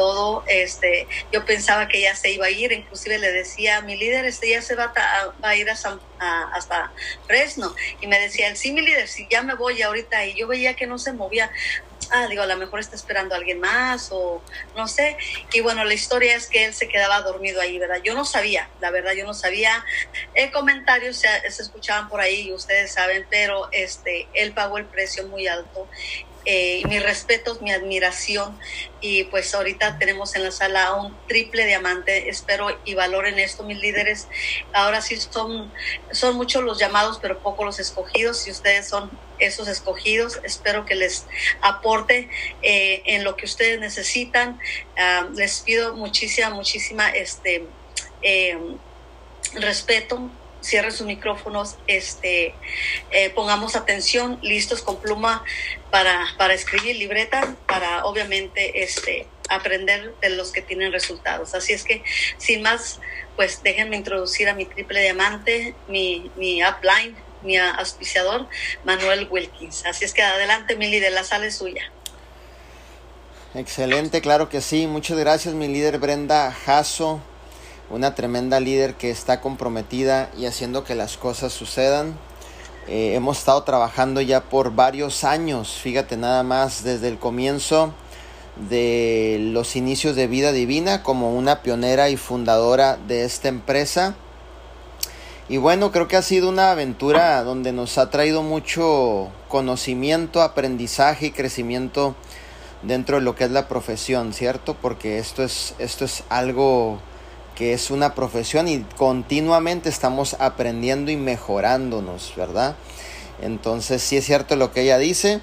todo. 0.00 0.44
Este, 0.46 1.06
yo 1.30 1.44
pensaba 1.44 1.86
que 1.86 2.00
ya 2.00 2.16
se 2.16 2.30
iba 2.30 2.46
a 2.46 2.50
ir, 2.50 2.72
inclusive 2.72 3.18
le 3.18 3.32
decía 3.32 3.76
a 3.76 3.80
mi 3.82 3.96
líder, 3.96 4.24
este 4.24 4.48
ya 4.48 4.62
se 4.62 4.74
va 4.74 4.94
a, 5.42 5.56
ir 5.56 5.68
a 5.68 5.74
hasta 6.54 6.90
Fresno. 7.26 7.76
Y 8.00 8.06
me 8.06 8.18
decía, 8.18 8.56
sí, 8.56 8.72
mi 8.72 8.80
líder, 8.80 9.08
si 9.08 9.28
ya 9.30 9.42
me 9.42 9.54
voy 9.54 9.82
ahorita. 9.82 10.24
Y 10.24 10.38
yo 10.38 10.48
veía 10.48 10.74
que 10.74 10.86
no 10.86 10.98
se 10.98 11.12
movía 11.12 11.50
ah, 12.12 12.26
digo, 12.28 12.42
a 12.42 12.46
lo 12.46 12.56
mejor 12.56 12.80
está 12.80 12.96
esperando 12.96 13.34
a 13.34 13.38
alguien 13.38 13.60
más 13.60 14.08
o 14.10 14.42
no 14.74 14.88
sé. 14.88 15.18
Y 15.52 15.60
bueno, 15.60 15.84
la 15.84 15.94
historia 15.94 16.34
es 16.34 16.46
que 16.46 16.64
él 16.64 16.74
se 16.74 16.88
quedaba 16.88 17.20
dormido 17.20 17.60
ahí, 17.60 17.78
¿verdad? 17.78 18.00
Yo 18.02 18.14
no 18.14 18.24
sabía, 18.24 18.68
la 18.80 18.90
verdad, 18.90 19.12
yo 19.12 19.24
no 19.24 19.34
sabía. 19.34 19.84
Eh, 20.34 20.50
comentarios 20.50 21.18
se, 21.18 21.28
se, 21.50 21.62
escuchaban 21.62 22.08
por 22.08 22.20
ahí, 22.20 22.52
ustedes 22.52 22.92
saben, 22.92 23.26
pero 23.30 23.68
este, 23.72 24.28
él 24.34 24.52
pagó 24.52 24.78
el 24.78 24.86
precio 24.86 25.26
muy 25.28 25.46
alto 25.46 25.88
eh, 26.44 26.82
mis 26.88 27.02
respetos, 27.02 27.60
mi 27.60 27.70
admiración 27.70 28.58
y 29.00 29.24
pues 29.24 29.54
ahorita 29.54 29.98
tenemos 29.98 30.34
en 30.34 30.44
la 30.44 30.50
sala 30.50 30.94
un 30.94 31.16
triple 31.26 31.66
diamante. 31.66 32.28
Espero 32.28 32.78
y 32.84 32.94
valoren 32.94 33.38
esto 33.38 33.62
mis 33.62 33.78
líderes. 33.78 34.28
Ahora 34.72 35.00
sí 35.00 35.16
son, 35.16 35.72
son 36.12 36.36
muchos 36.36 36.62
los 36.62 36.78
llamados, 36.78 37.18
pero 37.20 37.38
pocos 37.38 37.64
los 37.66 37.78
escogidos. 37.78 38.38
Si 38.38 38.50
ustedes 38.50 38.88
son 38.88 39.10
esos 39.38 39.68
escogidos, 39.68 40.40
espero 40.42 40.84
que 40.86 40.94
les 40.94 41.26
aporte 41.60 42.28
eh, 42.62 43.02
en 43.06 43.24
lo 43.24 43.36
que 43.36 43.46
ustedes 43.46 43.80
necesitan. 43.80 44.58
Ah, 44.96 45.28
les 45.34 45.60
pido 45.60 45.94
muchísima, 45.94 46.50
muchísima 46.50 47.10
este, 47.10 47.66
eh, 48.22 48.58
respeto 49.54 50.30
cierren 50.62 50.92
sus 50.92 51.06
micrófonos, 51.06 51.76
este, 51.86 52.54
eh, 53.10 53.30
pongamos 53.30 53.76
atención, 53.76 54.38
listos 54.42 54.82
con 54.82 55.00
pluma 55.00 55.44
para, 55.90 56.26
para 56.38 56.54
escribir 56.54 56.96
libreta, 56.96 57.54
para 57.66 58.04
obviamente 58.04 58.82
este, 58.82 59.26
aprender 59.48 60.14
de 60.20 60.30
los 60.30 60.52
que 60.52 60.62
tienen 60.62 60.92
resultados. 60.92 61.54
Así 61.54 61.72
es 61.72 61.84
que, 61.84 62.02
sin 62.38 62.62
más, 62.62 63.00
pues 63.36 63.62
déjenme 63.62 63.96
introducir 63.96 64.48
a 64.48 64.54
mi 64.54 64.64
triple 64.64 65.02
diamante, 65.02 65.74
mi, 65.88 66.30
mi 66.36 66.62
upline, 66.64 67.16
mi 67.42 67.56
auspiciador, 67.56 68.48
Manuel 68.84 69.26
Wilkins. 69.30 69.84
Así 69.86 70.04
es 70.04 70.12
que 70.12 70.22
adelante, 70.22 70.76
Mili, 70.76 71.00
de 71.00 71.10
la 71.10 71.24
sala 71.24 71.46
es 71.46 71.56
suya. 71.56 71.90
Excelente, 73.54 74.20
claro 74.20 74.48
que 74.48 74.60
sí. 74.60 74.86
Muchas 74.86 75.18
gracias, 75.18 75.54
mi 75.54 75.66
líder 75.66 75.98
Brenda 75.98 76.52
Jasso 76.52 77.20
una 77.90 78.14
tremenda 78.14 78.60
líder 78.60 78.94
que 78.94 79.10
está 79.10 79.40
comprometida 79.40 80.30
y 80.38 80.46
haciendo 80.46 80.84
que 80.84 80.94
las 80.94 81.16
cosas 81.16 81.52
sucedan. 81.52 82.16
Eh, 82.88 83.14
hemos 83.14 83.38
estado 83.38 83.62
trabajando 83.64 84.20
ya 84.20 84.42
por 84.42 84.74
varios 84.74 85.24
años, 85.24 85.72
fíjate 85.74 86.16
nada 86.16 86.42
más, 86.42 86.82
desde 86.82 87.08
el 87.08 87.18
comienzo 87.18 87.92
de 88.68 89.38
los 89.52 89.76
inicios 89.76 90.16
de 90.16 90.26
Vida 90.26 90.52
Divina 90.52 91.02
como 91.02 91.36
una 91.36 91.62
pionera 91.62 92.08
y 92.10 92.16
fundadora 92.16 92.96
de 92.96 93.24
esta 93.24 93.48
empresa. 93.48 94.14
Y 95.48 95.56
bueno, 95.56 95.90
creo 95.90 96.06
que 96.06 96.16
ha 96.16 96.22
sido 96.22 96.48
una 96.48 96.70
aventura 96.70 97.42
donde 97.42 97.72
nos 97.72 97.98
ha 97.98 98.08
traído 98.10 98.42
mucho 98.42 99.28
conocimiento, 99.48 100.42
aprendizaje 100.42 101.26
y 101.26 101.30
crecimiento 101.32 102.14
dentro 102.82 103.16
de 103.16 103.22
lo 103.22 103.34
que 103.34 103.44
es 103.44 103.50
la 103.50 103.66
profesión, 103.66 104.32
¿cierto? 104.32 104.74
Porque 104.80 105.18
esto 105.18 105.42
es, 105.42 105.74
esto 105.78 106.04
es 106.04 106.22
algo 106.28 107.00
que 107.60 107.74
es 107.74 107.90
una 107.90 108.14
profesión 108.14 108.68
y 108.68 108.86
continuamente 108.96 109.90
estamos 109.90 110.34
aprendiendo 110.38 111.10
y 111.10 111.16
mejorándonos, 111.16 112.32
¿verdad? 112.34 112.74
Entonces, 113.42 114.02
sí 114.02 114.16
es 114.16 114.24
cierto 114.24 114.56
lo 114.56 114.72
que 114.72 114.80
ella 114.80 114.96
dice. 114.96 115.42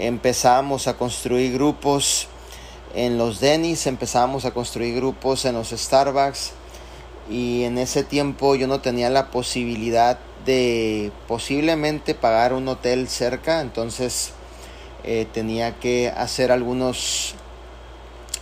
Empezamos 0.00 0.88
a 0.88 0.96
construir 0.96 1.52
grupos 1.52 2.26
en 2.96 3.16
los 3.16 3.38
Denis, 3.38 3.86
empezamos 3.86 4.44
a 4.44 4.50
construir 4.50 4.96
grupos 4.96 5.44
en 5.44 5.54
los 5.54 5.68
Starbucks 5.68 6.50
y 7.30 7.62
en 7.62 7.78
ese 7.78 8.02
tiempo 8.02 8.56
yo 8.56 8.66
no 8.66 8.80
tenía 8.80 9.08
la 9.08 9.30
posibilidad 9.30 10.18
de 10.46 11.12
posiblemente 11.28 12.16
pagar 12.16 12.54
un 12.54 12.66
hotel 12.66 13.06
cerca, 13.06 13.60
entonces 13.60 14.32
eh, 15.04 15.28
tenía 15.32 15.78
que 15.78 16.08
hacer 16.08 16.50
algunos 16.50 17.36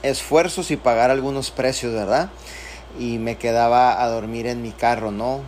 esfuerzos 0.03 0.71
y 0.71 0.79
pagar 0.79 1.11
algunos 1.11 1.51
precios, 1.51 1.93
¿verdad? 1.93 2.31
Y 2.99 3.19
me 3.19 3.37
quedaba 3.37 4.03
a 4.03 4.09
dormir 4.09 4.47
en 4.47 4.63
mi 4.63 4.71
carro, 4.71 5.11
¿no? 5.11 5.41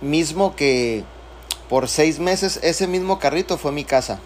Mismo 0.00 0.56
que 0.56 1.04
por 1.68 1.88
seis 1.88 2.18
meses 2.18 2.60
ese 2.62 2.86
mismo 2.86 3.18
carrito 3.18 3.56
fue 3.56 3.72
mi 3.72 3.84
casa. 3.84 4.20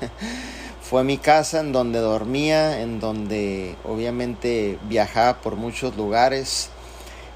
fue 0.80 1.04
mi 1.04 1.18
casa 1.18 1.60
en 1.60 1.72
donde 1.72 1.98
dormía, 1.98 2.80
en 2.80 3.00
donde 3.00 3.76
obviamente 3.84 4.78
viajaba 4.88 5.40
por 5.40 5.56
muchos 5.56 5.96
lugares, 5.96 6.70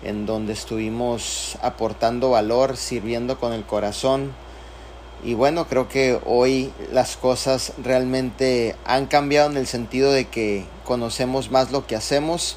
en 0.02 0.24
donde 0.24 0.52
estuvimos 0.52 1.58
aportando 1.60 2.30
valor, 2.30 2.76
sirviendo 2.76 3.38
con 3.38 3.52
el 3.52 3.64
corazón. 3.64 4.32
Y 5.22 5.34
bueno, 5.34 5.66
creo 5.66 5.88
que 5.88 6.19
hoy 6.24 6.72
las 6.92 7.16
cosas 7.16 7.74
realmente 7.82 8.76
han 8.86 9.06
cambiado 9.06 9.50
en 9.50 9.58
el 9.58 9.66
sentido 9.66 10.12
de 10.12 10.28
que 10.28 10.64
conocemos 10.84 11.50
más 11.50 11.70
lo 11.70 11.86
que 11.86 11.96
hacemos 11.96 12.56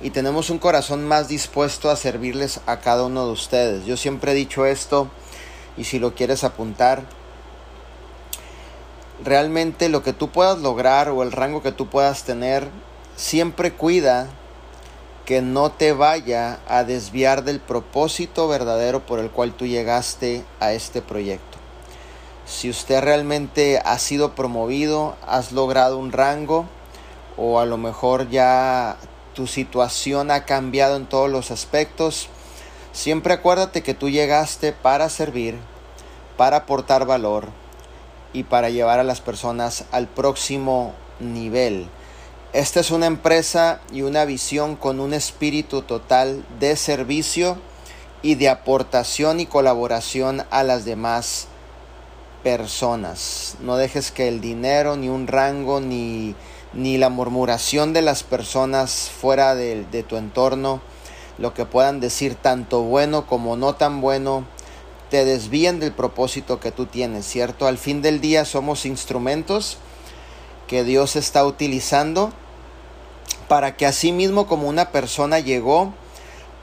y 0.00 0.10
tenemos 0.10 0.50
un 0.50 0.58
corazón 0.58 1.06
más 1.06 1.28
dispuesto 1.28 1.90
a 1.90 1.96
servirles 1.96 2.60
a 2.66 2.80
cada 2.80 3.04
uno 3.04 3.26
de 3.26 3.32
ustedes. 3.32 3.86
Yo 3.86 3.96
siempre 3.96 4.32
he 4.32 4.34
dicho 4.34 4.66
esto 4.66 5.10
y 5.76 5.84
si 5.84 5.98
lo 5.98 6.14
quieres 6.14 6.44
apuntar, 6.44 7.04
realmente 9.24 9.88
lo 9.88 10.02
que 10.02 10.12
tú 10.12 10.30
puedas 10.30 10.58
lograr 10.58 11.08
o 11.08 11.22
el 11.22 11.32
rango 11.32 11.62
que 11.62 11.72
tú 11.72 11.88
puedas 11.88 12.24
tener, 12.24 12.68
siempre 13.16 13.72
cuida 13.72 14.28
que 15.24 15.42
no 15.42 15.72
te 15.72 15.92
vaya 15.92 16.60
a 16.68 16.84
desviar 16.84 17.42
del 17.42 17.58
propósito 17.58 18.46
verdadero 18.46 19.04
por 19.04 19.18
el 19.18 19.30
cual 19.30 19.54
tú 19.54 19.66
llegaste 19.66 20.44
a 20.60 20.72
este 20.72 21.02
proyecto. 21.02 21.58
Si 22.46 22.70
usted 22.70 23.00
realmente 23.00 23.80
ha 23.84 23.98
sido 23.98 24.36
promovido, 24.36 25.16
has 25.26 25.50
logrado 25.50 25.98
un 25.98 26.12
rango 26.12 26.66
o 27.36 27.58
a 27.58 27.66
lo 27.66 27.76
mejor 27.76 28.30
ya 28.30 28.96
tu 29.36 29.46
situación 29.46 30.30
ha 30.30 30.46
cambiado 30.46 30.96
en 30.96 31.04
todos 31.04 31.30
los 31.30 31.50
aspectos, 31.50 32.28
siempre 32.92 33.34
acuérdate 33.34 33.82
que 33.82 33.92
tú 33.92 34.08
llegaste 34.08 34.72
para 34.72 35.10
servir, 35.10 35.58
para 36.38 36.56
aportar 36.56 37.04
valor 37.04 37.50
y 38.32 38.44
para 38.44 38.70
llevar 38.70 38.98
a 38.98 39.04
las 39.04 39.20
personas 39.20 39.84
al 39.92 40.08
próximo 40.08 40.94
nivel. 41.20 41.86
Esta 42.54 42.80
es 42.80 42.90
una 42.90 43.04
empresa 43.04 43.80
y 43.92 44.00
una 44.00 44.24
visión 44.24 44.74
con 44.74 45.00
un 45.00 45.12
espíritu 45.12 45.82
total 45.82 46.42
de 46.58 46.74
servicio 46.74 47.58
y 48.22 48.36
de 48.36 48.48
aportación 48.48 49.38
y 49.38 49.44
colaboración 49.44 50.46
a 50.50 50.62
las 50.62 50.86
demás 50.86 51.48
personas. 52.42 53.56
No 53.60 53.76
dejes 53.76 54.10
que 54.10 54.28
el 54.28 54.40
dinero, 54.40 54.96
ni 54.96 55.10
un 55.10 55.26
rango, 55.26 55.80
ni 55.80 56.34
ni 56.76 56.98
la 56.98 57.08
murmuración 57.08 57.92
de 57.92 58.02
las 58.02 58.22
personas 58.22 59.10
fuera 59.10 59.54
de, 59.54 60.04
tu 60.06 60.16
entorno, 60.16 60.82
lo 61.38 61.54
que 61.54 61.64
puedan 61.64 62.00
decir 62.00 62.34
tanto 62.34 62.82
bueno 62.82 63.26
como 63.26 63.56
no 63.56 63.74
tan 63.74 64.00
bueno, 64.00 64.44
te 65.10 65.24
desvíen 65.24 65.80
del 65.80 65.92
propósito 65.92 66.60
que 66.60 66.72
tú 66.72 66.86
tienes, 66.86 67.26
¿cierto? 67.26 67.66
Al 67.66 67.78
fin 67.78 68.02
del 68.02 68.20
día 68.20 68.44
somos 68.44 68.84
instrumentos 68.84 69.78
que 70.66 70.84
Dios 70.84 71.16
está 71.16 71.46
utilizando 71.46 72.32
para 73.48 73.76
que 73.76 73.86
así 73.86 74.12
mismo 74.12 74.46
como 74.46 74.68
una 74.68 74.90
persona 74.90 75.38
llegó 75.38 75.94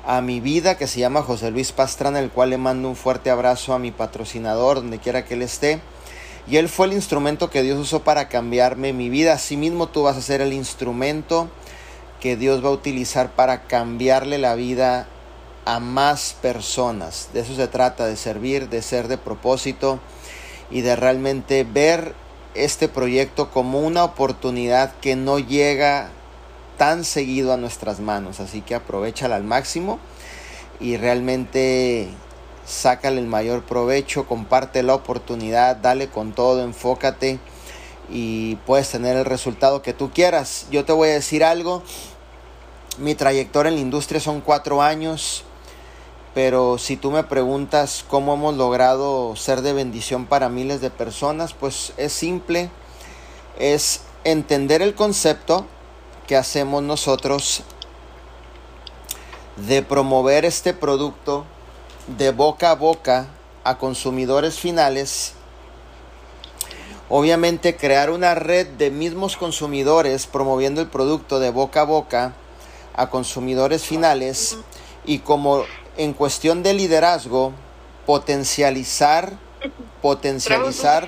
a 0.06 0.22
mi 0.22 0.42
vida 0.42 0.78
que 0.78 0.88
se 0.88 1.00
llama 1.00 1.24
José 1.24 1.50
Luis 1.50 1.72
Pastrana, 1.72 2.20
el 2.20 2.30
cual 2.30 2.50
le 2.52 2.58
mando 2.58 2.90
un 2.90 2.96
fuerte 2.96 3.32
abrazo 3.32 3.74
a 3.74 3.80
mi 3.80 3.92
patrocinador, 3.92 4.78
donde 4.78 5.00
quiera 5.00 5.26
que 5.26 5.36
él 5.36 5.42
esté, 5.42 5.82
y 6.48 6.58
Él 6.58 6.68
fue 6.68 6.88
el 6.88 6.94
instrumento 6.94 7.50
que 7.50 7.64
Dios 7.64 7.80
usó 7.80 8.04
para 8.04 8.28
cambiarme 8.28 8.94
mi 8.94 9.10
vida. 9.10 9.34
Asimismo 9.34 9.88
tú 9.88 10.04
vas 10.04 10.18
a 10.18 10.22
ser 10.22 10.42
el 10.42 10.54
instrumento 10.54 11.50
que 12.20 12.36
Dios 12.36 12.64
va 12.64 12.70
a 12.70 12.74
utilizar 12.74 13.32
para 13.32 13.64
cambiarle 13.64 14.38
la 14.38 14.56
vida 14.56 15.08
a 15.66 15.80
más 15.80 16.36
personas. 16.42 17.30
De 17.34 17.42
eso 17.42 17.56
se 17.56 17.68
trata, 17.68 18.06
de 18.06 18.18
servir, 18.18 18.70
de 18.70 18.82
ser 18.82 19.08
de 19.08 19.18
propósito 19.18 20.00
y 20.70 20.82
de 20.82 20.96
realmente 20.96 21.64
ver 21.64 22.14
este 22.56 22.88
proyecto 22.88 23.50
como 23.50 23.80
una 23.80 24.04
oportunidad 24.04 24.94
que 25.00 25.16
no 25.16 25.40
llega 25.40 26.10
tan 26.78 27.06
seguido 27.06 27.54
a 27.54 27.58
nuestras 27.58 28.00
manos. 28.00 28.40
Así 28.40 28.62
que 28.62 28.76
aprovechala 28.76 29.38
al 29.38 29.44
máximo 29.44 30.00
y 30.80 30.98
realmente 30.98 32.10
sácale 32.66 33.20
el 33.20 33.28
mayor 33.28 33.64
provecho, 33.64 34.26
comparte 34.26 34.84
la 34.84 34.96
oportunidad, 34.96 35.76
dale 35.76 36.08
con 36.08 36.34
todo, 36.34 36.64
enfócate 36.64 37.40
y 38.10 38.56
puedes 38.66 38.90
tener 38.90 39.18
el 39.18 39.26
resultado 39.26 39.82
que 39.82 39.94
tú 39.94 40.12
quieras. 40.12 40.68
Yo 40.72 40.86
te 40.86 40.94
voy 40.94 41.10
a 41.10 41.14
decir 41.14 41.44
algo, 41.44 41.84
mi 42.98 43.16
trayectoria 43.16 43.70
en 43.70 43.76
la 43.76 43.82
industria 43.82 44.20
son 44.20 44.42
cuatro 44.42 44.82
años, 44.82 45.44
pero 46.34 46.78
si 46.78 46.98
tú 46.98 47.12
me 47.12 47.24
preguntas 47.24 48.06
cómo 48.08 48.34
hemos 48.34 48.56
logrado 48.56 49.36
ser 49.36 49.62
de 49.62 49.74
bendición 49.74 50.26
para 50.26 50.50
miles 50.50 50.82
de 50.82 50.90
personas, 50.90 51.54
pues 51.54 51.94
es 51.98 52.14
simple, 52.14 52.70
es 53.58 54.02
entender 54.24 54.82
el 54.82 54.96
concepto, 54.96 55.66
que 56.28 56.38
hacemos 56.38 56.82
nosotros 56.84 57.64
de 59.58 59.84
promover 59.84 60.46
este 60.46 60.74
producto 60.74 61.46
de 62.08 62.32
boca 62.32 62.72
a 62.72 62.76
boca 62.76 63.28
a 63.64 63.78
consumidores 63.78 64.60
finales, 64.60 65.34
obviamente 67.10 67.76
crear 67.76 68.10
una 68.10 68.36
red 68.36 68.68
de 68.68 68.92
mismos 68.92 69.38
consumidores 69.38 70.28
promoviendo 70.28 70.82
el 70.82 70.88
producto 70.88 71.40
de 71.40 71.50
boca 71.50 71.82
a 71.82 71.86
boca 71.86 72.34
a 72.96 73.10
consumidores 73.10 73.84
finales 73.84 74.58
y 75.06 75.20
como 75.20 75.64
en 75.98 76.14
cuestión 76.14 76.64
de 76.64 76.74
liderazgo 76.74 77.54
potencializar 78.06 79.38
potencializar 80.02 81.08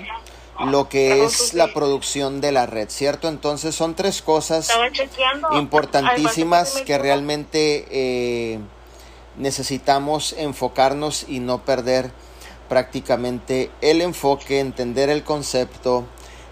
lo 0.68 0.88
que 0.88 1.26
es 1.26 1.54
la 1.54 1.74
producción 1.74 2.40
de 2.40 2.54
la 2.54 2.66
red, 2.66 2.90
¿cierto? 2.90 3.28
Entonces 3.28 3.76
son 3.76 3.94
tres 3.94 4.22
cosas 4.22 4.72
importantísimas 5.52 6.82
que 6.86 6.98
realmente 6.98 7.86
eh, 7.92 8.60
necesitamos 9.38 10.34
enfocarnos 10.38 11.26
y 11.28 11.40
no 11.40 11.64
perder 11.66 12.12
prácticamente 12.70 13.70
el 13.82 14.02
enfoque, 14.02 14.60
entender 14.60 15.10
el 15.10 15.24
concepto. 15.24 16.06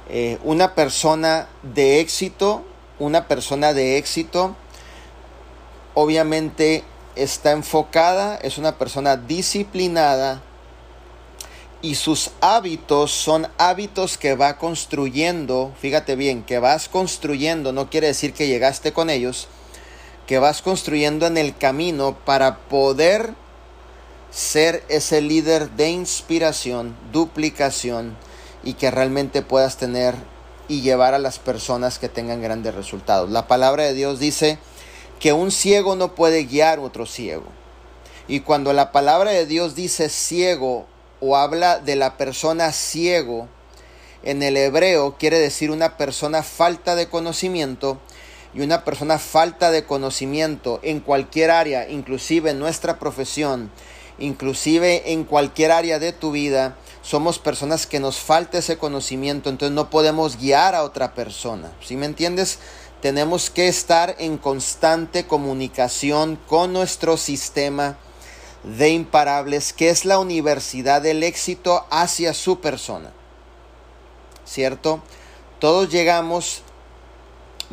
Eh, 0.10 0.38
una 0.44 0.76
persona 0.76 1.48
de 1.62 2.00
éxito, 2.00 2.64
una 3.00 3.28
persona 3.28 3.74
de 3.74 3.98
éxito, 3.98 4.56
obviamente 5.94 6.84
está 7.16 7.52
enfocada, 7.52 8.38
es 8.38 8.58
una 8.58 8.78
persona 8.78 9.18
disciplinada 9.18 10.42
y 11.82 11.96
sus 11.96 12.32
hábitos 12.40 13.12
son 13.12 13.48
hábitos 13.58 14.18
que 14.18 14.36
va 14.36 14.58
construyendo, 14.58 15.74
fíjate 15.80 16.16
bien, 16.16 16.44
que 16.44 16.60
vas 16.60 16.88
construyendo, 16.88 17.74
no 17.74 17.90
quiere 17.90 18.08
decir 18.08 18.34
que 18.34 18.48
llegaste 18.48 18.94
con 18.94 19.10
ellos, 19.10 19.50
que 20.28 20.40
vas 20.40 20.62
construyendo 20.62 21.28
en 21.28 21.38
el 21.38 21.56
camino 21.56 22.18
para 22.25 22.58
poder 22.58 23.34
ser 24.31 24.84
ese 24.90 25.22
líder 25.22 25.72
de 25.72 25.90
inspiración, 25.90 26.96
duplicación 27.12 28.16
y 28.64 28.74
que 28.74 28.90
realmente 28.90 29.42
puedas 29.42 29.78
tener 29.78 30.16
y 30.68 30.81
llevar 30.81 31.14
a 31.14 31.20
las 31.20 31.40
personas 31.40 32.00
que 32.00 32.10
tengan 32.10 32.42
grandes 32.42 32.74
resultados. 32.74 33.30
La 33.30 33.48
palabra 33.48 33.84
de 33.84 33.94
Dios 33.94 34.20
dice 34.20 34.58
que 35.20 35.34
un 35.34 35.52
ciego 35.52 35.96
no 35.96 36.16
puede 36.16 36.46
guiar 36.46 36.80
a 36.80 36.81
otro 36.81 37.06
ciego. 37.06 37.46
Y 38.28 38.40
cuando 38.40 38.74
la 38.74 38.92
palabra 38.92 39.31
de 39.31 39.46
Dios 39.46 39.75
dice 39.75 40.10
ciego 40.10 40.88
o 41.20 41.36
habla 41.36 41.80
de 41.80 41.96
la 41.96 42.18
persona 42.18 42.72
ciego, 42.72 43.48
en 44.24 44.42
el 44.42 44.56
hebreo 44.56 45.16
quiere 45.18 45.40
decir 45.40 45.70
una 45.70 45.98
persona 45.98 46.44
falta 46.44 46.96
de 46.96 47.10
conocimiento 47.10 48.00
y 48.54 48.62
una 48.62 48.84
persona 48.84 49.18
falta 49.20 49.72
de 49.72 49.86
conocimiento 49.86 50.80
en 50.84 51.00
cualquier 51.00 51.52
área, 51.52 51.90
inclusive 51.90 52.52
en 52.52 52.60
nuestra 52.60 53.00
profesión, 53.00 53.72
inclusive 54.20 55.12
en 55.12 55.24
cualquier 55.24 55.72
área 55.72 56.00
de 56.00 56.14
tu 56.14 56.32
vida, 56.32 56.76
somos 57.02 57.40
personas 57.40 57.88
que 57.88 58.00
nos 58.00 58.20
falta 58.20 58.60
ese 58.60 58.78
conocimiento, 58.78 59.50
entonces 59.50 59.76
no 59.76 59.90
podemos 59.90 60.38
guiar 60.38 60.76
a 60.76 60.84
otra 60.84 61.14
persona. 61.14 61.72
¿Sí 61.82 61.98
me 61.98 62.06
entiendes? 62.06 62.60
Tenemos 63.02 63.50
que 63.50 63.68
estar 63.68 64.16
en 64.20 64.38
constante 64.38 65.28
comunicación 65.28 66.40
con 66.48 66.72
nuestro 66.72 67.18
sistema 67.18 67.98
de 68.64 68.92
imparables, 68.92 69.74
que 69.74 69.90
es 69.90 70.06
la 70.06 70.20
universidad 70.20 71.02
del 71.02 71.24
éxito 71.24 71.86
hacia 71.90 72.34
su 72.34 72.62
persona. 72.62 73.12
¿Cierto? 74.46 75.02
Todos 75.60 75.90
llegamos 75.90 76.62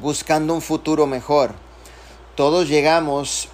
buscando 0.01 0.55
un 0.55 0.63
futuro 0.63 1.07
mejor. 1.07 1.55
Todos 2.35 2.69
llegamos 2.69 3.49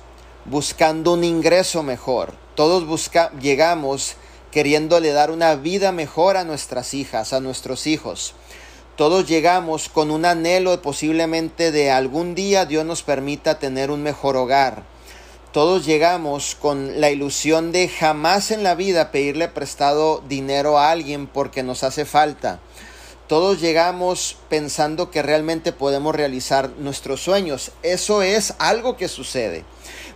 buscando 0.45 1.13
un 1.13 1.25
ingreso 1.25 1.83
mejor. 1.83 2.35
Todos 2.55 2.87
busca 2.87 3.33
llegamos 3.41 4.17
queriéndole 4.51 5.13
dar 5.13 5.31
una 5.31 5.55
vida 5.57 5.93
mejor 5.93 6.37
a 6.37 6.45
nuestras 6.45 6.95
hijas, 6.95 7.33
a 7.33 7.41
nuestros 7.41 7.87
hijos. 7.87 8.35
Todos 8.97 9.29
llegamos 9.29 9.91
con 9.91 10.11
un 10.11 10.25
anhelo 10.25 10.81
posiblemente 10.81 11.71
de 11.71 11.91
algún 11.91 12.35
día 12.35 12.65
Dios 12.65 12.87
nos 12.87 13.03
permita 13.03 13.59
tener 13.59 13.91
un 13.91 14.03
mejor 14.03 14.37
hogar. 14.37 14.85
Todos 15.53 15.85
llegamos 15.85 16.55
con 16.55 17.01
la 17.01 17.11
ilusión 17.11 17.73
de 17.73 17.89
jamás 17.89 18.51
en 18.51 18.63
la 18.63 18.75
vida 18.75 19.11
pedirle 19.11 19.49
prestado 19.49 20.23
dinero 20.29 20.79
a 20.79 20.91
alguien 20.91 21.27
porque 21.27 21.63
nos 21.63 21.83
hace 21.83 22.05
falta. 22.05 22.61
Todos 23.29 23.61
llegamos 23.61 24.37
pensando 24.49 25.11
que 25.11 25.23
realmente 25.23 25.73
podemos 25.73 26.15
realizar 26.15 26.71
nuestros 26.79 27.21
sueños. 27.21 27.73
Eso 27.83 28.23
es 28.23 28.55
algo 28.59 28.97
que 28.97 29.09
sucede. 29.09 29.65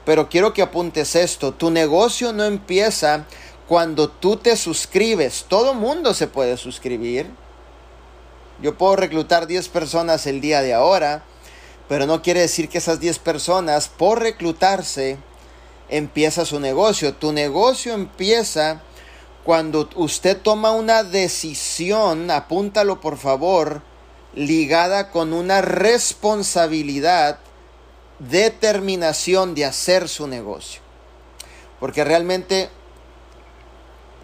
Pero 0.05 0.29
quiero 0.29 0.53
que 0.53 0.63
apuntes 0.63 1.17
esto. 1.17 1.53
Tu 1.53 1.71
negocio 1.71 2.33
no 2.33 2.45
empieza 2.45 3.27
cuando 3.67 4.09
tú 4.09 4.37
te 4.37 4.57
suscribes. 4.57 5.45
Todo 5.49 5.75
mundo 5.75 6.15
se 6.15 6.29
puede 6.29 6.57
suscribir. 6.57 7.27
Yo 8.63 8.79
puedo 8.79 8.95
reclutar 8.95 9.49
10 9.49 9.69
personas 9.71 10.27
el 10.27 10.41
día 10.41 10.63
de 10.63 10.75
ahora, 10.75 11.25
pero 11.89 12.07
no 12.07 12.23
quiere 12.23 12.41
decir 12.41 12.69
que 12.69 12.79
esas 12.79 13.01
10 13.01 13.19
personas, 13.19 13.89
por 13.89 14.21
reclutarse, 14.21 15.17
empieza 15.89 16.45
su 16.45 16.61
negocio. 16.61 17.15
Tu 17.15 17.33
negocio 17.33 17.95
empieza 17.95 18.83
cuando 19.45 19.89
usted 19.95 20.37
toma 20.37 20.73
una 20.73 21.03
decisión, 21.03 22.31
apúntalo 22.31 23.01
por 23.01 23.17
favor, 23.17 23.83
ligada 24.35 25.11
con 25.11 25.33
una 25.33 25.63
responsabilidad, 25.63 27.39
determinación 28.19 29.55
de 29.55 29.65
hacer 29.65 30.09
su 30.09 30.27
negocio. 30.27 30.83
Porque 31.81 32.05
realmente 32.05 32.69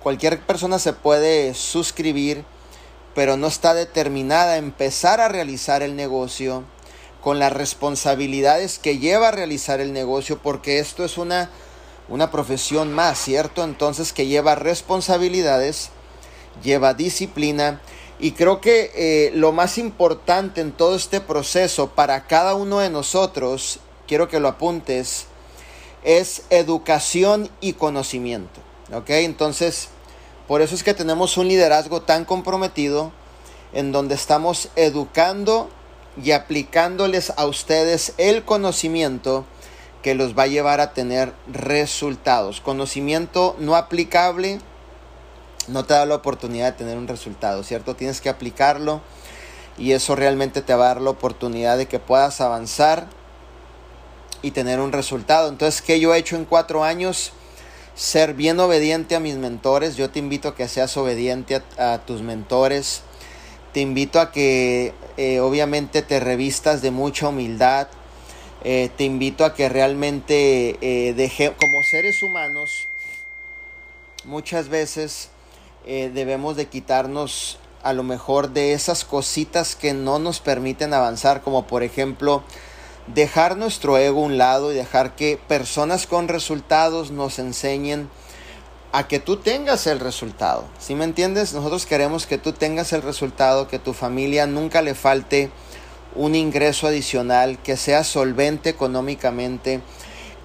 cualquier 0.03 0.41
persona 0.41 0.79
se 0.79 0.93
puede 0.93 1.55
suscribir, 1.55 2.45
pero 3.15 3.37
no 3.37 3.47
está 3.47 3.73
determinada 3.73 4.53
a 4.53 4.59
empezar 4.59 5.21
a 5.21 5.29
realizar 5.29 5.83
el 5.83 5.97
negocio 5.97 6.65
con 7.23 7.39
las 7.39 7.53
responsabilidades 7.53 8.79
que 8.79 8.99
lleva 8.99 9.29
a 9.29 9.33
realizar 9.33 9.81
el 9.81 9.93
negocio, 9.93 10.39
porque 10.43 10.79
esto 10.79 11.05
es 11.05 11.19
una 11.19 11.51
una 12.09 12.31
profesión 12.31 12.93
más, 12.93 13.19
¿cierto? 13.19 13.65
Entonces 13.65 14.13
que 14.13 14.27
lleva 14.27 14.55
responsabilidades, 14.55 15.91
lleva 16.63 16.95
disciplina 16.95 17.81
y 18.19 18.33
creo 18.33 18.61
que 18.61 18.91
eh, 18.95 19.31
lo 19.35 19.53
más 19.53 19.79
importante 19.79 20.61
en 20.61 20.73
todo 20.73 20.97
este 20.97 21.21
proceso 21.21 21.89
para 21.89 22.27
cada 22.27 22.55
uno 22.55 22.79
de 22.79 22.91
nosotros, 22.91 23.81
quiero 24.07 24.29
que 24.29 24.41
lo 24.41 24.49
apuntes, 24.49 25.27
es 26.03 26.45
educación 26.51 27.51
y 27.61 27.75
conocimiento, 27.75 28.61
¿ok? 28.93 29.11
Entonces, 29.11 29.89
por 30.47 30.63
eso 30.63 30.75
es 30.75 30.85
que 30.85 30.95
tenemos 30.95 31.37
un 31.37 31.49
liderazgo 31.49 32.03
tan 32.03 32.25
comprometido 32.25 33.13
en 33.73 33.93
donde 33.93 34.15
estamos 34.15 34.69
educando 34.77 35.69
y 36.23 36.31
aplicándoles 36.31 37.33
a 37.37 37.47
ustedes 37.47 38.15
el 38.17 38.45
conocimiento 38.45 39.45
que 40.07 40.15
los 40.15 40.39
va 40.39 40.45
a 40.45 40.47
llevar 40.47 40.81
a 40.81 40.93
tener 40.93 41.33
resultados. 41.53 42.61
Conocimiento 42.61 43.57
no 43.59 43.75
aplicable 43.75 44.61
no 45.67 45.85
te 45.85 45.95
da 45.95 46.07
la 46.07 46.15
oportunidad 46.15 46.67
de 46.67 46.79
tener 46.79 46.97
un 46.97 47.09
resultado, 47.09 47.65
¿cierto? 47.65 47.97
Tienes 47.97 48.21
que 48.21 48.29
aplicarlo 48.29 49.01
y 49.77 49.95
eso 49.95 50.15
realmente 50.15 50.63
te 50.63 50.77
va 50.77 50.85
a 50.85 50.89
dar 50.95 51.01
la 51.01 51.11
oportunidad 51.11 51.77
de 51.77 51.87
que 51.87 51.99
puedas 51.99 52.41
avanzar 52.41 53.09
y 54.43 54.53
tener 54.53 54.79
un 54.79 54.93
resultado. 54.93 55.49
Entonces, 55.49 55.83
¿qué 55.83 55.99
yo 55.99 56.15
he 56.15 56.19
hecho 56.19 56.37
en 56.37 56.45
cuatro 56.45 56.85
años? 56.85 57.33
Ser 57.97 58.35
bien 58.35 58.61
obediente 58.61 59.17
a 59.17 59.19
mis 59.19 59.35
mentores. 59.35 59.97
Yo 59.97 60.11
te 60.11 60.21
invito 60.21 60.47
a 60.47 60.55
que 60.55 60.69
seas 60.69 60.97
obediente 60.97 61.61
a, 61.79 61.99
tus 62.07 62.23
mentores. 62.23 63.03
Te 63.73 63.81
invito 63.81 64.21
a 64.21 64.31
que 64.31 64.95
eh, 65.17 65.41
obviamente 65.41 66.03
te 66.03 66.21
revistas 66.21 66.81
de 66.81 66.93
mucha 66.93 67.27
humildad 67.27 67.89
eh, 68.69 68.91
te 68.97 69.05
invito 69.05 69.45
a 69.45 69.55
que 69.55 69.69
realmente 69.69 70.77
eh, 70.81 71.15
deje, 71.15 71.55
como 71.57 71.85
seres 71.85 72.21
humanos, 72.25 72.89
muchas 74.25 74.69
veces 74.69 75.29
eh, 75.87 76.11
debemos 76.13 76.57
de 76.57 76.67
quitarnos 76.67 77.61
a 77.85 77.93
lo 77.93 78.03
mejor 78.03 78.51
de 78.51 78.73
esas 78.73 79.05
cositas 79.05 79.77
que 79.77 79.95
no 79.95 80.19
nos 80.19 80.41
permiten 80.41 80.95
avanzar, 80.95 81.43
como 81.43 81.69
por 81.69 81.85
ejemplo 81.85 82.43
dejar 83.07 83.57
nuestro 83.57 83.99
ego 83.99 84.23
a 84.23 84.27
un 84.27 84.37
lado 84.37 84.73
y 84.73 84.75
dejar 84.75 85.15
que 85.15 85.39
personas 85.47 86.09
con 86.09 86.27
resultados 86.27 87.13
nos 87.13 87.39
enseñen 87.39 88.11
a 88.91 89.07
que 89.07 89.21
tú 89.21 89.37
tengas 89.37 89.87
el 89.87 90.01
resultado. 90.01 90.65
¿Sí 90.81 90.97
me 90.97 91.05
entiendes? 91.05 91.53
Nosotros 91.53 91.87
queremos 91.87 92.27
que 92.27 92.37
tú 92.37 92.53
tengas 92.53 92.93
el 92.93 93.03
resultado, 93.03 93.69
que 93.69 93.79
tu 93.79 93.93
familia 93.93 94.49
nunca 94.49 94.83
le 94.83 94.97
falte 94.97 95.53
un 96.15 96.35
ingreso 96.35 96.87
adicional, 96.87 97.59
que 97.63 97.77
seas 97.77 98.07
solvente 98.07 98.71
económicamente, 98.71 99.81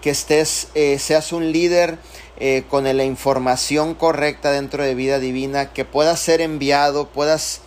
que 0.01 0.09
estés, 0.09 0.69
eh, 0.73 0.97
seas 0.99 1.31
un 1.31 1.51
líder 1.51 1.97
eh, 2.37 2.63
con 2.69 2.83
la 2.85 3.03
información 3.03 3.93
correcta 3.93 4.51
dentro 4.51 4.83
de 4.83 4.95
vida 4.95 5.19
divina, 5.19 5.73
que 5.73 5.85
puedas 5.85 6.19
ser 6.19 6.41
enviado, 6.41 7.07
puedas 7.07 7.61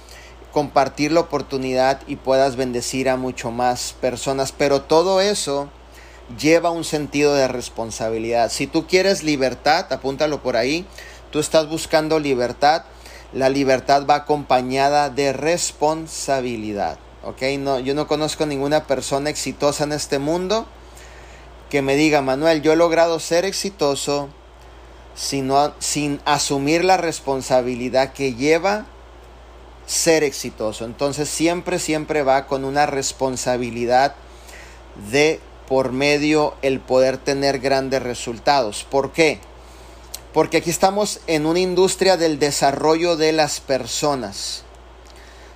compartir 0.53 1.13
la 1.13 1.21
oportunidad 1.21 2.01
y 2.07 2.17
puedas 2.17 2.57
bendecir 2.57 3.09
a 3.09 3.17
mucho 3.17 3.51
más 3.51 3.95
personas. 4.01 4.53
Pero 4.53 4.83
todo 4.83 5.21
eso 5.21 5.69
lleva 6.39 6.71
un 6.71 6.85
sentido 6.85 7.35
de 7.35 7.49
responsabilidad. 7.49 8.51
Si 8.51 8.67
tú 8.67 8.87
quieres 8.87 9.23
libertad, 9.23 9.93
apúntalo 9.93 10.43
por 10.43 10.57
ahí, 10.57 10.87
tú 11.31 11.39
estás 11.39 11.69
buscando 11.69 12.19
libertad, 12.19 12.85
la 13.33 13.49
libertad 13.49 14.07
va 14.09 14.15
acompañada 14.15 15.11
de 15.11 15.33
responsabilidad. 15.33 16.99
Yo 17.85 17.95
no 17.95 18.07
conozco 18.07 18.47
ninguna 18.47 18.87
persona 18.87 19.31
exitosa 19.31 19.85
en 19.85 19.93
este 19.93 20.19
mundo 20.19 20.67
que 21.71 21.83
me 21.83 21.97
diga, 21.97 22.23
Manuel, 22.23 22.63
yo 22.63 22.73
he 22.73 22.77
logrado 22.77 23.19
ser 23.21 23.45
exitoso 23.45 24.29
sino, 25.15 25.73
sin 25.79 26.21
asumir 26.25 26.85
la 26.85 26.97
responsabilidad 26.97 28.13
que 28.13 28.35
lleva 28.35 28.87
ser 29.87 30.25
exitoso. 30.25 30.85
Entonces 30.85 31.29
siempre, 31.29 31.79
siempre 31.79 32.23
va 32.23 32.47
con 32.47 32.65
una 32.65 32.87
responsabilidad 32.87 34.15
de 35.11 35.41
por 35.69 35.93
medio 35.93 36.55
el 36.63 36.81
poder 36.81 37.17
tener 37.19 37.59
grandes 37.59 38.03
resultados. 38.03 38.87
¿Por 38.89 39.13
qué? 39.13 39.41
Porque 40.33 40.59
aquí 40.59 40.71
estamos 40.71 41.21
en 41.27 41.47
una 41.47 41.61
industria 41.61 42.17
del 42.17 42.39
desarrollo 42.39 43.17
de 43.17 43.33
las 43.33 43.61
personas. 43.61 44.65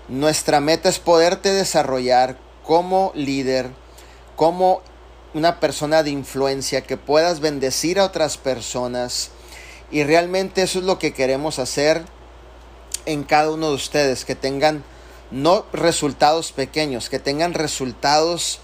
Nuestra 0.09 0.61
meta 0.61 0.89
es 0.89 0.99
poderte 0.99 1.53
desarrollar 1.53 2.39
como 2.65 3.13
líder, 3.15 3.71
como 4.37 4.81
una 5.35 5.61
persona 5.61 6.03
de 6.03 6.09
influencia, 6.09 6.81
que 6.81 6.97
puedas 6.97 7.41
bendecir 7.41 8.01
a 8.01 8.05
otras 8.05 8.39
personas. 8.39 9.31
Y 9.91 10.05
realmente 10.05 10.63
eso 10.63 10.79
es 10.79 10.87
lo 10.87 10.99
que 10.99 11.13
queremos 11.13 11.59
hacer 11.59 12.05
en 13.05 13.23
cada 13.23 13.51
uno 13.51 13.69
de 13.69 13.75
ustedes, 13.75 14.25
que 14.25 14.35
tengan 14.35 14.83
no 15.31 15.67
resultados 15.75 16.53
pequeños, 16.53 17.11
que 17.11 17.19
tengan 17.19 17.53
resultados 17.53 18.61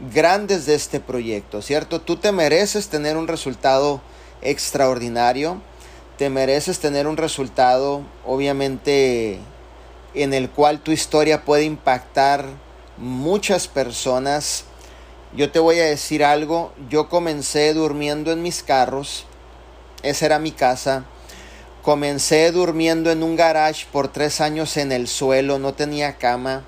grandes 0.00 0.66
de 0.66 0.74
este 0.74 0.98
proyecto, 0.98 1.62
¿cierto? 1.62 2.00
Tú 2.00 2.16
te 2.16 2.32
mereces 2.32 2.88
tener 2.88 3.16
un 3.16 3.28
resultado 3.28 4.00
extraordinario, 4.42 5.60
te 6.18 6.30
mereces 6.30 6.80
tener 6.80 7.06
un 7.06 7.16
resultado 7.16 8.02
obviamente 8.26 9.38
en 10.14 10.34
el 10.34 10.50
cual 10.50 10.80
tu 10.80 10.92
historia 10.92 11.44
puede 11.44 11.64
impactar 11.64 12.44
muchas 12.96 13.68
personas. 13.68 14.64
Yo 15.34 15.50
te 15.50 15.58
voy 15.58 15.78
a 15.78 15.84
decir 15.84 16.24
algo, 16.24 16.72
yo 16.88 17.08
comencé 17.08 17.72
durmiendo 17.72 18.32
en 18.32 18.42
mis 18.42 18.62
carros, 18.62 19.26
esa 20.02 20.26
era 20.26 20.38
mi 20.38 20.50
casa, 20.50 21.04
comencé 21.82 22.50
durmiendo 22.50 23.10
en 23.10 23.22
un 23.22 23.36
garage 23.36 23.86
por 23.92 24.08
tres 24.08 24.40
años 24.40 24.76
en 24.76 24.92
el 24.92 25.06
suelo, 25.06 25.58
no 25.58 25.74
tenía 25.74 26.16
cama, 26.16 26.64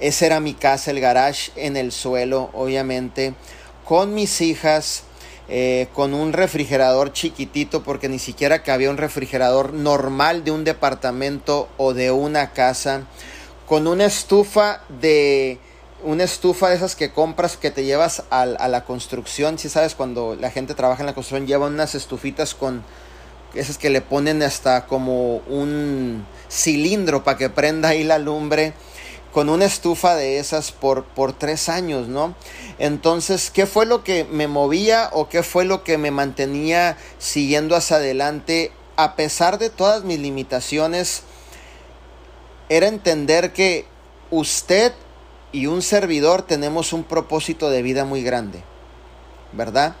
esa 0.00 0.26
era 0.26 0.40
mi 0.40 0.54
casa, 0.54 0.90
el 0.90 1.00
garage 1.00 1.52
en 1.56 1.76
el 1.76 1.92
suelo, 1.92 2.50
obviamente, 2.52 3.34
con 3.84 4.12
mis 4.12 4.40
hijas, 4.40 5.04
eh, 5.48 5.88
con 5.92 6.14
un 6.14 6.32
refrigerador 6.32 7.12
chiquitito, 7.12 7.82
porque 7.82 8.08
ni 8.08 8.18
siquiera 8.18 8.62
cabía 8.62 8.90
un 8.90 8.96
refrigerador 8.96 9.74
normal 9.74 10.44
de 10.44 10.50
un 10.50 10.64
departamento 10.64 11.68
o 11.76 11.92
de 11.92 12.10
una 12.10 12.52
casa, 12.52 13.02
con 13.66 13.86
una 13.86 14.06
estufa 14.06 14.82
de 15.00 15.58
una 16.02 16.24
estufa 16.24 16.68
de 16.68 16.76
esas 16.76 16.96
que 16.96 17.12
compras 17.12 17.56
que 17.56 17.70
te 17.70 17.84
llevas 17.84 18.24
a, 18.30 18.42
a 18.42 18.68
la 18.68 18.84
construcción, 18.84 19.58
si 19.58 19.70
sabes 19.70 19.94
cuando 19.94 20.36
la 20.38 20.50
gente 20.50 20.74
trabaja 20.74 21.02
en 21.02 21.06
la 21.06 21.14
construcción 21.14 21.46
lleva 21.46 21.66
unas 21.66 21.94
estufitas 21.94 22.54
con 22.54 22.84
esas 23.54 23.78
que 23.78 23.90
le 23.90 24.00
ponen 24.00 24.42
hasta 24.42 24.86
como 24.86 25.36
un 25.38 26.26
cilindro 26.50 27.24
para 27.24 27.38
que 27.38 27.50
prenda 27.50 27.90
ahí 27.90 28.04
la 28.04 28.18
lumbre 28.18 28.74
con 29.34 29.48
una 29.48 29.64
estufa 29.64 30.14
de 30.14 30.38
esas 30.38 30.70
por, 30.70 31.02
por 31.02 31.32
tres 31.32 31.68
años, 31.68 32.06
¿no? 32.06 32.36
Entonces, 32.78 33.50
¿qué 33.50 33.66
fue 33.66 33.84
lo 33.84 34.04
que 34.04 34.22
me 34.22 34.46
movía 34.46 35.10
o 35.12 35.28
qué 35.28 35.42
fue 35.42 35.64
lo 35.64 35.82
que 35.82 35.98
me 35.98 36.12
mantenía 36.12 36.96
siguiendo 37.18 37.74
hacia 37.74 37.96
adelante 37.96 38.70
a 38.94 39.16
pesar 39.16 39.58
de 39.58 39.70
todas 39.70 40.04
mis 40.04 40.20
limitaciones? 40.20 41.24
Era 42.68 42.86
entender 42.86 43.52
que 43.52 43.86
usted 44.30 44.92
y 45.50 45.66
un 45.66 45.82
servidor 45.82 46.42
tenemos 46.42 46.92
un 46.92 47.02
propósito 47.02 47.70
de 47.70 47.82
vida 47.82 48.04
muy 48.04 48.22
grande, 48.22 48.62
¿verdad? 49.52 49.96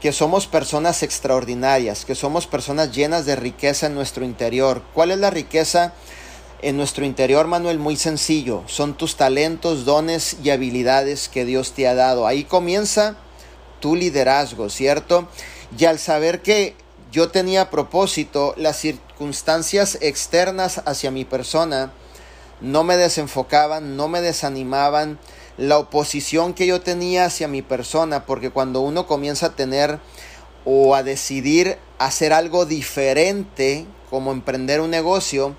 Que 0.00 0.10
somos 0.10 0.48
personas 0.48 1.04
extraordinarias, 1.04 2.04
que 2.04 2.16
somos 2.16 2.48
personas 2.48 2.90
llenas 2.90 3.26
de 3.26 3.36
riqueza 3.36 3.86
en 3.86 3.94
nuestro 3.94 4.24
interior. 4.24 4.82
¿Cuál 4.92 5.12
es 5.12 5.18
la 5.18 5.30
riqueza? 5.30 5.92
En 6.62 6.76
nuestro 6.76 7.04
interior, 7.04 7.48
Manuel, 7.48 7.78
muy 7.78 7.96
sencillo. 7.96 8.62
Son 8.66 8.94
tus 8.94 9.16
talentos, 9.16 9.84
dones 9.84 10.36
y 10.42 10.50
habilidades 10.50 11.28
que 11.28 11.44
Dios 11.44 11.72
te 11.72 11.88
ha 11.88 11.94
dado. 11.94 12.26
Ahí 12.26 12.44
comienza 12.44 13.16
tu 13.80 13.96
liderazgo, 13.96 14.70
¿cierto? 14.70 15.28
Y 15.76 15.84
al 15.86 15.98
saber 15.98 16.40
que 16.40 16.76
yo 17.10 17.30
tenía 17.30 17.68
propósito, 17.68 18.54
las 18.56 18.78
circunstancias 18.78 19.98
externas 20.00 20.80
hacia 20.86 21.10
mi 21.10 21.24
persona 21.24 21.92
no 22.60 22.84
me 22.84 22.96
desenfocaban, 22.96 23.96
no 23.96 24.08
me 24.08 24.20
desanimaban. 24.20 25.18
La 25.58 25.78
oposición 25.78 26.54
que 26.54 26.66
yo 26.66 26.80
tenía 26.80 27.26
hacia 27.26 27.48
mi 27.48 27.60
persona, 27.60 28.24
porque 28.24 28.50
cuando 28.50 28.80
uno 28.80 29.06
comienza 29.06 29.46
a 29.46 29.56
tener 29.56 29.98
o 30.64 30.94
a 30.94 31.02
decidir 31.02 31.76
hacer 31.98 32.32
algo 32.32 32.64
diferente, 32.66 33.84
como 34.08 34.32
emprender 34.32 34.80
un 34.80 34.90
negocio, 34.90 35.56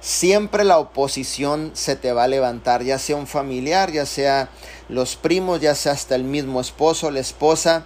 siempre 0.00 0.64
la 0.64 0.78
oposición 0.78 1.72
se 1.74 1.96
te 1.96 2.12
va 2.12 2.24
a 2.24 2.28
levantar, 2.28 2.82
ya 2.82 2.98
sea 2.98 3.16
un 3.16 3.26
familiar, 3.26 3.92
ya 3.92 4.06
sea 4.06 4.48
los 4.88 5.16
primos, 5.16 5.60
ya 5.60 5.74
sea 5.74 5.92
hasta 5.92 6.14
el 6.14 6.24
mismo 6.24 6.60
esposo, 6.60 7.10
la 7.10 7.20
esposa. 7.20 7.84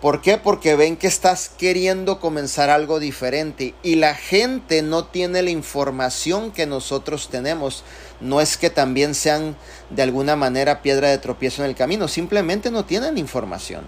¿Por 0.00 0.22
qué? 0.22 0.38
Porque 0.38 0.76
ven 0.76 0.96
que 0.96 1.06
estás 1.06 1.50
queriendo 1.50 2.20
comenzar 2.20 2.70
algo 2.70 3.00
diferente 3.00 3.74
y 3.82 3.96
la 3.96 4.14
gente 4.14 4.80
no 4.80 5.04
tiene 5.04 5.42
la 5.42 5.50
información 5.50 6.52
que 6.52 6.64
nosotros 6.64 7.28
tenemos. 7.28 7.84
No 8.18 8.40
es 8.40 8.56
que 8.56 8.70
también 8.70 9.14
sean 9.14 9.56
de 9.90 10.02
alguna 10.02 10.36
manera 10.36 10.80
piedra 10.80 11.08
de 11.08 11.18
tropiezo 11.18 11.62
en 11.62 11.68
el 11.68 11.76
camino, 11.76 12.08
simplemente 12.08 12.70
no 12.70 12.86
tienen 12.86 13.18
información. 13.18 13.84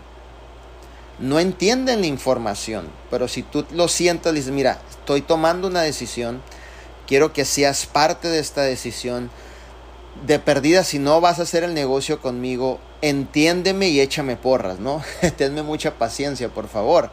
No 1.19 1.38
entienden 1.38 2.00
la 2.00 2.07
información, 2.07 2.88
pero 3.11 3.28
si 3.28 3.42
tú 3.42 3.64
lo 3.71 3.88
sientas, 3.88 4.35
dices, 4.35 4.50
mira, 4.50 4.81
estoy 4.90 5.23
tomando 5.23 5.69
una 5.69 5.83
decisión, 5.83 6.42
Quiero 7.07 7.33
que 7.33 7.45
seas 7.45 7.87
parte 7.87 8.29
de 8.29 8.39
esta 8.39 8.63
decisión. 8.63 9.31
De 10.27 10.39
perdida, 10.39 10.85
si 10.85 10.99
no 10.99 11.21
vas 11.21 11.39
a 11.39 11.43
hacer 11.43 11.65
el 11.65 11.75
negocio 11.75 12.21
conmigo, 12.21 12.79
entiéndeme 13.01 13.89
y 13.89 14.01
échame 14.01 14.37
porras, 14.37 14.79
¿no? 14.79 15.03
Tenme 15.37 15.63
mucha 15.63 15.99
paciencia, 15.99 16.49
por 16.49 16.69
favor. 16.69 17.11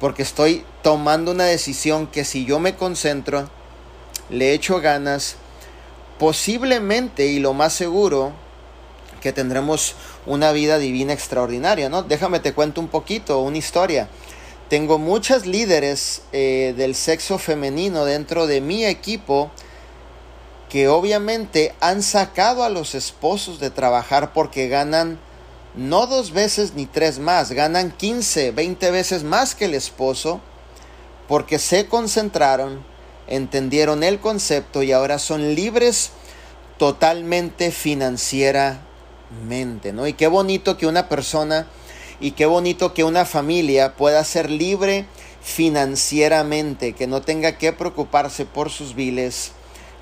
Porque 0.00 0.22
estoy 0.22 0.64
tomando 0.82 1.30
una 1.30 1.44
decisión 1.44 2.06
que 2.06 2.24
si 2.24 2.44
yo 2.44 2.58
me 2.58 2.74
concentro, 2.76 3.48
le 4.28 4.52
echo 4.52 4.80
ganas, 4.80 5.36
posiblemente 6.18 7.26
y 7.26 7.38
lo 7.38 7.54
más 7.54 7.72
seguro, 7.72 8.32
que 9.20 9.32
tendremos 9.32 9.94
una 10.26 10.52
vida 10.52 10.78
divina 10.78 11.12
extraordinaria, 11.12 11.88
¿no? 11.88 12.02
Déjame 12.02 12.40
te 12.40 12.52
cuento 12.52 12.80
un 12.80 12.88
poquito, 12.88 13.40
una 13.40 13.58
historia. 13.58 14.08
Tengo 14.68 14.98
muchas 14.98 15.46
líderes 15.46 16.22
eh, 16.32 16.74
del 16.76 16.96
sexo 16.96 17.38
femenino 17.38 18.04
dentro 18.04 18.48
de 18.48 18.60
mi 18.60 18.84
equipo 18.84 19.52
que 20.68 20.88
obviamente 20.88 21.72
han 21.78 22.02
sacado 22.02 22.64
a 22.64 22.68
los 22.68 22.96
esposos 22.96 23.60
de 23.60 23.70
trabajar 23.70 24.32
porque 24.32 24.66
ganan 24.66 25.20
no 25.76 26.08
dos 26.08 26.32
veces 26.32 26.74
ni 26.74 26.86
tres 26.86 27.20
más, 27.20 27.52
ganan 27.52 27.92
15, 27.92 28.50
20 28.50 28.90
veces 28.90 29.22
más 29.22 29.54
que 29.54 29.66
el 29.66 29.74
esposo 29.74 30.40
porque 31.28 31.60
se 31.60 31.86
concentraron, 31.86 32.84
entendieron 33.28 34.02
el 34.02 34.18
concepto 34.18 34.82
y 34.82 34.90
ahora 34.90 35.20
son 35.20 35.54
libres 35.54 36.10
totalmente 36.76 37.70
financieramente, 37.70 39.92
¿no? 39.92 40.08
Y 40.08 40.14
qué 40.14 40.26
bonito 40.26 40.76
que 40.76 40.88
una 40.88 41.08
persona 41.08 41.68
y 42.20 42.32
qué 42.32 42.46
bonito 42.46 42.94
que 42.94 43.04
una 43.04 43.24
familia 43.24 43.94
pueda 43.94 44.24
ser 44.24 44.50
libre 44.50 45.06
financieramente, 45.42 46.92
que 46.94 47.06
no 47.06 47.22
tenga 47.22 47.58
que 47.58 47.72
preocuparse 47.72 48.46
por 48.46 48.70
sus 48.70 48.94
biles, 48.94 49.52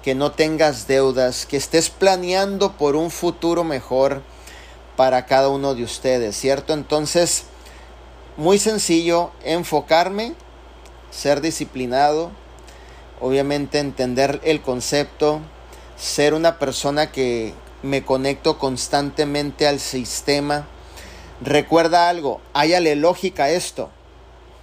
que 0.02 0.14
no 0.14 0.32
tengas 0.32 0.86
deudas, 0.86 1.46
que 1.46 1.56
estés 1.56 1.90
planeando 1.90 2.72
por 2.72 2.96
un 2.96 3.10
futuro 3.10 3.64
mejor 3.64 4.22
para 4.96 5.26
cada 5.26 5.48
uno 5.48 5.74
de 5.74 5.82
ustedes, 5.82 6.36
¿cierto? 6.36 6.72
Entonces, 6.72 7.44
muy 8.36 8.58
sencillo, 8.58 9.30
enfocarme, 9.44 10.34
ser 11.10 11.40
disciplinado, 11.40 12.30
obviamente 13.20 13.78
entender 13.78 14.40
el 14.44 14.60
concepto, 14.60 15.40
ser 15.96 16.34
una 16.34 16.58
persona 16.58 17.10
que 17.10 17.54
me 17.82 18.04
conecto 18.04 18.58
constantemente 18.58 19.66
al 19.66 19.80
sistema, 19.80 20.66
Recuerda 21.44 22.08
algo, 22.08 22.40
háyale 22.54 22.96
lógica 22.96 23.44
a 23.44 23.50
esto. 23.50 23.90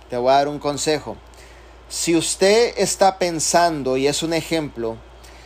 Te 0.10 0.18
voy 0.18 0.32
a 0.32 0.38
dar 0.38 0.48
un 0.48 0.58
consejo. 0.58 1.16
Si 1.90 2.16
usted 2.16 2.74
está 2.76 3.20
pensando, 3.20 3.98
y 3.98 4.08
es 4.08 4.24
un 4.24 4.34
ejemplo, 4.34 4.98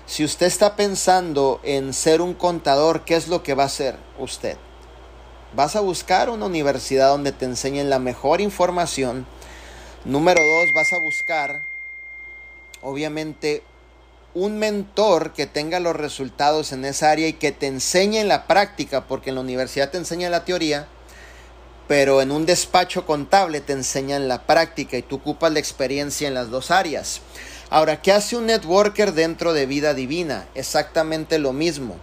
Si 0.07 0.23
usted 0.23 0.45
está 0.45 0.75
pensando 0.75 1.59
en 1.63 1.91
ser 1.91 2.21
un 2.21 2.35
contador, 2.35 3.05
¿qué 3.05 3.15
es 3.15 3.27
lo 3.27 3.41
que 3.41 3.55
va 3.55 3.63
a 3.63 3.65
hacer 3.65 3.95
usted? 4.19 4.55
Vas 5.55 5.75
a 5.75 5.81
buscar 5.81 6.29
una 6.29 6.45
universidad 6.45 7.09
donde 7.09 7.31
te 7.31 7.45
enseñen 7.45 7.89
la 7.89 7.97
mejor 7.97 8.39
información. 8.39 9.25
Número 10.05 10.39
dos, 10.39 10.67
vas 10.75 10.93
a 10.93 10.99
buscar, 10.99 11.63
obviamente, 12.83 13.63
un 14.35 14.59
mentor 14.59 15.33
que 15.33 15.47
tenga 15.47 15.79
los 15.79 15.95
resultados 15.95 16.71
en 16.71 16.85
esa 16.85 17.09
área 17.09 17.27
y 17.27 17.33
que 17.33 17.51
te 17.51 17.65
enseñe 17.65 18.19
en 18.19 18.27
la 18.27 18.45
práctica, 18.45 19.07
porque 19.07 19.31
en 19.31 19.35
la 19.35 19.41
universidad 19.41 19.89
te 19.89 19.97
enseña 19.97 20.29
la 20.29 20.45
teoría, 20.45 20.87
pero 21.87 22.21
en 22.21 22.31
un 22.31 22.45
despacho 22.45 23.05
contable 23.05 23.61
te 23.61 23.73
enseñan 23.73 24.27
la 24.27 24.43
práctica 24.43 24.97
y 24.97 25.01
tú 25.01 25.17
ocupas 25.17 25.51
la 25.51 25.59
experiencia 25.59 26.27
en 26.27 26.33
las 26.33 26.49
dos 26.49 26.71
áreas. 26.71 27.21
Ahora, 27.69 28.01
¿qué 28.01 28.11
hace 28.11 28.35
un 28.35 28.47
networker 28.47 29.13
dentro 29.13 29.53
de 29.53 29.65
vida 29.65 29.93
divina? 29.93 30.47
Exactamente 30.55 31.39
lo 31.39 31.53
mismo. 31.53 31.97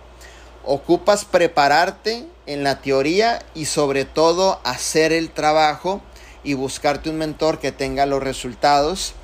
Ocupas 0.64 1.24
prepararte 1.24 2.26
en 2.46 2.62
la 2.64 2.80
teoría 2.80 3.44
y 3.54 3.64
sobre 3.64 4.04
todo 4.04 4.60
hacer 4.64 5.12
el 5.12 5.30
trabajo 5.30 6.00
y 6.44 6.54
buscarte 6.54 7.10
un 7.10 7.18
mentor 7.18 7.58
que 7.58 7.72
tenga 7.72 8.06
los 8.06 8.22
resultados 8.22 9.14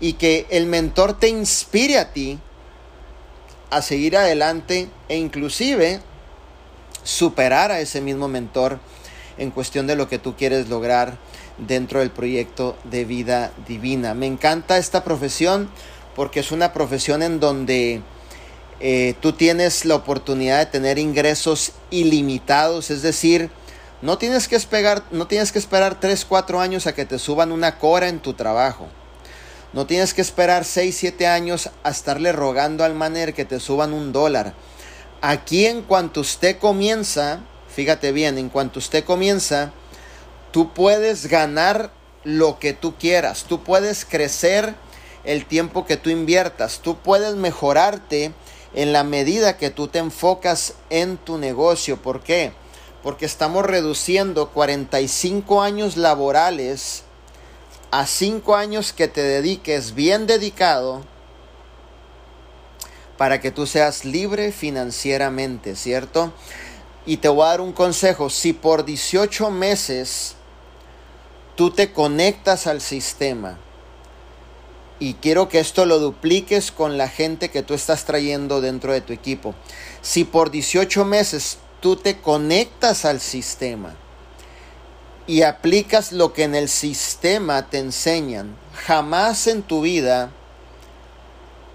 y 0.00 0.14
que 0.14 0.46
el 0.50 0.66
mentor 0.66 1.18
te 1.18 1.28
inspire 1.28 1.98
a 1.98 2.12
ti 2.12 2.38
a 3.70 3.82
seguir 3.82 4.16
adelante 4.16 4.88
e 5.08 5.16
inclusive 5.16 6.00
superar 7.04 7.70
a 7.72 7.80
ese 7.80 8.00
mismo 8.00 8.28
mentor 8.28 8.78
en 9.42 9.50
cuestión 9.50 9.88
de 9.88 9.96
lo 9.96 10.08
que 10.08 10.18
tú 10.18 10.36
quieres 10.36 10.68
lograr 10.68 11.18
dentro 11.58 11.98
del 11.98 12.10
proyecto 12.10 12.78
de 12.84 13.04
vida 13.04 13.52
divina. 13.66 14.14
Me 14.14 14.26
encanta 14.26 14.78
esta 14.78 15.02
profesión 15.02 15.68
porque 16.14 16.40
es 16.40 16.52
una 16.52 16.72
profesión 16.72 17.22
en 17.22 17.40
donde 17.40 18.02
eh, 18.80 19.14
tú 19.20 19.32
tienes 19.32 19.84
la 19.84 19.96
oportunidad 19.96 20.60
de 20.60 20.66
tener 20.66 20.98
ingresos 20.98 21.72
ilimitados, 21.90 22.90
es 22.90 23.02
decir, 23.02 23.50
no 24.00 24.16
tienes 24.16 24.46
que 24.46 24.56
esperar, 24.56 25.02
no 25.10 25.26
tienes 25.26 25.50
que 25.52 25.58
esperar 25.58 25.98
3, 25.98 26.24
4 26.24 26.60
años 26.60 26.86
a 26.86 26.94
que 26.94 27.04
te 27.04 27.18
suban 27.18 27.52
una 27.52 27.78
cora 27.78 28.08
en 28.08 28.20
tu 28.20 28.34
trabajo. 28.34 28.88
No 29.72 29.86
tienes 29.86 30.14
que 30.14 30.20
esperar 30.20 30.64
6, 30.64 30.96
7 30.96 31.26
años 31.26 31.70
a 31.82 31.90
estarle 31.90 32.30
rogando 32.30 32.84
al 32.84 32.94
maner 32.94 33.34
que 33.34 33.44
te 33.44 33.58
suban 33.58 33.92
un 33.92 34.12
dólar. 34.12 34.54
Aquí 35.20 35.66
en 35.66 35.82
cuanto 35.82 36.20
usted 36.20 36.58
comienza, 36.58 37.40
fíjate 37.74 38.12
bien, 38.12 38.38
en 38.38 38.48
cuanto 38.48 38.78
usted 38.78 39.04
comienza, 39.04 39.72
tú 40.52 40.72
puedes 40.72 41.26
ganar 41.26 41.90
lo 42.24 42.58
que 42.58 42.72
tú 42.72 42.94
quieras, 42.96 43.44
tú 43.48 43.62
puedes 43.64 44.04
crecer 44.04 44.74
el 45.24 45.46
tiempo 45.46 45.86
que 45.86 45.96
tú 45.96 46.10
inviertas, 46.10 46.80
tú 46.80 46.98
puedes 46.98 47.34
mejorarte 47.34 48.32
en 48.74 48.92
la 48.92 49.04
medida 49.04 49.56
que 49.56 49.70
tú 49.70 49.88
te 49.88 49.98
enfocas 49.98 50.74
en 50.90 51.16
tu 51.16 51.38
negocio. 51.38 52.00
¿Por 52.00 52.22
qué? 52.22 52.52
Porque 53.02 53.26
estamos 53.26 53.64
reduciendo 53.64 54.50
45 54.50 55.62
años 55.62 55.96
laborales 55.96 57.04
a 57.90 58.06
5 58.06 58.56
años 58.56 58.92
que 58.92 59.08
te 59.08 59.22
dediques 59.22 59.94
bien 59.94 60.26
dedicado 60.26 61.02
para 63.18 63.40
que 63.40 63.50
tú 63.50 63.66
seas 63.66 64.04
libre 64.04 64.50
financieramente, 64.50 65.76
¿cierto? 65.76 66.32
Y 67.04 67.16
te 67.16 67.28
voy 67.28 67.44
a 67.44 67.50
dar 67.50 67.60
un 67.60 67.72
consejo, 67.72 68.30
si 68.30 68.52
por 68.52 68.84
18 68.84 69.50
meses 69.50 70.36
tú 71.56 71.70
te 71.70 71.92
conectas 71.92 72.66
al 72.66 72.80
sistema, 72.80 73.58
y 75.02 75.14
quiero 75.14 75.48
que 75.48 75.58
esto 75.58 75.84
lo 75.84 75.98
dupliques 75.98 76.70
con 76.70 76.96
la 76.96 77.08
gente 77.08 77.50
que 77.50 77.64
tú 77.64 77.74
estás 77.74 78.04
trayendo 78.04 78.60
dentro 78.60 78.92
de 78.92 79.00
tu 79.00 79.12
equipo. 79.12 79.52
Si 80.00 80.22
por 80.22 80.52
18 80.52 81.04
meses 81.04 81.58
tú 81.80 81.96
te 81.96 82.20
conectas 82.20 83.04
al 83.04 83.20
sistema 83.20 83.96
y 85.26 85.42
aplicas 85.42 86.12
lo 86.12 86.32
que 86.32 86.44
en 86.44 86.54
el 86.54 86.68
sistema 86.68 87.68
te 87.68 87.78
enseñan, 87.78 88.56
jamás 88.86 89.48
en 89.48 89.64
tu 89.64 89.80
vida 89.80 90.30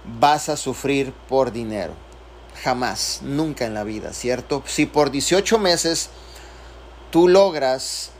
vas 0.05 0.47
a 0.47 0.55
sufrir 0.55 1.11
por 1.27 1.51
dinero. 1.51 2.06
Jamás, 2.63 3.19
nunca 3.21 3.65
en 3.65 3.73
la 3.73 3.83
vida, 3.83 4.13
¿cierto? 4.13 4.63
Si 4.65 4.85
por 4.85 5.11
18 5.11 5.59
meses 5.59 6.09
tú 7.11 7.27
logras 7.27 8.11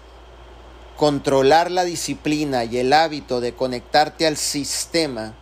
controlar 0.96 1.72
la 1.72 1.84
disciplina 1.84 2.64
y 2.64 2.80
el 2.80 2.94
hábito 2.94 3.40
de 3.40 3.54
conectarte 3.54 4.26
al 4.28 4.38
sistema 4.38 5.34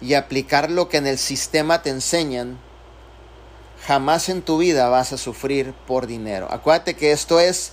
y 0.00 0.14
aplicar 0.14 0.70
lo 0.70 0.88
que 0.88 0.96
en 0.96 1.06
el 1.06 1.18
sistema 1.18 1.82
te 1.82 1.90
enseñan, 1.90 2.58
jamás 3.86 4.28
en 4.28 4.42
tu 4.42 4.58
vida 4.58 4.88
vas 4.88 5.12
a 5.12 5.18
sufrir 5.18 5.72
por 5.86 6.06
dinero. 6.06 6.48
Acuérdate 6.50 6.94
que 6.94 7.12
esto 7.12 7.40
es 7.40 7.72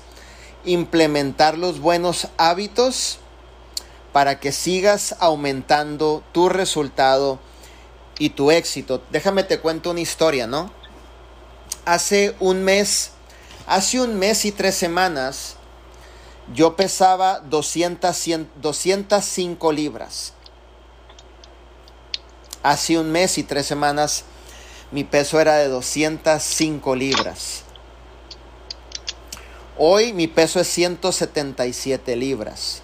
implementar 0.66 1.58
los 1.58 1.80
buenos 1.80 2.28
hábitos 2.38 3.20
para 4.12 4.40
que 4.40 4.52
sigas 4.52 5.16
aumentando 5.20 6.24
tu 6.34 6.50
resultado 6.50 7.40
y 8.22 8.30
tu 8.30 8.52
éxito. 8.52 9.02
Déjame 9.10 9.44
te 9.44 9.60
cuento 9.60 9.90
una 9.90 10.00
historia, 10.00 10.46
¿no? 10.46 10.72
Hace 11.86 12.36
un 12.40 12.62
mes, 12.64 13.14
hace 13.66 14.00
un 14.00 14.20
mes 14.20 14.46
y 14.46 14.52
tres 14.52 14.76
semanas, 14.76 15.56
yo 16.54 16.76
pesaba 16.76 17.40
200, 17.40 18.48
205 18.62 19.72
libras. 19.72 20.34
Hace 22.62 23.00
un 23.00 23.12
mes 23.12 23.40
y 23.40 23.44
tres 23.44 23.66
semanas 23.66 24.24
mi 24.92 25.04
peso 25.04 25.40
era 25.40 25.56
de 25.56 25.68
205 25.70 26.96
libras. 26.96 27.64
Hoy 29.80 30.14
mi 30.14 30.28
peso 30.28 30.60
es 30.60 30.68
177 30.68 32.16
libras. 32.16 32.84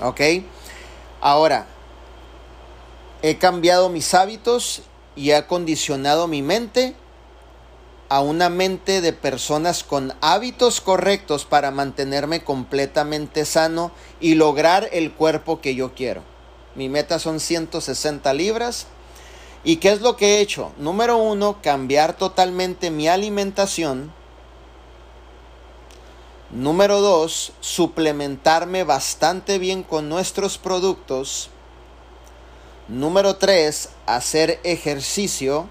¿Ok? 0.00 0.20
Ahora, 1.20 1.66
he 3.22 3.38
cambiado 3.38 3.88
mis 3.88 4.14
hábitos 4.14 4.82
y 5.16 5.30
he 5.30 5.36
acondicionado 5.36 6.26
mi 6.26 6.42
mente 6.42 6.94
a 8.08 8.20
una 8.20 8.48
mente 8.48 9.00
de 9.00 9.12
personas 9.12 9.84
con 9.84 10.12
hábitos 10.20 10.80
correctos 10.80 11.44
para 11.44 11.70
mantenerme 11.70 12.42
completamente 12.42 13.44
sano 13.44 13.92
y 14.20 14.34
lograr 14.34 14.88
el 14.92 15.12
cuerpo 15.12 15.60
que 15.60 15.76
yo 15.76 15.94
quiero. 15.94 16.22
Mi 16.74 16.88
meta 16.88 17.18
son 17.18 17.38
160 17.38 18.32
libras. 18.34 18.86
¿Y 19.62 19.76
qué 19.76 19.92
es 19.92 20.00
lo 20.00 20.16
que 20.16 20.36
he 20.36 20.40
hecho? 20.40 20.72
Número 20.78 21.18
uno, 21.18 21.58
cambiar 21.62 22.16
totalmente 22.16 22.90
mi 22.90 23.06
alimentación. 23.06 24.12
Número 26.50 27.00
dos, 27.00 27.52
suplementarme 27.60 28.82
bastante 28.82 29.58
bien 29.58 29.84
con 29.84 30.08
nuestros 30.08 30.58
productos. 30.58 31.50
Número 32.90 33.36
3, 33.36 33.88
hacer 34.06 34.58
ejercicio, 34.64 35.68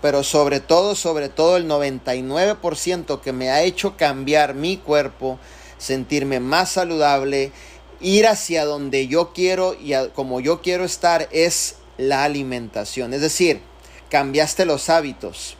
pero 0.00 0.22
sobre 0.24 0.60
todo, 0.60 0.94
sobre 0.94 1.28
todo 1.28 1.58
el 1.58 1.68
99% 1.68 3.20
que 3.20 3.34
me 3.34 3.50
ha 3.50 3.62
hecho 3.62 3.98
cambiar 3.98 4.54
mi 4.54 4.78
cuerpo, 4.78 5.38
sentirme 5.76 6.40
más 6.40 6.70
saludable, 6.70 7.52
ir 8.00 8.26
hacia 8.26 8.64
donde 8.64 9.06
yo 9.06 9.34
quiero 9.34 9.74
y 9.74 9.92
como 10.14 10.40
yo 10.40 10.62
quiero 10.62 10.84
estar 10.84 11.28
es 11.30 11.76
la 11.98 12.24
alimentación. 12.24 13.12
Es 13.12 13.20
decir, 13.20 13.60
cambiaste 14.08 14.64
los 14.64 14.88
hábitos. 14.88 15.58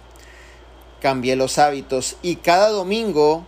Cambié 1.02 1.36
los 1.36 1.58
hábitos 1.58 2.16
y 2.22 2.36
cada 2.36 2.70
domingo 2.70 3.46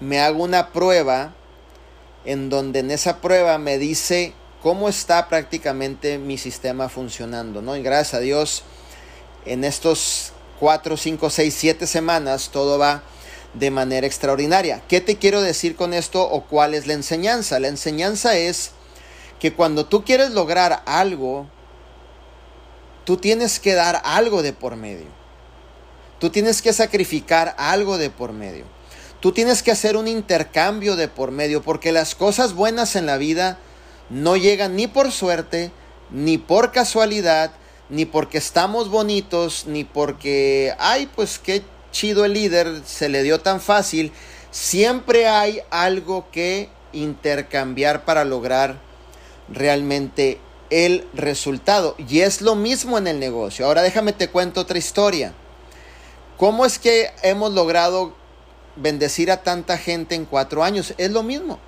me 0.00 0.18
hago 0.18 0.42
una 0.42 0.72
prueba 0.72 1.32
en 2.24 2.50
donde 2.50 2.80
en 2.80 2.90
esa 2.90 3.20
prueba 3.20 3.58
me 3.58 3.78
dice 3.78 4.34
cómo 4.62 4.88
está 4.88 5.28
prácticamente 5.28 6.18
mi 6.18 6.38
sistema 6.38 6.88
funcionando, 6.88 7.60
¿no? 7.62 7.76
Y 7.76 7.82
gracias 7.82 8.14
a 8.14 8.20
Dios, 8.20 8.62
en 9.44 9.64
estos 9.64 10.32
4, 10.60 10.96
5, 10.96 11.30
6, 11.30 11.54
7 11.58 11.86
semanas 11.86 12.50
todo 12.50 12.78
va 12.78 13.02
de 13.54 13.70
manera 13.70 14.06
extraordinaria. 14.06 14.80
¿Qué 14.88 15.00
te 15.00 15.16
quiero 15.16 15.42
decir 15.42 15.74
con 15.74 15.92
esto 15.92 16.22
o 16.22 16.44
cuál 16.44 16.74
es 16.74 16.86
la 16.86 16.92
enseñanza? 16.92 17.58
La 17.58 17.68
enseñanza 17.68 18.36
es 18.36 18.70
que 19.40 19.52
cuando 19.52 19.86
tú 19.86 20.04
quieres 20.04 20.30
lograr 20.30 20.82
algo, 20.86 21.48
tú 23.04 23.16
tienes 23.16 23.58
que 23.58 23.74
dar 23.74 24.00
algo 24.04 24.42
de 24.42 24.52
por 24.52 24.76
medio. 24.76 25.06
Tú 26.20 26.30
tienes 26.30 26.62
que 26.62 26.72
sacrificar 26.72 27.56
algo 27.58 27.98
de 27.98 28.10
por 28.10 28.32
medio. 28.32 28.64
Tú 29.18 29.32
tienes 29.32 29.62
que 29.64 29.72
hacer 29.72 29.96
un 29.96 30.06
intercambio 30.06 30.94
de 30.94 31.08
por 31.08 31.32
medio, 31.32 31.62
porque 31.62 31.90
las 31.90 32.14
cosas 32.14 32.54
buenas 32.54 32.94
en 32.94 33.06
la 33.06 33.16
vida 33.16 33.58
no 34.12 34.36
llegan 34.36 34.76
ni 34.76 34.86
por 34.86 35.10
suerte, 35.10 35.72
ni 36.10 36.36
por 36.36 36.70
casualidad, 36.70 37.52
ni 37.88 38.04
porque 38.04 38.36
estamos 38.36 38.90
bonitos, 38.90 39.66
ni 39.66 39.84
porque, 39.84 40.74
ay, 40.78 41.08
pues 41.14 41.38
qué 41.38 41.62
chido 41.92 42.26
el 42.26 42.34
líder, 42.34 42.82
se 42.84 43.08
le 43.08 43.22
dio 43.22 43.40
tan 43.40 43.58
fácil. 43.58 44.12
Siempre 44.50 45.28
hay 45.28 45.60
algo 45.70 46.26
que 46.30 46.68
intercambiar 46.92 48.04
para 48.04 48.26
lograr 48.26 48.78
realmente 49.48 50.38
el 50.68 51.08
resultado. 51.14 51.94
Y 51.96 52.20
es 52.20 52.42
lo 52.42 52.54
mismo 52.54 52.98
en 52.98 53.06
el 53.06 53.18
negocio. 53.18 53.64
Ahora 53.64 53.80
déjame 53.80 54.12
te 54.12 54.28
cuento 54.28 54.60
otra 54.60 54.76
historia. 54.76 55.32
¿Cómo 56.36 56.66
es 56.66 56.78
que 56.78 57.10
hemos 57.22 57.54
logrado 57.54 58.14
bendecir 58.76 59.30
a 59.30 59.42
tanta 59.42 59.78
gente 59.78 60.14
en 60.14 60.26
cuatro 60.26 60.64
años? 60.64 60.92
Es 60.98 61.10
lo 61.10 61.22
mismo. 61.22 61.58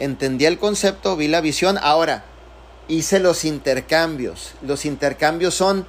Entendí 0.00 0.46
el 0.46 0.58
concepto, 0.58 1.14
vi 1.14 1.28
la 1.28 1.42
visión. 1.42 1.78
Ahora, 1.80 2.24
hice 2.88 3.20
los 3.20 3.44
intercambios. 3.44 4.54
Los 4.62 4.86
intercambios 4.86 5.54
son, 5.54 5.86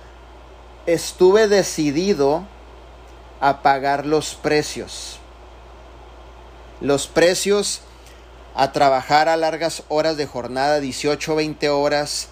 estuve 0.85 1.47
decidido 1.47 2.45
a 3.39 3.61
pagar 3.61 4.05
los 4.05 4.35
precios. 4.35 5.17
Los 6.81 7.07
precios 7.07 7.81
a 8.53 8.73
trabajar 8.73 9.29
a 9.29 9.37
largas 9.37 9.83
horas 9.87 10.17
de 10.17 10.27
jornada, 10.27 10.81
18, 10.81 11.35
20 11.35 11.69
horas, 11.69 12.27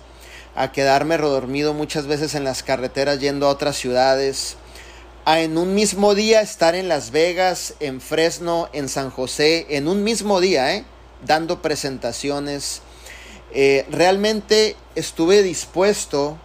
a 0.56 0.74
quedarme 0.74 1.15
redormido 1.15 1.74
muchas 1.74 2.08
veces 2.08 2.36
en 2.36 2.44
las 2.44 2.62
carreteras 2.62 3.22
yendo 3.22 3.48
a 3.48 3.52
otras 3.52 3.78
ciudades, 3.78 4.58
a 5.24 5.39
en 5.39 5.58
un 5.58 5.76
mismo 5.76 6.13
día 6.13 6.42
estar 6.42 6.76
en 6.76 6.89
Las 6.89 7.12
Vegas, 7.12 7.76
en 7.80 8.02
Fresno, 8.02 8.68
en 8.74 8.89
San 8.89 9.12
José, 9.12 9.65
en 9.70 9.88
un 9.88 10.04
mismo 10.04 10.42
día, 10.42 10.76
¿eh? 10.76 10.84
Dando 11.25 11.62
presentaciones. 11.62 12.82
Eh, 13.53 13.86
realmente 13.89 14.75
estuve 14.95 15.43
dispuesto 15.43 16.38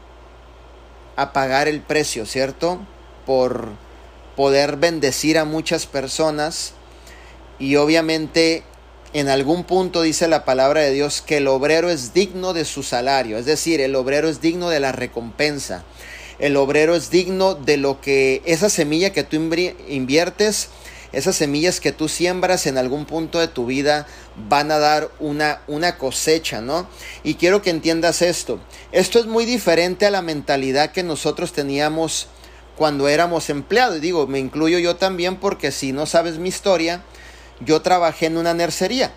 a 1.16 1.32
pagar 1.32 1.68
el 1.68 1.80
precio, 1.80 2.26
¿cierto? 2.26 2.80
Por 3.26 3.68
poder 4.37 4.76
bendecir 4.76 5.38
a 5.38 5.44
muchas 5.44 5.87
personas 5.87 6.72
y 7.58 7.76
obviamente 7.76 8.64
en 9.12 9.28
algún 9.28 9.62
punto 9.62 10.02
dice 10.02 10.26
la 10.26 10.44
palabra 10.44 10.80
de 10.80 10.90
Dios 10.90 11.22
que 11.22 11.37
el 11.37 11.46
obrero 11.46 11.88
es 11.88 12.14
digno 12.14 12.52
de 12.52 12.64
su 12.64 12.82
salario, 12.82 13.38
es 13.38 13.46
decir, 13.46 13.80
el 13.80 13.94
obrero 13.94 14.28
es 14.28 14.40
digno 14.40 14.70
de 14.70 14.80
la 14.80 14.92
recompensa. 14.92 15.84
El 16.40 16.56
obrero 16.56 16.96
es 16.96 17.10
digno 17.10 17.54
de 17.54 17.76
lo 17.76 18.00
que 18.00 18.42
esa 18.44 18.68
semilla 18.68 19.12
que 19.12 19.22
tú 19.22 19.37
inviertes, 19.88 20.68
esas 21.14 21.37
semillas 21.37 21.81
que 21.81 21.92
tú 21.92 22.09
siembras 22.09 22.66
en 22.66 22.77
algún 22.77 23.05
punto 23.05 23.38
de 23.38 23.48
tu 23.48 23.66
vida 23.66 24.07
van 24.48 24.70
a 24.70 24.79
dar 24.79 25.11
una, 25.20 25.61
una 25.66 25.96
cosecha, 25.96 26.61
¿no? 26.61 26.88
Y 27.22 27.35
quiero 27.35 27.62
que 27.62 27.70
entiendas 27.70 28.20
esto. 28.22 28.61
Esto 28.92 29.18
es 29.18 29.27
muy 29.27 29.44
diferente 29.44 30.07
a 30.07 30.11
la 30.11 30.22
mentalidad 30.22 30.92
que 30.92 31.03
nosotros 31.03 31.53
teníamos 31.53 32.29
cuando 32.77 33.09
éramos 33.09 33.50
empleados. 33.50 34.00
Digo, 34.00 34.27
me 34.27 34.38
incluyo 34.38 34.79
yo 34.79 34.96
también 34.96 35.37
porque 35.37 35.72
si 35.72 35.92
no 35.92 36.07
sabes 36.07 36.38
mi 36.38 36.48
historia, 36.48 37.03
yo 37.61 37.81
trabajé 37.83 38.27
en 38.27 38.37
una 38.37 38.55
nercería. 38.55 39.12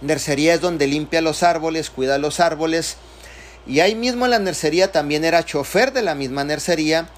Nercería 0.00 0.54
es 0.54 0.60
donde 0.60 0.86
limpia 0.86 1.20
los 1.20 1.42
árboles, 1.42 1.90
cuida 1.90 2.18
los 2.18 2.40
árboles. 2.40 2.96
Y 3.66 3.80
ahí 3.80 3.94
mismo 3.94 4.24
en 4.24 4.30
la 4.30 4.38
nercería 4.38 4.90
también 4.90 5.24
era 5.24 5.44
chofer 5.44 5.92
de 5.92 6.02
la 6.02 6.14
misma 6.14 6.44
nercería 6.44 7.10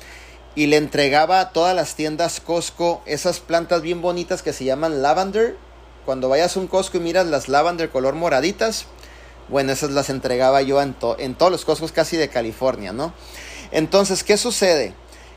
y 0.54 0.66
le 0.66 0.76
entregaba 0.76 1.40
a 1.40 1.52
todas 1.52 1.74
las 1.74 1.94
tiendas 1.94 2.40
Costco 2.40 3.02
esas 3.06 3.40
plantas 3.40 3.82
bien 3.82 4.02
bonitas 4.02 4.42
que 4.42 4.52
se 4.52 4.64
llaman 4.64 5.02
lavender. 5.02 5.56
Cuando 6.04 6.28
vayas 6.28 6.56
a 6.56 6.60
un 6.60 6.66
Costco 6.66 6.98
y 6.98 7.00
miras 7.00 7.26
las 7.26 7.48
lavender 7.48 7.90
color 7.90 8.14
moraditas, 8.14 8.86
bueno, 9.48 9.72
esas 9.72 9.90
las 9.92 10.10
entregaba 10.10 10.62
yo 10.62 10.82
en, 10.82 10.94
en 11.18 11.34
todos 11.34 11.52
los 11.52 11.64
Costcos 11.64 11.92
casi 11.92 12.16
de 12.16 12.28
California, 12.28 12.92
¿no? 12.92 13.14
Entonces, 13.70 14.24
¿qué 14.24 14.36
sucede? 14.36 14.94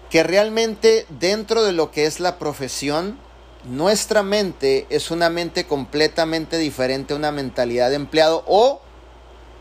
Que 0.09 0.23
realmente 0.23 1.05
dentro 1.09 1.63
de 1.63 1.71
lo 1.71 1.91
que 1.91 2.05
es 2.05 2.19
la 2.19 2.37
profesión, 2.37 3.17
nuestra 3.63 4.21
mente 4.21 4.85
es 4.89 5.11
una 5.11 5.29
mente 5.29 5.65
completamente 5.65 6.57
diferente 6.57 7.13
a 7.13 7.17
una 7.17 7.31
mentalidad 7.31 7.89
de 7.89 7.95
empleado 7.95 8.43
o 8.47 8.81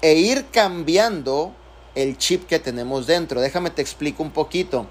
e 0.02 0.14
ir 0.14 0.46
cambiando 0.52 1.54
el 1.94 2.18
chip 2.18 2.46
que 2.46 2.58
tenemos 2.58 3.06
dentro. 3.06 3.40
Déjame 3.40 3.70
te 3.70 3.80
explico 3.80 4.22
un 4.22 4.32
poquito. 4.32 4.86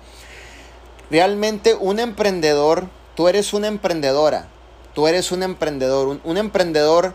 Realmente 1.13 1.75
un 1.75 1.99
emprendedor, 1.99 2.87
tú 3.13 3.27
eres 3.27 3.53
una 3.53 3.67
emprendedora, 3.67 4.47
tú 4.95 5.05
eres 5.05 5.31
un 5.31 5.43
emprendedor. 5.43 6.19
Un, 6.23 6.37
emprendedor 6.37 7.13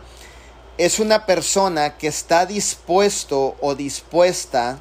es 0.76 1.00
una 1.00 1.26
persona 1.26 1.98
que 1.98 2.06
está 2.06 2.46
dispuesto 2.46 3.56
o 3.60 3.74
dispuesta 3.74 4.78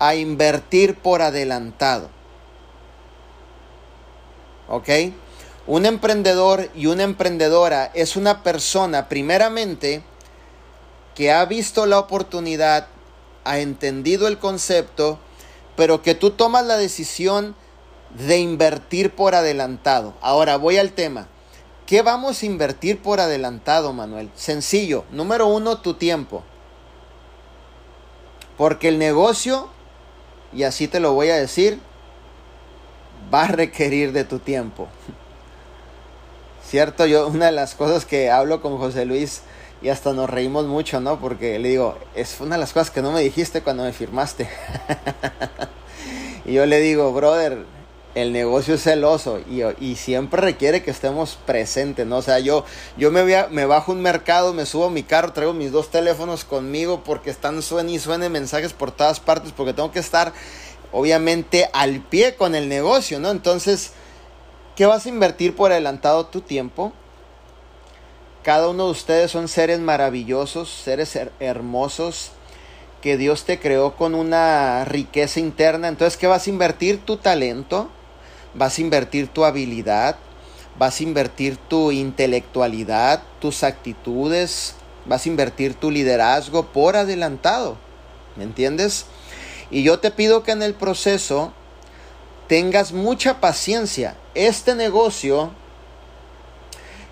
a 0.00 0.16
invertir 0.16 0.96
por 0.96 1.22
adelantado. 1.22 2.10
¿Ok? 4.68 4.88
Un 5.68 5.86
emprendedor 5.86 6.70
y 6.74 6.86
una 6.86 7.04
emprendedora 7.04 7.92
es 7.94 8.16
una 8.16 8.42
persona, 8.42 9.08
primeramente, 9.08 10.02
que 11.14 11.30
ha 11.30 11.44
visto 11.44 11.86
la 11.86 12.00
oportunidad, 12.00 12.88
ha 13.44 13.60
entendido 13.60 14.26
el 14.26 14.40
concepto, 14.40 15.20
pero 15.76 16.02
que 16.02 16.16
tú 16.16 16.32
tomas 16.32 16.66
la 16.66 16.76
decisión 16.76 17.54
de 18.18 18.38
invertir 18.38 19.14
por 19.14 19.34
adelantado. 19.34 20.14
Ahora 20.20 20.56
voy 20.56 20.78
al 20.78 20.92
tema. 20.92 21.28
¿Qué 21.86 22.02
vamos 22.02 22.42
a 22.42 22.46
invertir 22.46 23.02
por 23.02 23.20
adelantado, 23.20 23.92
Manuel? 23.92 24.30
Sencillo. 24.34 25.04
Número 25.10 25.46
uno, 25.46 25.78
tu 25.78 25.94
tiempo. 25.94 26.44
Porque 28.56 28.88
el 28.88 28.98
negocio, 28.98 29.68
y 30.52 30.62
así 30.62 30.86
te 30.86 31.00
lo 31.00 31.14
voy 31.14 31.30
a 31.30 31.36
decir, 31.36 31.80
va 33.32 33.44
a 33.44 33.48
requerir 33.48 34.12
de 34.12 34.24
tu 34.24 34.38
tiempo. 34.38 34.88
¿Cierto? 36.64 37.06
Yo, 37.06 37.26
una 37.26 37.46
de 37.46 37.52
las 37.52 37.74
cosas 37.74 38.04
que 38.04 38.30
hablo 38.30 38.62
con 38.62 38.78
José 38.78 39.04
Luis 39.04 39.42
y 39.82 39.88
hasta 39.88 40.12
nos 40.12 40.30
reímos 40.30 40.66
mucho, 40.66 41.00
¿no? 41.00 41.18
Porque 41.18 41.58
le 41.58 41.70
digo, 41.70 41.98
es 42.14 42.40
una 42.40 42.56
de 42.56 42.60
las 42.60 42.72
cosas 42.72 42.90
que 42.90 43.02
no 43.02 43.12
me 43.12 43.20
dijiste 43.20 43.62
cuando 43.62 43.82
me 43.82 43.92
firmaste. 43.92 44.48
y 46.44 46.52
yo 46.52 46.66
le 46.66 46.80
digo, 46.80 47.12
brother, 47.12 47.64
el 48.14 48.32
negocio 48.32 48.74
es 48.74 48.82
celoso 48.82 49.38
y, 49.38 49.62
y, 49.78 49.96
siempre 49.96 50.40
requiere 50.40 50.82
que 50.82 50.90
estemos 50.90 51.38
presentes, 51.46 52.06
¿no? 52.06 52.16
O 52.16 52.22
sea, 52.22 52.40
yo, 52.40 52.64
yo 52.96 53.10
me, 53.10 53.22
voy 53.22 53.34
me 53.50 53.66
bajo 53.66 53.92
un 53.92 54.02
mercado, 54.02 54.52
me 54.52 54.66
subo 54.66 54.86
a 54.86 54.90
mi 54.90 55.02
carro, 55.02 55.32
traigo 55.32 55.52
mis 55.52 55.70
dos 55.70 55.90
teléfonos 55.90 56.44
conmigo 56.44 57.02
porque 57.04 57.30
están 57.30 57.62
suene 57.62 57.92
y 57.92 57.98
suene 57.98 58.28
mensajes 58.28 58.72
por 58.72 58.90
todas 58.90 59.20
partes, 59.20 59.52
porque 59.52 59.72
tengo 59.72 59.92
que 59.92 60.00
estar, 60.00 60.32
obviamente, 60.90 61.70
al 61.72 62.00
pie 62.00 62.34
con 62.34 62.54
el 62.54 62.68
negocio, 62.68 63.20
¿no? 63.20 63.30
Entonces, 63.30 63.92
¿Qué 64.80 64.86
vas 64.86 65.04
a 65.04 65.10
invertir 65.10 65.54
por 65.54 65.72
adelantado 65.72 66.24
tu 66.24 66.40
tiempo? 66.40 66.94
Cada 68.42 68.70
uno 68.70 68.86
de 68.86 68.92
ustedes 68.92 69.30
son 69.30 69.46
seres 69.46 69.78
maravillosos, 69.78 70.70
seres 70.70 71.18
hermosos, 71.38 72.30
que 73.02 73.18
Dios 73.18 73.44
te 73.44 73.58
creó 73.58 73.94
con 73.96 74.14
una 74.14 74.86
riqueza 74.86 75.38
interna. 75.38 75.88
Entonces, 75.88 76.16
¿qué 76.16 76.26
vas 76.26 76.46
a 76.46 76.50
invertir? 76.50 77.04
Tu 77.04 77.18
talento, 77.18 77.90
vas 78.54 78.78
a 78.78 78.80
invertir 78.80 79.28
tu 79.28 79.44
habilidad, 79.44 80.16
vas 80.78 81.00
a 81.00 81.02
invertir 81.02 81.56
tu 81.56 81.92
intelectualidad, 81.92 83.22
tus 83.40 83.62
actitudes, 83.62 84.74
vas 85.06 85.26
a 85.26 85.28
invertir 85.28 85.74
tu 85.74 85.90
liderazgo 85.90 86.66
por 86.66 86.96
adelantado. 86.96 87.76
¿Me 88.36 88.44
entiendes? 88.44 89.06
Y 89.70 89.82
yo 89.82 89.98
te 89.98 90.10
pido 90.10 90.42
que 90.42 90.52
en 90.52 90.62
el 90.62 90.74
proceso 90.74 91.52
tengas 92.48 92.92
mucha 92.92 93.40
paciencia. 93.40 94.16
Este 94.34 94.74
negocio, 94.74 95.52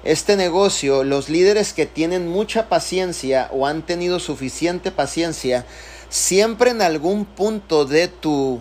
este 0.04 0.36
negocio, 0.36 1.04
los 1.04 1.28
líderes 1.28 1.72
que 1.72 1.86
tienen 1.86 2.28
mucha 2.28 2.68
paciencia 2.68 3.48
o 3.52 3.66
han 3.66 3.82
tenido 3.82 4.18
suficiente 4.18 4.90
paciencia, 4.90 5.66
siempre 6.08 6.70
en 6.70 6.82
algún 6.82 7.24
punto 7.24 7.84
de 7.84 8.08
tu 8.08 8.60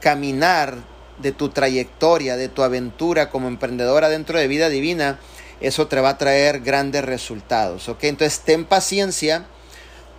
caminar, 0.00 0.76
de 1.22 1.32
tu 1.32 1.48
trayectoria, 1.48 2.36
de 2.36 2.48
tu 2.48 2.62
aventura 2.62 3.30
como 3.30 3.48
emprendedora 3.48 4.08
dentro 4.08 4.38
de 4.38 4.48
vida 4.48 4.68
divina, 4.68 5.18
eso 5.60 5.86
te 5.86 6.00
va 6.00 6.10
a 6.10 6.18
traer 6.18 6.60
grandes 6.60 7.04
resultados. 7.04 7.88
¿ok? 7.88 8.04
Entonces 8.04 8.40
ten 8.40 8.64
paciencia 8.64 9.46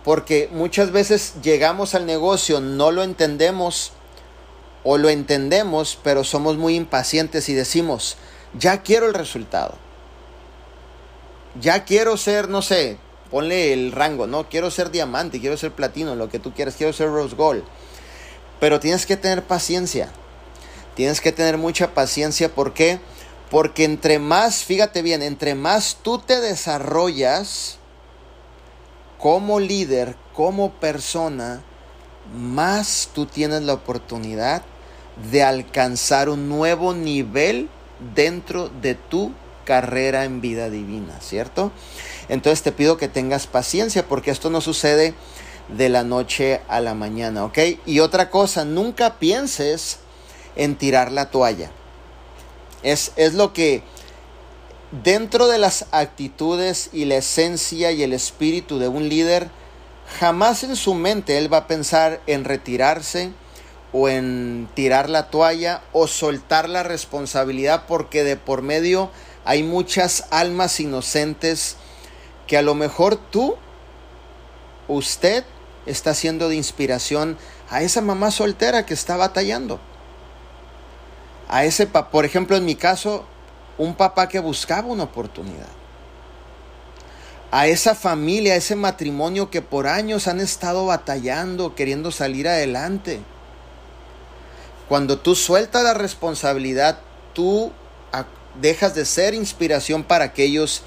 porque 0.04 0.48
muchas 0.52 0.90
veces 0.90 1.34
llegamos 1.42 1.94
al 1.94 2.06
negocio, 2.06 2.60
no 2.60 2.90
lo 2.90 3.02
entendemos, 3.02 3.92
o 4.84 4.98
lo 4.98 5.08
entendemos, 5.08 5.98
pero 6.02 6.22
somos 6.22 6.58
muy 6.58 6.76
impacientes 6.76 7.48
y 7.48 7.54
decimos, 7.54 8.16
ya 8.52 8.82
quiero 8.82 9.06
el 9.06 9.14
resultado. 9.14 9.74
Ya 11.60 11.84
quiero 11.84 12.16
ser, 12.16 12.48
no 12.48 12.60
sé, 12.60 12.98
ponle 13.30 13.72
el 13.72 13.92
rango, 13.92 14.26
¿no? 14.26 14.48
Quiero 14.48 14.70
ser 14.70 14.90
diamante, 14.90 15.40
quiero 15.40 15.56
ser 15.56 15.72
platino, 15.72 16.14
lo 16.14 16.28
que 16.28 16.38
tú 16.38 16.52
quieras, 16.52 16.74
quiero 16.76 16.92
ser 16.92 17.08
rose 17.08 17.34
gold. 17.34 17.64
Pero 18.60 18.78
tienes 18.78 19.06
que 19.06 19.16
tener 19.16 19.42
paciencia. 19.42 20.10
Tienes 20.94 21.20
que 21.20 21.32
tener 21.32 21.58
mucha 21.58 21.94
paciencia. 21.94 22.54
¿Por 22.54 22.72
qué? 22.72 23.00
Porque 23.50 23.84
entre 23.84 24.18
más, 24.18 24.64
fíjate 24.64 25.02
bien, 25.02 25.22
entre 25.22 25.54
más 25.54 25.98
tú 26.02 26.18
te 26.18 26.40
desarrollas 26.40 27.78
como 29.18 29.60
líder, 29.60 30.16
como 30.32 30.72
persona, 30.72 31.62
más 32.36 33.10
tú 33.14 33.26
tienes 33.26 33.62
la 33.62 33.74
oportunidad 33.74 34.62
de 35.30 35.42
alcanzar 35.42 36.28
un 36.28 36.48
nuevo 36.48 36.94
nivel 36.94 37.68
dentro 38.14 38.68
de 38.68 38.94
tu 38.94 39.32
carrera 39.64 40.24
en 40.24 40.40
vida 40.40 40.68
divina, 40.70 41.20
¿cierto? 41.20 41.72
Entonces 42.28 42.62
te 42.62 42.72
pido 42.72 42.96
que 42.96 43.08
tengas 43.08 43.46
paciencia 43.46 44.06
porque 44.06 44.30
esto 44.30 44.50
no 44.50 44.60
sucede 44.60 45.14
de 45.68 45.88
la 45.88 46.02
noche 46.02 46.60
a 46.68 46.80
la 46.80 46.94
mañana, 46.94 47.44
¿ok? 47.44 47.58
Y 47.86 48.00
otra 48.00 48.30
cosa, 48.30 48.64
nunca 48.64 49.18
pienses 49.18 49.98
en 50.56 50.76
tirar 50.76 51.12
la 51.12 51.30
toalla. 51.30 51.70
Es, 52.82 53.12
es 53.16 53.34
lo 53.34 53.52
que 53.52 53.82
dentro 55.02 55.48
de 55.48 55.58
las 55.58 55.86
actitudes 55.90 56.90
y 56.92 57.06
la 57.06 57.16
esencia 57.16 57.90
y 57.92 58.02
el 58.02 58.12
espíritu 58.12 58.78
de 58.78 58.88
un 58.88 59.08
líder, 59.08 59.48
jamás 60.18 60.62
en 60.64 60.76
su 60.76 60.94
mente 60.94 61.38
él 61.38 61.52
va 61.52 61.58
a 61.58 61.66
pensar 61.66 62.20
en 62.26 62.44
retirarse 62.44 63.32
o 63.92 64.08
en 64.08 64.68
tirar 64.74 65.08
la 65.08 65.30
toalla 65.30 65.82
o 65.92 66.06
soltar 66.06 66.68
la 66.68 66.82
responsabilidad 66.82 67.84
porque 67.86 68.24
de 68.24 68.36
por 68.36 68.62
medio 68.62 69.10
hay 69.44 69.62
muchas 69.62 70.26
almas 70.30 70.80
inocentes 70.80 71.76
que 72.46 72.56
a 72.56 72.62
lo 72.62 72.74
mejor 72.74 73.16
tú, 73.16 73.56
usted, 74.88 75.44
está 75.86 76.14
siendo 76.14 76.48
de 76.48 76.56
inspiración 76.56 77.36
a 77.70 77.82
esa 77.82 78.00
mamá 78.00 78.30
soltera 78.30 78.86
que 78.86 78.94
está 78.94 79.16
batallando. 79.16 79.80
A 81.54 81.64
ese, 81.64 81.86
por 81.86 82.24
ejemplo, 82.24 82.56
en 82.56 82.64
mi 82.64 82.74
caso, 82.74 83.24
un 83.78 83.94
papá 83.94 84.28
que 84.28 84.40
buscaba 84.40 84.88
una 84.88 85.04
oportunidad. 85.04 85.68
A 87.52 87.68
esa 87.68 87.94
familia, 87.94 88.54
a 88.54 88.56
ese 88.56 88.74
matrimonio 88.74 89.50
que 89.50 89.62
por 89.62 89.86
años 89.86 90.26
han 90.26 90.40
estado 90.40 90.86
batallando, 90.86 91.76
queriendo 91.76 92.10
salir 92.10 92.48
adelante. 92.48 93.20
Cuando 94.88 95.20
tú 95.20 95.36
sueltas 95.36 95.84
la 95.84 95.94
responsabilidad, 95.94 96.98
tú 97.34 97.70
dejas 98.60 98.96
de 98.96 99.04
ser 99.04 99.32
inspiración 99.32 100.02
para 100.02 100.24
aquellos 100.24 100.82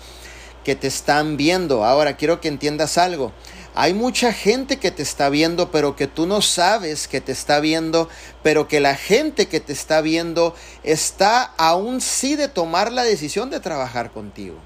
que 0.65 0.75
te 0.75 0.87
están 0.87 1.37
viendo. 1.37 1.85
Ahora 1.85 2.17
quiero 2.17 2.41
que 2.41 2.49
entiendas 2.49 2.97
algo. 2.97 3.31
Hay 3.79 3.93
mucha 3.93 4.33
gente 4.33 4.77
que 4.77 4.89
te 4.89 5.03
está 5.03 5.29
viendo, 5.29 5.69
pero 5.69 5.95
que 5.95 6.07
tú 6.07 6.25
no 6.25 6.41
sabes 6.41 7.07
que 7.07 7.21
te 7.21 7.31
está 7.31 7.59
viendo, 7.59 8.09
pero 8.41 8.67
que 8.67 8.79
la 8.79 8.95
gente 8.95 9.47
que 9.47 9.59
te 9.59 9.71
está 9.71 10.01
viendo 10.01 10.55
está 10.81 11.43
aún 11.57 12.01
sí 12.01 12.35
de 12.35 12.47
tomar 12.47 12.91
la 12.91 13.03
decisión 13.03 13.51
de 13.51 13.59
trabajar 13.59 14.09
contigo. 14.09 14.57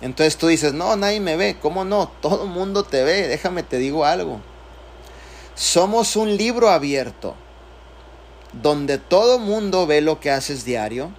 Entonces 0.00 0.38
tú 0.38 0.46
dices, 0.46 0.72
no, 0.72 0.96
nadie 0.96 1.20
me 1.20 1.36
ve. 1.36 1.58
¿Cómo 1.60 1.84
no? 1.84 2.10
Todo 2.22 2.44
el 2.44 2.48
mundo 2.48 2.82
te 2.82 3.04
ve. 3.04 3.28
Déjame 3.28 3.62
te 3.62 3.76
digo 3.76 4.06
algo. 4.06 4.40
Somos 5.54 6.16
un 6.16 6.34
libro 6.38 6.70
abierto 6.70 7.34
donde 8.54 8.96
todo 8.96 9.38
mundo 9.38 9.86
ve 9.86 10.00
lo 10.00 10.18
que 10.18 10.30
haces 10.30 10.64
diario 10.64 11.10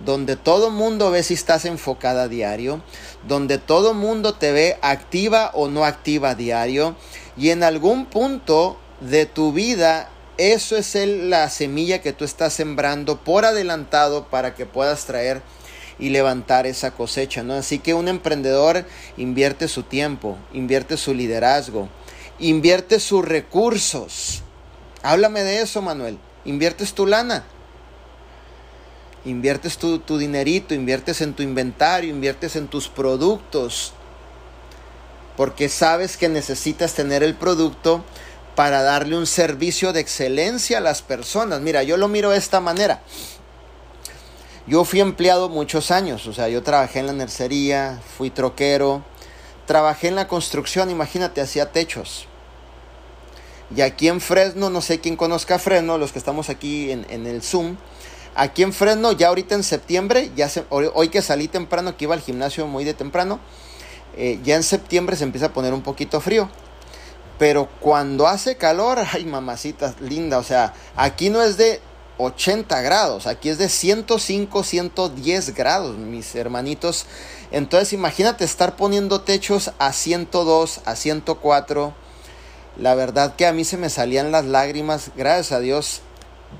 donde 0.00 0.36
todo 0.36 0.70
mundo 0.70 1.10
ve 1.10 1.22
si 1.22 1.34
estás 1.34 1.64
enfocada 1.64 2.24
a 2.24 2.28
diario, 2.28 2.82
donde 3.26 3.58
todo 3.58 3.94
mundo 3.94 4.34
te 4.34 4.52
ve 4.52 4.78
activa 4.82 5.50
o 5.54 5.68
no 5.68 5.84
activa 5.84 6.30
a 6.30 6.34
diario, 6.34 6.96
y 7.36 7.50
en 7.50 7.62
algún 7.62 8.06
punto 8.06 8.78
de 9.00 9.26
tu 9.26 9.52
vida 9.52 10.10
eso 10.36 10.76
es 10.76 10.94
la 10.96 11.48
semilla 11.48 12.02
que 12.02 12.12
tú 12.12 12.24
estás 12.24 12.52
sembrando 12.52 13.20
por 13.20 13.44
adelantado 13.44 14.26
para 14.28 14.54
que 14.54 14.66
puedas 14.66 15.04
traer 15.04 15.42
y 15.98 16.08
levantar 16.08 16.66
esa 16.66 16.90
cosecha, 16.90 17.44
¿no? 17.44 17.54
Así 17.54 17.78
que 17.78 17.94
un 17.94 18.08
emprendedor 18.08 18.84
invierte 19.16 19.68
su 19.68 19.84
tiempo, 19.84 20.36
invierte 20.52 20.96
su 20.96 21.14
liderazgo, 21.14 21.88
invierte 22.40 22.98
sus 22.98 23.24
recursos. 23.24 24.42
Háblame 25.02 25.44
de 25.44 25.62
eso, 25.62 25.82
Manuel. 25.82 26.18
Inviertes 26.44 26.94
tu 26.94 27.06
lana 27.06 27.44
inviertes 29.24 29.78
tu, 29.78 29.98
tu 29.98 30.18
dinerito, 30.18 30.74
inviertes 30.74 31.20
en 31.20 31.34
tu 31.34 31.42
inventario, 31.42 32.10
inviertes 32.10 32.56
en 32.56 32.68
tus 32.68 32.88
productos, 32.88 33.92
porque 35.36 35.68
sabes 35.68 36.16
que 36.16 36.28
necesitas 36.28 36.94
tener 36.94 37.22
el 37.22 37.34
producto 37.34 38.04
para 38.54 38.82
darle 38.82 39.16
un 39.16 39.26
servicio 39.26 39.92
de 39.92 40.00
excelencia 40.00 40.78
a 40.78 40.80
las 40.80 41.02
personas. 41.02 41.60
Mira, 41.60 41.82
yo 41.82 41.96
lo 41.96 42.08
miro 42.08 42.30
de 42.30 42.38
esta 42.38 42.60
manera. 42.60 43.02
Yo 44.66 44.84
fui 44.84 45.00
empleado 45.00 45.48
muchos 45.48 45.90
años, 45.90 46.26
o 46.26 46.32
sea, 46.32 46.48
yo 46.48 46.62
trabajé 46.62 47.00
en 47.00 47.06
la 47.06 47.12
nercería, 47.12 48.00
fui 48.16 48.30
troquero, 48.30 49.04
trabajé 49.66 50.08
en 50.08 50.14
la 50.14 50.26
construcción, 50.26 50.90
imagínate, 50.90 51.42
hacía 51.42 51.70
techos. 51.70 52.26
Y 53.74 53.82
aquí 53.82 54.08
en 54.08 54.22
Fresno, 54.22 54.70
no 54.70 54.80
sé 54.80 55.00
quién 55.00 55.16
conozca 55.16 55.58
Fresno, 55.58 55.98
los 55.98 56.12
que 56.12 56.18
estamos 56.18 56.48
aquí 56.48 56.90
en, 56.90 57.06
en 57.10 57.26
el 57.26 57.42
Zoom, 57.42 57.76
Aquí 58.36 58.64
en 58.64 58.72
Fresno, 58.72 59.12
ya 59.12 59.28
ahorita 59.28 59.54
en 59.54 59.62
septiembre, 59.62 60.32
ya 60.34 60.50
hoy 60.70 61.08
que 61.08 61.22
salí 61.22 61.46
temprano, 61.46 61.96
que 61.96 62.04
iba 62.04 62.14
al 62.14 62.20
gimnasio 62.20 62.66
muy 62.66 62.84
de 62.84 62.92
temprano, 62.92 63.38
eh, 64.16 64.40
ya 64.42 64.56
en 64.56 64.64
septiembre 64.64 65.14
se 65.14 65.22
empieza 65.22 65.46
a 65.46 65.52
poner 65.52 65.72
un 65.72 65.82
poquito 65.82 66.20
frío. 66.20 66.48
Pero 67.38 67.68
cuando 67.78 68.26
hace 68.26 68.56
calor, 68.56 68.98
ay 69.12 69.24
mamacita 69.24 69.94
linda, 70.00 70.38
o 70.38 70.42
sea, 70.42 70.74
aquí 70.96 71.30
no 71.30 71.42
es 71.42 71.56
de 71.56 71.80
80 72.18 72.80
grados, 72.80 73.28
aquí 73.28 73.50
es 73.50 73.58
de 73.58 73.68
105, 73.68 74.64
110 74.64 75.54
grados, 75.54 75.96
mis 75.96 76.34
hermanitos. 76.34 77.06
Entonces 77.52 77.92
imagínate 77.92 78.44
estar 78.44 78.74
poniendo 78.74 79.20
techos 79.20 79.70
a 79.78 79.92
102, 79.92 80.80
a 80.84 80.96
104. 80.96 81.94
La 82.78 82.96
verdad 82.96 83.36
que 83.36 83.46
a 83.46 83.52
mí 83.52 83.64
se 83.64 83.76
me 83.76 83.90
salían 83.90 84.32
las 84.32 84.44
lágrimas, 84.44 85.12
gracias 85.16 85.52
a 85.52 85.60
Dios 85.60 86.02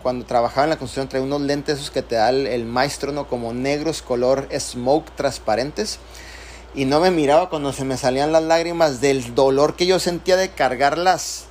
cuando 0.02 0.24
trabajaba 0.24 0.64
en 0.64 0.70
la 0.70 0.76
construcción 0.76 1.08
traía 1.08 1.24
unos 1.24 1.40
lentes 1.40 1.76
esos 1.76 1.90
que 1.90 2.02
te 2.02 2.16
da 2.16 2.30
el, 2.30 2.64
maestro, 2.64 3.12
¿no? 3.12 3.28
Como 3.28 3.52
negros, 3.52 4.02
color 4.02 4.48
smoke, 4.58 5.14
transparentes. 5.14 5.98
Y 6.74 6.86
no 6.86 7.00
me 7.00 7.10
miraba 7.10 7.48
cuando 7.50 7.72
se 7.72 7.84
me 7.84 7.96
salían 7.96 8.32
las 8.32 8.42
lágrimas 8.42 9.00
del 9.00 9.34
dolor 9.34 9.76
que 9.76 9.86
yo 9.86 9.98
sentía 9.98 10.36
de 10.36 10.50
cargarlas. 10.50 11.44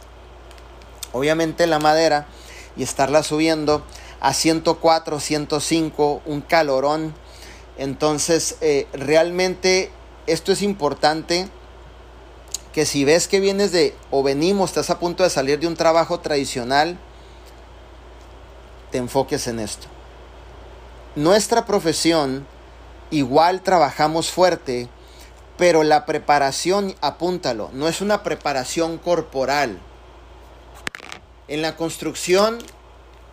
Obviamente 1.14 1.68
la 1.68 1.80
madera 1.80 2.28
y 2.76 2.84
estarla 2.84 3.24
subiendo 3.24 3.84
a 4.20 4.34
104, 4.34 5.20
105, 5.20 6.22
un 6.26 6.42
calorón. 6.42 7.14
Entonces, 7.78 8.58
eh, 8.62 8.88
realmente 8.94 9.92
esto 10.28 10.52
es 10.52 10.62
importante 10.62 11.48
que 12.74 12.86
si 12.86 13.06
ves 13.06 13.28
que 13.28 13.40
vienes 13.40 13.72
de 13.72 13.96
o 14.12 14.24
venimos, 14.24 14.72
estás 14.72 14.90
a 14.90 15.00
punto 15.00 15.24
de 15.24 15.30
salir 15.30 15.60
de 15.60 15.68
un 15.68 15.76
trabajo 15.76 16.20
tradicional, 16.20 16.98
te 18.94 19.00
enfoques 19.00 19.48
en 19.48 19.60
esto. 19.60 19.88
Nuestra 21.16 21.66
profesión, 21.66 22.46
igual 23.10 23.64
trabajamos 23.64 24.30
fuerte, 24.30 24.88
pero 25.58 25.82
la 25.82 26.06
preparación, 26.06 26.94
apúntalo, 27.02 27.72
no 27.74 27.88
es 27.88 28.02
una 28.02 28.22
preparación 28.22 29.00
corporal. 29.00 29.80
En 31.48 31.64
la 31.64 31.76
construcción, 31.76 32.60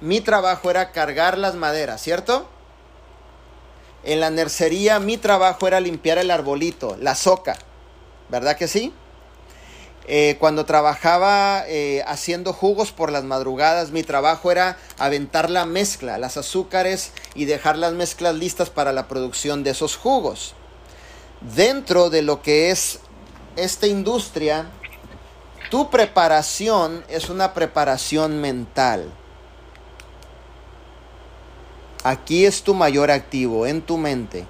mi 0.00 0.22
trabajo 0.22 0.70
era 0.70 0.92
cargar 0.92 1.36
las 1.36 1.56
maderas, 1.56 2.00
¿cierto? 2.00 2.48
En 4.02 4.20
la 4.20 4.30
nercería, 4.30 4.98
mi 4.98 5.18
trabajo 5.18 5.66
era 5.66 5.78
limpiar 5.78 6.16
el 6.16 6.30
arbolito, 6.30 6.96
la 6.98 7.14
soca, 7.14 7.58
¿verdad 8.30 8.56
que 8.56 8.66
sí? 8.66 8.94
Eh, 10.12 10.38
cuando 10.40 10.66
trabajaba 10.66 11.62
eh, 11.68 12.02
haciendo 12.04 12.52
jugos 12.52 12.90
por 12.90 13.12
las 13.12 13.22
madrugadas, 13.22 13.92
mi 13.92 14.02
trabajo 14.02 14.50
era 14.50 14.76
aventar 14.98 15.50
la 15.50 15.66
mezcla, 15.66 16.18
las 16.18 16.36
azúcares 16.36 17.12
y 17.36 17.44
dejar 17.44 17.78
las 17.78 17.92
mezclas 17.92 18.34
listas 18.34 18.70
para 18.70 18.92
la 18.92 19.06
producción 19.06 19.62
de 19.62 19.70
esos 19.70 19.94
jugos. 19.94 20.54
Dentro 21.54 22.10
de 22.10 22.22
lo 22.22 22.42
que 22.42 22.72
es 22.72 22.98
esta 23.54 23.86
industria, 23.86 24.66
tu 25.70 25.90
preparación 25.90 27.04
es 27.08 27.30
una 27.30 27.54
preparación 27.54 28.40
mental. 28.40 29.12
Aquí 32.02 32.46
es 32.46 32.64
tu 32.64 32.74
mayor 32.74 33.12
activo, 33.12 33.64
en 33.64 33.80
tu 33.80 33.96
mente. 33.96 34.44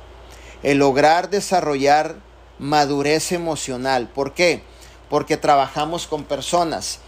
El 0.62 0.78
lograr 0.78 1.28
desarrollar 1.28 2.16
madurez 2.58 3.32
emocional. 3.32 4.08
¿Por 4.08 4.32
qué? 4.32 4.69
Porque 5.10 5.36
trabajamos 5.36 6.06
con 6.06 6.24
personas. 6.24 7.00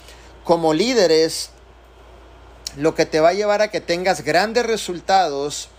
Como 0.45 0.75
líderes, 0.75 1.51
lo 2.77 2.95
que 2.95 3.07
te 3.07 3.21
va 3.21 3.31
a 3.31 3.35
llevar 3.35 3.63
a 3.63 3.71
que 3.71 3.81
tengas 3.81 4.23
grandes 4.23 4.67
resultados 4.67 5.71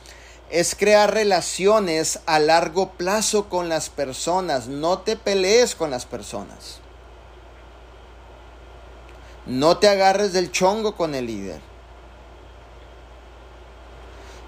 es 0.50 0.74
crear 0.74 1.14
relaciones 1.14 2.22
a 2.26 2.40
largo 2.40 2.92
plazo 2.92 3.50
con 3.50 3.70
las 3.70 3.90
personas. 3.90 4.68
No 4.68 5.00
te 5.00 5.18
pelees 5.18 5.76
con 5.76 5.92
las 5.92 6.06
personas. 6.06 6.80
No 9.46 9.78
te 9.78 9.90
agarres 9.90 10.32
del 10.32 10.52
chongo 10.52 10.96
con 10.96 11.16
el 11.16 11.28
líder. 11.28 11.60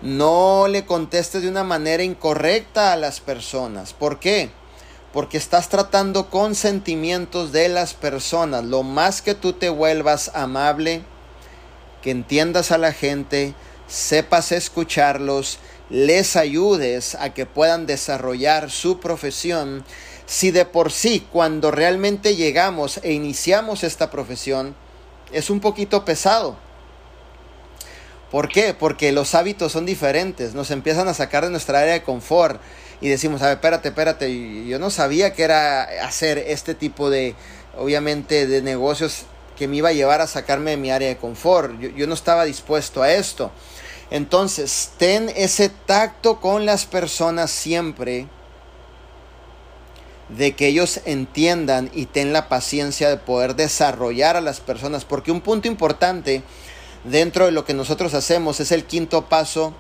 No 0.02 0.68
le 0.70 0.86
contestes 0.86 1.42
de 1.42 1.50
una 1.50 1.64
manera 1.66 2.04
incorrecta 2.04 2.94
a 2.94 2.96
las 2.96 3.20
personas. 3.20 3.92
¿Por 3.92 4.20
qué? 4.20 4.52
Porque 5.16 5.38
estás 5.38 5.70
tratando 5.70 6.30
con 6.30 6.56
sentimientos 6.56 7.54
de 7.54 7.70
las 7.70 7.94
personas. 7.94 8.66
Lo 8.66 8.84
más 8.84 9.22
que 9.22 9.34
tú 9.34 9.54
te 9.54 9.70
vuelvas 9.70 10.30
amable, 10.34 11.04
que 12.02 12.12
entiendas 12.12 12.74
a 12.74 12.78
la 12.78 12.92
gente, 12.92 13.54
sepas 13.88 14.52
escucharlos, 14.52 15.60
les 15.90 16.36
ayudes 16.36 17.16
a 17.16 17.34
que 17.34 17.46
puedan 17.46 17.86
desarrollar 17.86 18.70
su 18.70 19.00
profesión, 19.00 19.86
si 20.26 20.52
de 20.52 20.66
por 20.66 20.92
sí 20.92 21.26
cuando 21.32 21.72
realmente 21.72 22.36
llegamos 22.36 23.00
e 23.02 23.14
iniciamos 23.14 23.86
esta 23.86 24.12
profesión 24.12 24.76
es 25.32 25.50
un 25.50 25.62
poquito 25.62 26.04
pesado. 26.04 26.58
¿Por 28.32 28.50
qué? 28.50 28.74
Porque 28.74 29.14
los 29.14 29.34
hábitos 29.34 29.72
son 29.72 29.86
diferentes, 29.86 30.56
nos 30.56 30.72
empiezan 30.72 31.08
a 31.08 31.14
sacar 31.14 31.46
de 31.46 31.52
nuestra 31.52 31.80
área 31.80 31.94
de 31.94 32.04
confort 32.04 32.60
y 33.02 33.10
decimos, 33.10 33.42
a 33.42 33.48
ver, 33.48 33.56
espérate, 33.56 33.90
espérate, 33.90 34.66
yo 34.66 34.80
no 34.80 34.90
sabía 34.90 35.34
que 35.34 35.44
era 35.44 35.84
hacer 36.06 36.38
este 36.38 36.76
tipo 36.76 37.10
de, 37.10 37.36
obviamente, 37.78 38.48
de 38.48 38.62
negocios 38.62 39.26
que 39.58 39.68
me 39.68 39.78
iba 39.78 39.90
a 39.90 39.94
llevar 39.94 40.22
a 40.22 40.28
sacarme 40.28 40.72
de 40.72 40.78
mi 40.78 40.92
área 40.92 41.08
de 41.08 41.18
confort. 41.18 41.80
Yo, 41.80 41.90
yo 41.90 42.08
no 42.08 42.14
estaba 42.14 42.46
dispuesto 42.46 43.02
a 43.02 43.12
esto. 43.12 43.52
Entonces, 44.12 44.92
ten 44.98 45.32
ese 45.36 45.70
tacto 45.70 46.40
con 46.40 46.66
las 46.66 46.86
personas 46.86 47.52
siempre 47.52 48.28
de 50.30 50.56
que 50.56 50.68
ellos 50.68 51.02
entiendan 51.06 51.92
y 51.94 52.08
ten 52.08 52.34
la 52.34 52.50
paciencia 52.50 53.10
de 53.10 53.18
poder 53.18 53.56
desarrollar 53.56 54.36
a 54.36 54.42
las 54.42 54.60
personas, 54.60 55.06
porque 55.06 55.32
un 55.32 55.42
punto 55.42 55.68
importante 55.68 56.44
dentro 57.04 57.46
de 57.46 57.52
lo 57.52 57.66
que 57.66 57.74
nosotros 57.74 58.14
hacemos 58.14 58.60
es 58.60 58.72
el 58.72 58.86
quinto 58.86 59.26
paso 59.26 59.74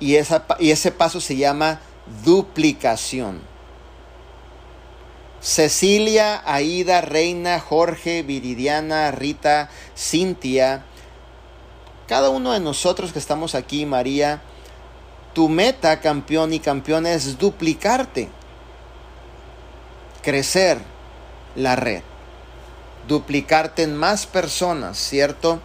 y, 0.00 0.16
esa, 0.16 0.46
y 0.58 0.70
ese 0.70 0.90
paso 0.90 1.20
se 1.20 1.36
llama 1.36 1.80
duplicación. 2.24 3.40
Cecilia, 5.40 6.42
Aida, 6.46 7.02
Reina, 7.02 7.60
Jorge, 7.60 8.22
Viridiana, 8.22 9.10
Rita, 9.10 9.68
Cintia, 9.94 10.84
cada 12.08 12.30
uno 12.30 12.52
de 12.52 12.60
nosotros 12.60 13.12
que 13.12 13.18
estamos 13.18 13.54
aquí, 13.54 13.86
María, 13.86 14.42
tu 15.34 15.48
meta, 15.48 16.00
campeón 16.00 16.52
y 16.52 16.60
campeona, 16.60 17.12
es 17.12 17.38
duplicarte, 17.38 18.28
crecer 20.22 20.78
la 21.56 21.76
red, 21.76 22.02
duplicarte 23.08 23.82
en 23.82 23.96
más 23.96 24.26
personas, 24.26 24.96
¿cierto? 24.98 25.60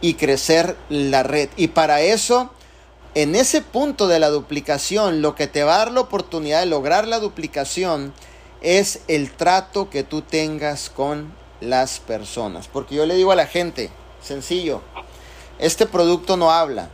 Y 0.00 0.14
crecer 0.14 0.76
la 0.88 1.22
red. 1.22 1.50
Y 1.56 1.68
para 1.68 2.00
eso, 2.00 2.50
en 3.14 3.34
ese 3.34 3.60
punto 3.60 4.06
de 4.06 4.20
la 4.20 4.28
duplicación, 4.28 5.22
lo 5.22 5.34
que 5.34 5.46
te 5.46 5.64
va 5.64 5.74
a 5.74 5.78
dar 5.78 5.92
la 5.92 6.00
oportunidad 6.00 6.60
de 6.60 6.66
lograr 6.66 7.08
la 7.08 7.18
duplicación 7.18 8.12
es 8.62 9.00
el 9.08 9.32
trato 9.32 9.90
que 9.90 10.04
tú 10.04 10.22
tengas 10.22 10.90
con 10.90 11.32
las 11.60 11.98
personas. 11.98 12.68
Porque 12.68 12.94
yo 12.94 13.06
le 13.06 13.16
digo 13.16 13.32
a 13.32 13.36
la 13.36 13.46
gente, 13.46 13.90
sencillo, 14.22 14.82
este 15.58 15.86
producto 15.86 16.36
no 16.36 16.52
habla. 16.52 16.88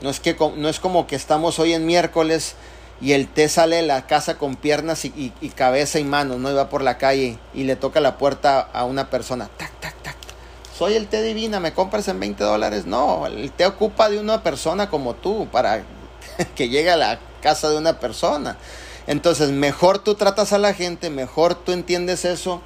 No 0.00 0.10
es, 0.10 0.20
que, 0.20 0.36
no 0.56 0.68
es 0.68 0.80
como 0.80 1.06
que 1.06 1.14
estamos 1.14 1.58
hoy 1.58 1.74
en 1.74 1.86
miércoles 1.86 2.56
y 3.00 3.12
el 3.12 3.28
té 3.28 3.48
sale 3.48 3.76
de 3.76 3.82
la 3.82 4.06
casa 4.06 4.36
con 4.36 4.56
piernas 4.56 5.04
y, 5.04 5.32
cabeza 5.54 6.00
y 6.00 6.04
manos, 6.04 6.38
¿no? 6.38 6.50
Y 6.50 6.54
va 6.54 6.68
por 6.68 6.82
la 6.82 6.98
calle 6.98 7.38
y 7.54 7.64
le 7.64 7.76
toca 7.76 8.00
la 8.00 8.18
puerta 8.18 8.60
a 8.60 8.84
una 8.84 9.10
persona. 9.10 9.48
Tac, 9.56 9.70
tac. 9.80 10.01
Soy 10.82 10.94
el 10.94 11.06
té 11.06 11.22
divina, 11.22 11.60
¿me 11.60 11.72
compras 11.72 12.08
en 12.08 12.18
20 12.18 12.42
dólares? 12.42 12.86
No, 12.86 13.28
el 13.28 13.52
té 13.52 13.66
ocupa 13.66 14.10
de 14.10 14.18
una 14.18 14.42
persona 14.42 14.90
como 14.90 15.14
tú 15.14 15.46
para 15.52 15.84
que 16.56 16.70
llegue 16.70 16.90
a 16.90 16.96
la 16.96 17.20
casa 17.40 17.70
de 17.70 17.78
una 17.78 18.00
persona. 18.00 18.58
Entonces, 19.06 19.50
mejor 19.50 20.00
tú 20.00 20.16
tratas 20.16 20.52
a 20.52 20.58
la 20.58 20.74
gente, 20.74 21.08
mejor 21.08 21.54
tú 21.54 21.70
entiendes 21.70 22.24
eso, 22.24 22.62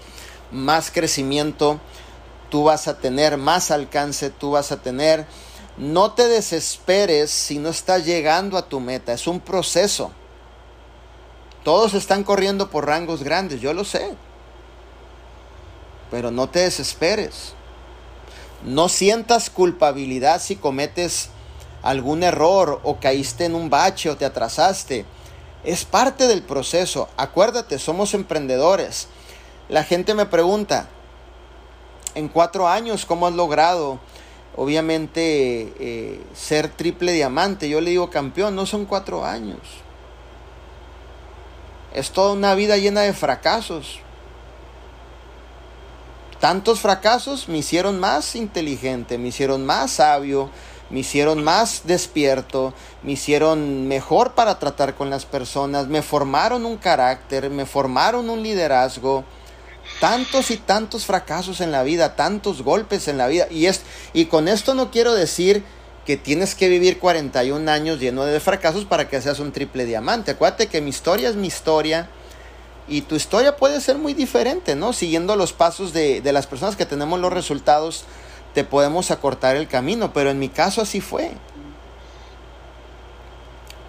más 0.50 0.90
crecimiento 0.90 1.79
tú 2.48 2.64
vas 2.64 2.88
a 2.88 2.96
tener 2.96 3.37
más 3.37 3.70
alcance, 3.70 4.31
tú 4.31 4.52
vas 4.52 4.72
a 4.72 4.81
tener... 4.81 5.26
No 5.76 6.12
te 6.12 6.26
desesperes 6.26 7.31
si 7.31 7.59
no 7.59 7.68
estás 7.68 8.07
llegando 8.07 8.57
a 8.57 8.66
tu 8.66 8.81
meta, 8.81 9.12
es 9.12 9.26
un 9.26 9.40
proceso. 9.40 10.11
Todos 11.64 11.92
están 11.92 12.24
corriendo 12.24 12.70
por 12.70 12.87
rangos 12.87 13.22
grandes, 13.22 13.61
yo 13.61 13.74
lo 13.74 13.85
sé. 13.85 14.14
Pero 16.11 16.31
no 16.31 16.48
te 16.48 16.61
desesperes. 16.61 17.55
No 18.66 18.88
sientas 18.88 19.48
culpabilidad 19.48 20.42
si 20.42 20.57
cometes 20.57 21.31
algún 21.83 22.24
error 22.24 22.81
o 22.83 22.98
caíste 22.98 23.44
en 23.44 23.55
un 23.55 23.70
bache 23.70 24.11
o 24.11 24.16
te 24.16 24.24
atrasaste. 24.24 25.05
Es 25.62 25.85
parte 25.85 26.26
del 26.26 26.42
proceso. 26.42 27.09
Acuérdate, 27.16 27.79
somos 27.79 28.12
emprendedores. 28.12 29.07
La 29.68 29.85
gente 29.85 30.14
me 30.14 30.26
pregunta, 30.26 30.88
en 32.16 32.26
cuatro 32.29 32.66
años, 32.66 33.07
¿cómo 33.07 33.29
has 33.29 33.35
logrado? 33.35 34.00
Obviamente 34.57 35.72
eh, 35.79 36.20
ser 36.35 36.68
triple 36.68 37.12
diamante. 37.12 37.68
Yo 37.68 37.81
le 37.81 37.90
digo 37.90 38.11
campeón, 38.11 38.57
no 38.57 38.66
son 38.66 38.85
cuatro 38.85 39.24
años. 39.24 39.61
Es 41.94 42.11
toda 42.11 42.33
una 42.33 42.55
vida 42.57 42.76
llena 42.79 43.02
de 43.02 43.12
fracasos. 43.12 44.00
Tantos 46.46 46.78
fracasos 46.78 47.48
me 47.48 47.59
hicieron 47.59 47.98
más 47.98 48.37
inteligente, 48.37 49.18
me 49.18 49.30
hicieron 49.30 49.66
más 49.66 49.90
sabio, 49.90 50.48
me 50.90 51.00
hicieron 51.00 51.42
más 51.42 51.82
despierto, 51.87 52.72
me 53.02 53.14
hicieron 53.14 53.88
mejor 53.88 54.35
para 54.35 54.61
tratar 54.61 54.94
con 54.94 55.11
las 55.11 55.24
personas, 55.24 55.88
me 55.88 56.02
formaron 56.02 56.64
un 56.64 56.76
carácter, 56.76 57.50
me 57.50 57.66
formaron 57.66 58.30
un 58.30 58.44
liderazgo 58.44 59.24
tantos 59.98 60.52
y 60.52 60.56
tantos 60.56 61.04
fracasos 61.04 61.61
en 61.61 61.72
la 61.72 61.82
vida, 61.82 62.14
tantos 62.14 62.62
golpes 62.62 63.09
en 63.09 63.18
la 63.18 63.26
vida. 63.26 63.48
Y, 63.50 63.66
es, 63.66 63.82
y 64.12 64.26
con 64.26 64.46
esto 64.46 64.74
no 64.74 64.92
quiero 64.92 65.14
decir 65.14 65.64
que 66.04 66.16
tienes 66.16 66.54
que 66.54 66.68
vivir 66.68 67.00
41 67.00 67.68
años 67.68 67.98
lleno 67.98 68.24
de 68.24 68.38
fracasos 68.38 68.85
para 68.85 69.09
que 69.09 69.20
seas 69.20 69.40
un 69.40 69.50
triple 69.50 69.85
diamante. 69.85 70.30
Acuérdate 70.30 70.68
que 70.68 70.80
mi 70.80 70.90
historia 70.90 71.28
es 71.28 71.35
mi 71.35 71.48
historia 71.48 72.09
y 72.88 73.03
tu 73.03 73.16
historia 73.16 73.57
puede 73.57 73.81
ser 73.81 73.99
muy 73.99 74.14
diferente, 74.14 74.75
¿no? 74.77 74.92
Siguiendo 74.92 75.37
los 75.37 75.53
pasos 75.53 75.92
de, 75.92 76.20
de 76.20 76.33
las 76.33 76.46
personas 76.46 76.77
que 76.77 76.87
tenemos 76.87 77.18
los 77.18 77.33
resultados, 77.33 78.05
te 78.55 78.64
podemos 78.64 79.11
acortar 79.11 79.57
el 79.57 79.68
camino, 79.68 80.12
pero 80.12 80.31
en 80.31 80.38
mi 80.38 80.49
caso 80.49 80.81
así 80.81 81.01
fue. 81.01 81.33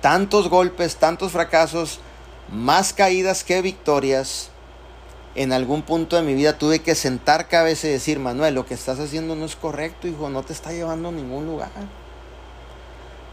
Tantos 0.02 0.50
golpes, 0.50 0.98
tantos 0.98 1.32
fracasos, 1.32 2.00
más 2.50 2.94
caídas 2.94 3.44
que 3.44 3.62
victorias 3.62 4.50
en 5.38 5.54
algún 5.54 5.84
punto 5.84 6.16
de 6.16 6.24
mi 6.24 6.34
vida 6.34 6.58
tuve 6.58 6.80
que 6.80 6.96
sentar 6.96 7.48
cabeza 7.48 7.88
y 7.88 7.92
decir, 7.92 8.18
Manuel, 8.18 8.56
lo 8.56 8.66
que 8.66 8.74
estás 8.74 9.00
haciendo 9.00 9.36
no 9.36 9.46
es 9.46 9.56
correcto, 9.56 10.08
hijo, 10.08 10.30
no 10.30 10.42
te 10.42 10.52
está 10.52 10.72
llevando 10.72 11.10
a 11.10 11.12
ningún 11.12 11.46
lugar. 11.46 11.70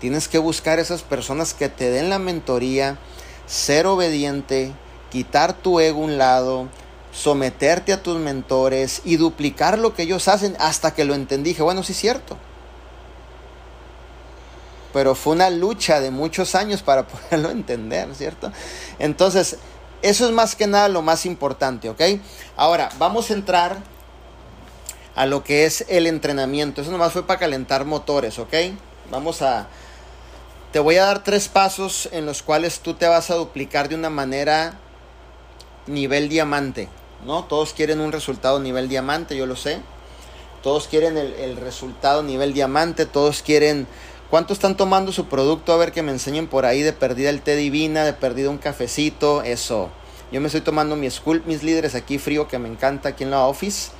Tienes 0.00 0.28
que 0.28 0.36
buscar 0.36 0.78
esas 0.78 1.02
personas 1.02 1.54
que 1.54 1.70
te 1.70 1.90
den 1.90 2.10
la 2.10 2.18
mentoría, 2.18 2.98
ser 3.46 3.86
obediente, 3.86 4.72
quitar 5.14 5.52
tu 5.52 5.78
ego 5.78 6.00
a 6.00 6.04
un 6.06 6.18
lado, 6.18 6.68
someterte 7.12 7.92
a 7.92 8.02
tus 8.02 8.18
mentores 8.18 9.00
y 9.04 9.16
duplicar 9.16 9.78
lo 9.78 9.94
que 9.94 10.02
ellos 10.02 10.26
hacen 10.26 10.56
hasta 10.58 10.92
que 10.92 11.04
lo 11.04 11.14
entendí. 11.14 11.50
Dije, 11.50 11.62
bueno, 11.62 11.84
sí 11.84 11.92
es 11.92 11.98
cierto. 11.98 12.36
Pero 14.92 15.14
fue 15.14 15.34
una 15.34 15.50
lucha 15.50 16.00
de 16.00 16.10
muchos 16.10 16.56
años 16.56 16.82
para 16.82 17.06
poderlo 17.06 17.50
entender, 17.50 18.12
¿cierto? 18.16 18.50
Entonces, 18.98 19.58
eso 20.02 20.26
es 20.26 20.32
más 20.32 20.56
que 20.56 20.66
nada 20.66 20.88
lo 20.88 21.00
más 21.00 21.26
importante, 21.26 21.88
¿ok? 21.88 22.02
Ahora, 22.56 22.88
vamos 22.98 23.30
a 23.30 23.34
entrar 23.34 23.76
a 25.14 25.26
lo 25.26 25.44
que 25.44 25.64
es 25.64 25.84
el 25.88 26.08
entrenamiento. 26.08 26.82
Eso 26.82 26.90
nomás 26.90 27.12
fue 27.12 27.24
para 27.24 27.38
calentar 27.38 27.84
motores, 27.84 28.40
¿ok? 28.40 28.52
Vamos 29.12 29.42
a... 29.42 29.68
Te 30.72 30.80
voy 30.80 30.96
a 30.96 31.04
dar 31.04 31.22
tres 31.22 31.46
pasos 31.46 32.08
en 32.10 32.26
los 32.26 32.42
cuales 32.42 32.80
tú 32.80 32.94
te 32.94 33.06
vas 33.06 33.30
a 33.30 33.36
duplicar 33.36 33.88
de 33.88 33.94
una 33.94 34.10
manera 34.10 34.80
nivel 35.86 36.28
diamante, 36.28 36.88
¿no? 37.26 37.44
Todos 37.44 37.72
quieren 37.72 38.00
un 38.00 38.12
resultado 38.12 38.60
nivel 38.60 38.88
diamante, 38.88 39.36
yo 39.36 39.46
lo 39.46 39.56
sé. 39.56 39.80
Todos 40.62 40.88
quieren 40.88 41.18
el, 41.18 41.34
el 41.34 41.56
resultado 41.56 42.22
nivel 42.22 42.54
diamante, 42.54 43.04
todos 43.04 43.42
quieren 43.42 43.86
¿Cuánto 44.34 44.52
están 44.52 44.76
tomando 44.76 45.12
su 45.12 45.26
producto? 45.26 45.72
A 45.72 45.76
ver 45.76 45.92
que 45.92 46.02
me 46.02 46.10
enseñen 46.10 46.48
por 46.48 46.66
ahí 46.66 46.82
de 46.82 46.92
perdida 46.92 47.30
el 47.30 47.40
té 47.40 47.54
divina, 47.54 48.04
de 48.04 48.14
perdida 48.14 48.50
un 48.50 48.58
cafecito, 48.58 49.42
eso. 49.42 49.90
Yo 50.32 50.40
me 50.40 50.46
estoy 50.46 50.62
tomando 50.62 50.96
mi 50.96 51.08
Sculpt, 51.08 51.46
mis 51.46 51.62
líderes 51.62 51.94
aquí 51.94 52.18
frío 52.18 52.48
que 52.48 52.58
me 52.58 52.68
encanta 52.68 53.10
aquí 53.10 53.22
en 53.22 53.30
la 53.30 53.46
office. 53.46 53.92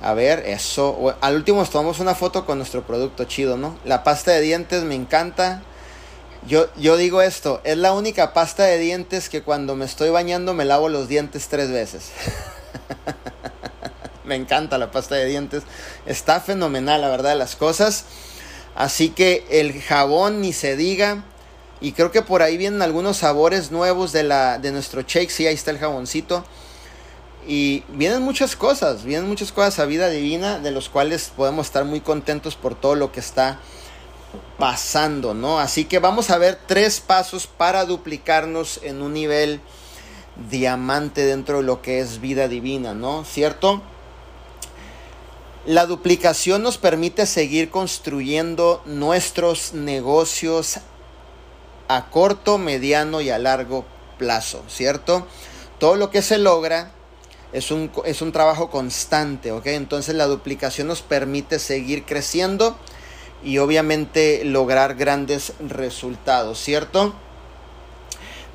A 0.00 0.14
ver, 0.14 0.44
eso. 0.46 1.14
Al 1.20 1.34
último 1.34 1.58
nos 1.58 1.68
tomamos 1.68 2.00
una 2.00 2.14
foto 2.14 2.46
con 2.46 2.56
nuestro 2.56 2.86
producto 2.86 3.24
chido, 3.24 3.58
¿no? 3.58 3.76
La 3.84 4.04
pasta 4.04 4.30
de 4.30 4.40
dientes 4.40 4.84
me 4.84 4.94
encanta. 4.94 5.62
Yo, 6.46 6.68
yo 6.76 6.96
digo 6.96 7.20
esto, 7.20 7.60
es 7.64 7.76
la 7.76 7.92
única 7.92 8.32
pasta 8.32 8.64
de 8.64 8.78
dientes 8.78 9.28
que 9.28 9.42
cuando 9.42 9.74
me 9.74 9.84
estoy 9.84 10.10
bañando 10.10 10.54
me 10.54 10.64
lavo 10.64 10.88
los 10.88 11.08
dientes 11.08 11.48
tres 11.48 11.70
veces. 11.70 12.10
me 14.24 14.36
encanta 14.36 14.78
la 14.78 14.90
pasta 14.90 15.16
de 15.16 15.26
dientes. 15.26 15.64
Está 16.06 16.40
fenomenal, 16.40 17.00
la 17.00 17.08
verdad, 17.08 17.36
las 17.36 17.56
cosas. 17.56 18.04
Así 18.76 19.10
que 19.10 19.44
el 19.50 19.80
jabón 19.82 20.40
ni 20.40 20.52
se 20.52 20.76
diga. 20.76 21.24
Y 21.80 21.92
creo 21.92 22.12
que 22.12 22.22
por 22.22 22.42
ahí 22.42 22.56
vienen 22.56 22.82
algunos 22.82 23.18
sabores 23.18 23.70
nuevos 23.70 24.12
de, 24.12 24.22
la, 24.22 24.58
de 24.58 24.70
nuestro 24.70 25.02
shake. 25.02 25.30
Sí, 25.30 25.46
ahí 25.46 25.54
está 25.54 25.70
el 25.70 25.78
jaboncito. 25.78 26.44
Y 27.46 27.82
vienen 27.88 28.22
muchas 28.22 28.56
cosas, 28.56 29.04
vienen 29.04 29.26
muchas 29.26 29.52
cosas 29.52 29.78
a 29.78 29.86
vida 29.86 30.10
divina 30.10 30.58
de 30.58 30.70
los 30.70 30.88
cuales 30.90 31.32
podemos 31.34 31.66
estar 31.66 31.84
muy 31.84 32.00
contentos 32.00 32.56
por 32.56 32.74
todo 32.74 32.94
lo 32.94 33.10
que 33.10 33.20
está 33.20 33.58
pasando, 34.58 35.34
¿no? 35.34 35.60
Así 35.60 35.84
que 35.84 36.00
vamos 36.00 36.30
a 36.30 36.38
ver 36.38 36.58
tres 36.66 37.00
pasos 37.00 37.46
para 37.46 37.84
duplicarnos 37.84 38.80
en 38.82 39.00
un 39.02 39.14
nivel 39.14 39.60
diamante 40.50 41.24
dentro 41.24 41.58
de 41.58 41.62
lo 41.62 41.80
que 41.80 42.00
es 42.00 42.20
vida 42.20 42.48
divina, 42.48 42.92
¿no? 42.92 43.24
¿Cierto? 43.24 43.80
La 45.64 45.86
duplicación 45.86 46.62
nos 46.62 46.76
permite 46.76 47.26
seguir 47.26 47.70
construyendo 47.70 48.82
nuestros 48.84 49.74
negocios 49.74 50.78
a 51.88 52.10
corto, 52.10 52.58
mediano 52.58 53.20
y 53.20 53.30
a 53.30 53.38
largo 53.38 53.84
plazo, 54.18 54.62
¿cierto? 54.68 55.26
Todo 55.78 55.94
lo 55.94 56.10
que 56.10 56.22
se 56.22 56.38
logra 56.38 56.90
es 57.52 57.70
un, 57.70 57.90
es 58.04 58.22
un 58.22 58.32
trabajo 58.32 58.70
constante, 58.70 59.52
¿ok? 59.52 59.66
Entonces 59.66 60.14
la 60.14 60.26
duplicación 60.26 60.88
nos 60.88 61.02
permite 61.02 61.58
seguir 61.58 62.04
creciendo 62.04 62.76
y 63.44 63.58
obviamente 63.58 64.44
lograr 64.44 64.94
grandes 64.94 65.52
resultados, 65.60 66.58
¿cierto? 66.58 67.14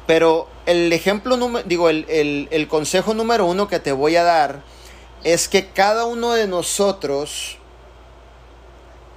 Pero 0.05 0.47
el 0.65 0.91
ejemplo, 0.91 1.37
digo, 1.65 1.89
el, 1.89 2.47
el 2.51 2.67
consejo 2.67 3.13
número 3.13 3.45
uno 3.45 3.67
que 3.67 3.79
te 3.79 3.91
voy 3.91 4.15
a 4.15 4.23
dar 4.23 4.61
es 5.23 5.47
que 5.47 5.69
cada 5.69 6.05
uno 6.05 6.33
de 6.33 6.47
nosotros 6.47 7.57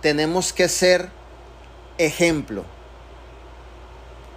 tenemos 0.01 0.53
que 0.53 0.69
ser 0.69 1.11
ejemplo. 1.99 2.65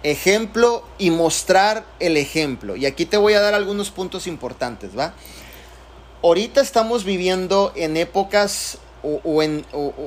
Ejemplo 0.02 0.82
y 0.98 1.10
mostrar 1.10 1.84
el 2.00 2.16
ejemplo. 2.16 2.74
Y 2.74 2.86
aquí 2.86 3.06
te 3.06 3.16
voy 3.16 3.34
a 3.34 3.40
dar 3.40 3.54
algunos 3.54 3.90
puntos 3.90 4.26
importantes, 4.26 4.98
¿va? 4.98 5.14
Ahorita 6.22 6.60
estamos 6.60 7.04
viviendo 7.04 7.72
en 7.76 7.96
épocas 7.96 8.78
o, 9.02 9.42
en, 9.42 9.64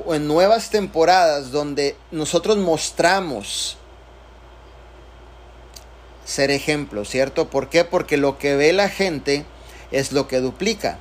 en 0.08 0.28
nuevas 0.28 0.70
temporadas 0.70 1.50
donde 1.50 1.96
nosotros 2.10 2.56
mostramos 2.56 3.76
ser 6.24 6.50
ejemplo, 6.50 7.04
¿cierto? 7.04 7.50
¿Por 7.50 7.68
qué? 7.68 7.84
Porque 7.84 8.16
lo 8.16 8.38
que 8.38 8.56
ve 8.56 8.72
la 8.72 8.88
gente 8.88 9.44
es 9.90 10.12
lo 10.12 10.26
que 10.28 10.40
duplica. 10.40 10.98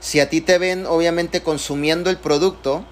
Si 0.00 0.20
a 0.20 0.28
ti 0.28 0.40
te 0.40 0.58
ven 0.58 0.86
obviamente 0.86 1.42
consumiendo 1.42 2.10
el 2.10 2.18
producto, 2.18 2.84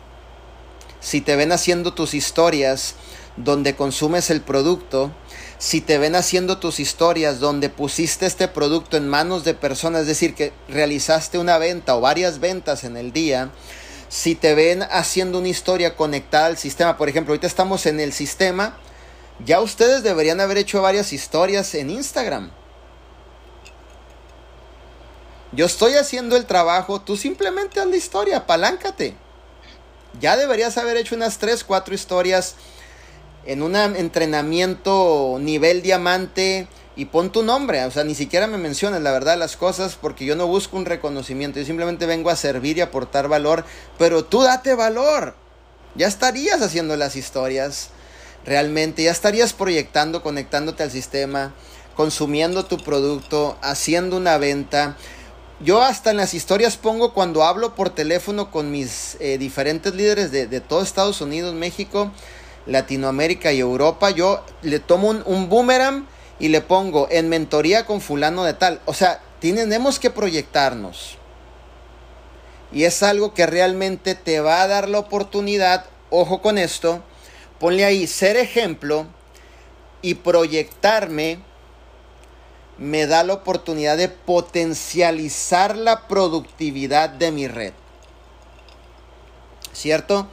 si 1.01 1.21
te 1.21 1.37
ven 1.37 1.53
haciendo 1.53 1.95
tus 1.95 2.15
historias 2.15 2.95
donde 3.37 3.77
consumes 3.77 4.31
el 4.31 4.41
producto, 4.41 5.13
si 5.59 5.81
te 5.81 5.99
ven 5.99 6.15
haciendo 6.15 6.59
tus 6.59 6.81
historias 6.81 7.39
donde 7.41 7.69
pusiste 7.69 8.27
este 8.27 8.49
producto 8.49 8.97
en 8.97 9.09
manos 9.09 9.45
de 9.45 9.55
personas, 9.55 10.03
es 10.03 10.07
decir, 10.09 10.35
que 10.35 10.53
realizaste 10.69 11.39
una 11.39 11.59
venta 11.59 11.97
o 11.97 12.01
varias 12.01 12.41
ventas 12.41 12.85
en 12.85 12.97
el 12.97 13.13
día, 13.13 13.51
si 14.09 14.35
te 14.35 14.55
ven 14.55 14.83
haciendo 14.83 15.39
una 15.39 15.49
historia 15.49 15.97
conectada 15.97 16.47
al 16.47 16.57
sistema, 16.57 16.97
por 16.97 17.09
ejemplo, 17.09 17.33
ahorita 17.33 17.47
estamos 17.47 17.87
en 17.87 18.01
el 18.01 18.13
sistema, 18.13 18.77
ya 19.45 19.61
ustedes 19.61 20.03
deberían 20.03 20.41
haber 20.41 20.59
hecho 20.59 20.81
varias 20.83 21.13
historias 21.13 21.75
en 21.75 21.91
Instagram. 21.91 22.51
Yo 25.53 25.67
estoy 25.67 25.95
haciendo 25.95 26.37
el 26.37 26.47
trabajo, 26.47 27.01
tú 27.01 27.17
simplemente 27.17 27.81
haz 27.81 27.87
la 27.87 27.97
historia, 27.97 28.39
apaláncate. 28.39 29.17
Ya 30.21 30.37
deberías 30.37 30.77
haber 30.79 30.97
hecho 30.97 31.15
unas 31.15 31.39
3, 31.39 31.65
4 31.65 31.95
historias 31.95 32.57
en 33.45 33.63
un 33.63 33.77
entrenamiento 33.77 35.39
nivel 35.41 35.83
diamante 35.83 36.69
y 36.97 37.05
pon 37.05 37.31
tu 37.31 37.43
nombre. 37.43 37.85
O 37.85 37.91
sea, 37.91 38.03
ni 38.03 38.15
siquiera 38.15 38.47
me 38.47 38.59
menciones 38.59 39.03
la 39.03 39.13
verdad 39.13 39.39
las 39.39 39.57
cosas 39.57 39.97
porque 40.01 40.25
yo 40.25 40.35
no 40.35 40.47
busco 40.47 40.77
un 40.77 40.87
reconocimiento. 40.87 41.61
Yo 41.61 41.67
simplemente 41.67 42.07
vengo 42.07 42.31
a 42.31 42.37
servir 42.37 42.79
y 42.79 42.81
aportar 42.81 43.29
valor. 43.29 43.65
Pero 43.99 44.25
tú 44.25 44.43
date 44.43 44.75
valor. 44.75 45.35
Ya 45.95 46.09
estarías 46.09 46.63
haciendo 46.63 46.97
las 46.97 47.15
historias. 47.15 47.91
Realmente 48.45 49.03
ya 49.03 49.11
estarías 49.11 49.53
proyectando, 49.53 50.23
conectándote 50.23 50.83
al 50.83 50.91
sistema, 50.91 51.53
consumiendo 51.97 52.65
tu 52.65 52.79
producto, 52.79 53.59
haciendo 53.61 54.17
una 54.17 54.39
venta. 54.39 54.97
Yo 55.61 55.83
hasta 55.83 56.11
en 56.11 56.19
las 56.19 56.35
historias 56.35 56.77
pongo 56.77 57.13
cuando 57.13 57.43
hablo 57.43 57.75
por 57.75 57.91
teléfono 57.91 58.51
con 58.51 58.71
mis 58.71 59.17
eh, 59.21 59.39
diferentes 59.39 59.95
líderes 59.95 60.31
de, 60.31 60.47
de, 60.47 60.61
todo 60.61 60.83
Estados 60.83 61.23
Unidos, 61.23 61.55
México, 61.55 62.13
Latinoamérica 62.67 63.53
y 63.53 63.61
Europa, 63.61 64.11
yo 64.11 64.45
le 64.61 64.81
tomo 64.81 65.09
un, 65.09 65.23
un, 65.25 65.49
boomerang 65.49 66.07
y 66.39 66.49
le 66.49 66.61
pongo 66.61 67.09
en 67.11 67.29
mentoría 67.29 67.87
con 67.87 68.01
fulano 68.01 68.45
de 68.45 68.55
tal. 68.55 68.81
O 68.85 68.95
sea, 68.95 69.21
tenemos 69.41 69.99
que 69.99 70.11
proyectarnos. 70.11 71.19
Y 72.73 72.85
es 72.85 73.03
algo 73.03 73.33
que 73.33 73.47
realmente 73.47 74.15
te 74.15 74.41
va 74.41 74.63
a 74.63 74.69
dar 74.69 74.89
la 74.89 74.99
oportunidad, 74.99 75.87
ojo 76.11 76.43
con 76.43 76.59
esto, 76.59 77.03
ponle 77.59 77.85
ahí 77.85 78.07
ser 78.07 78.37
ejemplo 78.37 79.07
y 80.03 80.15
proyectarme 80.15 81.41
me 82.79 83.07
da 83.07 83.25
la 83.25 83.35
oportunidad 83.35 83.97
de 83.97 84.09
potencializar 84.09 85.77
la 85.77 86.07
productividad 86.09 87.09
de 87.09 87.33
mi 87.33 87.49
red. 87.49 87.73
¿Cierto? 89.73 90.27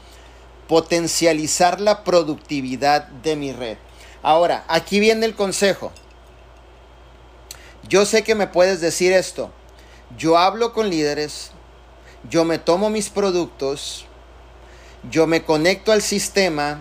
Potencializar 0.68 1.80
la 1.80 2.04
productividad 2.04 3.08
de 3.08 3.36
mi 3.36 3.54
red. 3.54 3.78
Ahora, 4.24 4.64
aquí 4.70 5.00
viene 5.00 5.26
el 5.26 5.36
consejo. 5.36 5.92
Yo 7.88 8.06
sé 8.06 8.24
que 8.24 8.36
me 8.36 8.48
puedes 8.48 8.80
decir 8.80 9.12
esto. 9.12 9.52
Yo 10.18 10.38
hablo 10.38 10.74
con 10.74 10.90
líderes, 10.90 11.52
yo 12.30 12.46
me 12.46 12.58
tomo 12.58 12.90
mis 12.90 13.10
productos, 13.10 14.06
yo 15.10 15.28
me 15.28 15.44
conecto 15.44 15.92
al 15.92 16.02
sistema, 16.02 16.80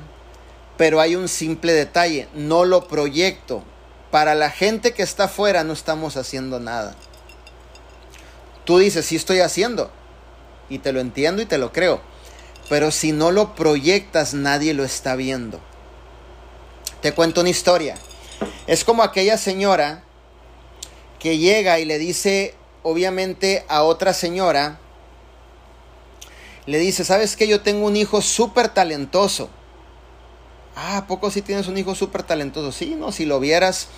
pero 0.76 1.01
hay 1.01 1.16
un 1.16 1.28
simple 1.28 1.72
detalle, 1.72 2.28
no 2.34 2.64
lo 2.64 2.86
proyecto, 2.86 3.64
para 4.12 4.34
la 4.34 4.51
gente 4.51 4.93
que 4.93 5.03
está 5.03 5.24
afuera 5.24 5.64
no 5.64 5.72
estamos 5.72 6.16
haciendo 6.16 6.61
nada. 6.61 6.95
Tú 8.64 8.78
dices, 8.78 9.07
sí 9.07 9.16
estoy 9.16 9.40
haciendo. 9.40 9.90
Y 10.68 10.78
te 10.78 10.93
lo 10.93 11.01
entiendo 11.01 11.43
y 11.43 11.47
te 11.47 11.59
lo 11.59 11.72
creo. 11.72 12.01
Pero 12.68 12.90
si 12.90 13.11
no 13.11 13.30
lo 13.32 13.55
proyectas, 13.55 14.34
nadie 14.34 14.74
lo 14.74 14.84
está 14.84 15.16
viendo. 15.16 15.61
Te 17.03 17.12
cuento 17.12 17.42
una 17.42 17.50
historia. 17.50 17.96
Es 18.66 18.84
como 18.84 19.03
aquella 19.03 19.36
señora 19.36 20.03
que 21.18 21.36
llega 21.36 21.78
y 21.78 21.84
le 21.84 21.98
dice, 21.98 22.55
obviamente, 22.82 23.64
a 23.68 23.82
otra 23.82 24.14
señora, 24.14 24.78
le 26.64 26.78
dice, 26.78 27.05
¿sabes 27.05 27.36
qué? 27.36 27.46
Yo 27.46 27.61
tengo 27.61 27.86
un 27.86 27.96
hijo 27.96 28.22
súper 28.22 28.68
talentoso 28.70 29.50
Ah, 30.74 31.05
poco 31.07 31.30
si 31.30 31.42
tienes 31.42 31.68
un 31.68 31.76
hijo 31.76 31.94
súper 31.94 32.22
talentoso? 32.22 32.72
Sí, 32.72 32.94
no, 32.98 33.12
si 33.12 33.26
lo 33.26 33.40
vieras, 33.40 33.88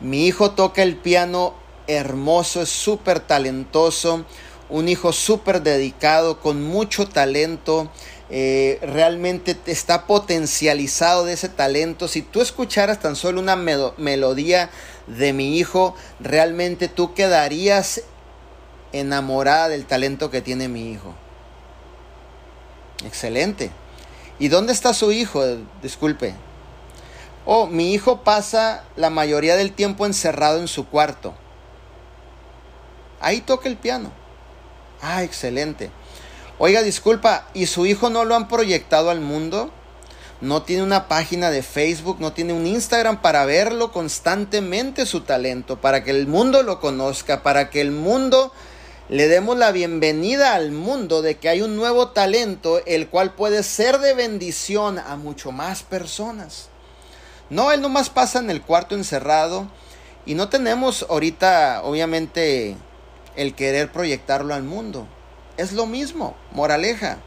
mi 0.00 0.26
hijo 0.26 0.52
toca 0.52 0.82
el 0.82 0.96
piano 0.96 1.54
hermoso, 1.86 2.62
es 2.62 2.70
súper 2.70 3.20
talentoso, 3.20 4.24
un 4.70 4.88
hijo 4.88 5.12
súper 5.12 5.62
dedicado, 5.62 6.40
con 6.40 6.62
mucho 6.62 7.06
talento, 7.06 7.90
eh, 8.36 8.80
realmente 8.82 9.56
está 9.66 10.08
potencializado 10.08 11.24
de 11.24 11.34
ese 11.34 11.48
talento. 11.48 12.08
Si 12.08 12.20
tú 12.20 12.40
escucharas 12.40 12.98
tan 12.98 13.14
solo 13.14 13.40
una 13.40 13.54
melodía 13.54 14.70
de 15.06 15.32
mi 15.32 15.56
hijo, 15.56 15.94
realmente 16.18 16.88
tú 16.88 17.14
quedarías 17.14 18.02
enamorada 18.90 19.68
del 19.68 19.86
talento 19.86 20.32
que 20.32 20.40
tiene 20.40 20.66
mi 20.66 20.90
hijo. 20.90 21.14
Excelente. 23.06 23.70
¿Y 24.40 24.48
dónde 24.48 24.72
está 24.72 24.94
su 24.94 25.12
hijo? 25.12 25.40
Disculpe. 25.80 26.34
Oh, 27.44 27.68
mi 27.68 27.94
hijo 27.94 28.24
pasa 28.24 28.82
la 28.96 29.10
mayoría 29.10 29.54
del 29.54 29.72
tiempo 29.72 30.06
encerrado 30.06 30.58
en 30.58 30.66
su 30.66 30.88
cuarto. 30.88 31.34
Ahí 33.20 33.42
toca 33.42 33.68
el 33.68 33.76
piano. 33.76 34.10
Ah, 35.00 35.22
excelente. 35.22 35.92
Oiga, 36.56 36.82
disculpa, 36.82 37.48
¿y 37.52 37.66
su 37.66 37.84
hijo 37.84 38.10
no 38.10 38.24
lo 38.24 38.36
han 38.36 38.46
proyectado 38.46 39.10
al 39.10 39.20
mundo? 39.20 39.72
No 40.40 40.62
tiene 40.62 40.84
una 40.84 41.08
página 41.08 41.50
de 41.50 41.64
Facebook, 41.64 42.18
no 42.20 42.32
tiene 42.32 42.52
un 42.52 42.64
Instagram 42.64 43.20
para 43.22 43.44
verlo 43.44 43.90
constantemente 43.90 45.04
su 45.04 45.22
talento, 45.22 45.80
para 45.80 46.04
que 46.04 46.12
el 46.12 46.28
mundo 46.28 46.62
lo 46.62 46.78
conozca, 46.78 47.42
para 47.42 47.70
que 47.70 47.80
el 47.80 47.90
mundo 47.90 48.52
le 49.08 49.26
demos 49.26 49.56
la 49.56 49.72
bienvenida 49.72 50.54
al 50.54 50.70
mundo 50.70 51.22
de 51.22 51.38
que 51.38 51.48
hay 51.48 51.60
un 51.60 51.74
nuevo 51.74 52.10
talento 52.10 52.80
el 52.86 53.08
cual 53.08 53.34
puede 53.34 53.64
ser 53.64 53.98
de 53.98 54.14
bendición 54.14 55.00
a 55.00 55.16
mucho 55.16 55.50
más 55.50 55.82
personas. 55.82 56.68
No, 57.50 57.72
él 57.72 57.80
nomás 57.80 58.10
pasa 58.10 58.38
en 58.38 58.48
el 58.48 58.62
cuarto 58.62 58.94
encerrado 58.94 59.66
y 60.24 60.36
no 60.36 60.48
tenemos 60.50 61.04
ahorita 61.10 61.80
obviamente 61.82 62.76
el 63.34 63.56
querer 63.56 63.90
proyectarlo 63.90 64.54
al 64.54 64.62
mundo. 64.62 65.08
Es 65.56 65.72
lo 65.72 65.86
mismo, 65.86 66.34
moraleja. 66.52 67.18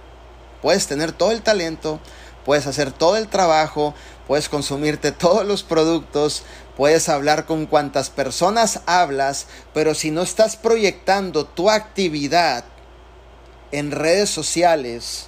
Puedes 0.62 0.88
tener 0.88 1.12
todo 1.12 1.32
el 1.32 1.42
talento, 1.42 2.00
puedes 2.46 2.68
hacer 2.68 2.92
todo 2.92 3.16
el 3.16 3.28
trabajo, 3.28 3.94
puedes 4.28 4.50
consumirte 4.50 5.12
todos 5.14 5.46
los 5.46 5.64
productos, 5.64 6.44
puedes 6.76 7.10
hablar 7.10 7.46
con 7.46 7.66
cuantas 7.66 8.10
personas 8.10 8.82
hablas, 8.86 9.48
pero 9.74 9.94
si 9.94 10.12
no 10.12 10.22
estás 10.22 10.56
proyectando 10.58 11.46
tu 11.46 11.70
actividad 11.70 12.66
en 13.72 13.92
redes 13.92 14.30
sociales 14.30 15.28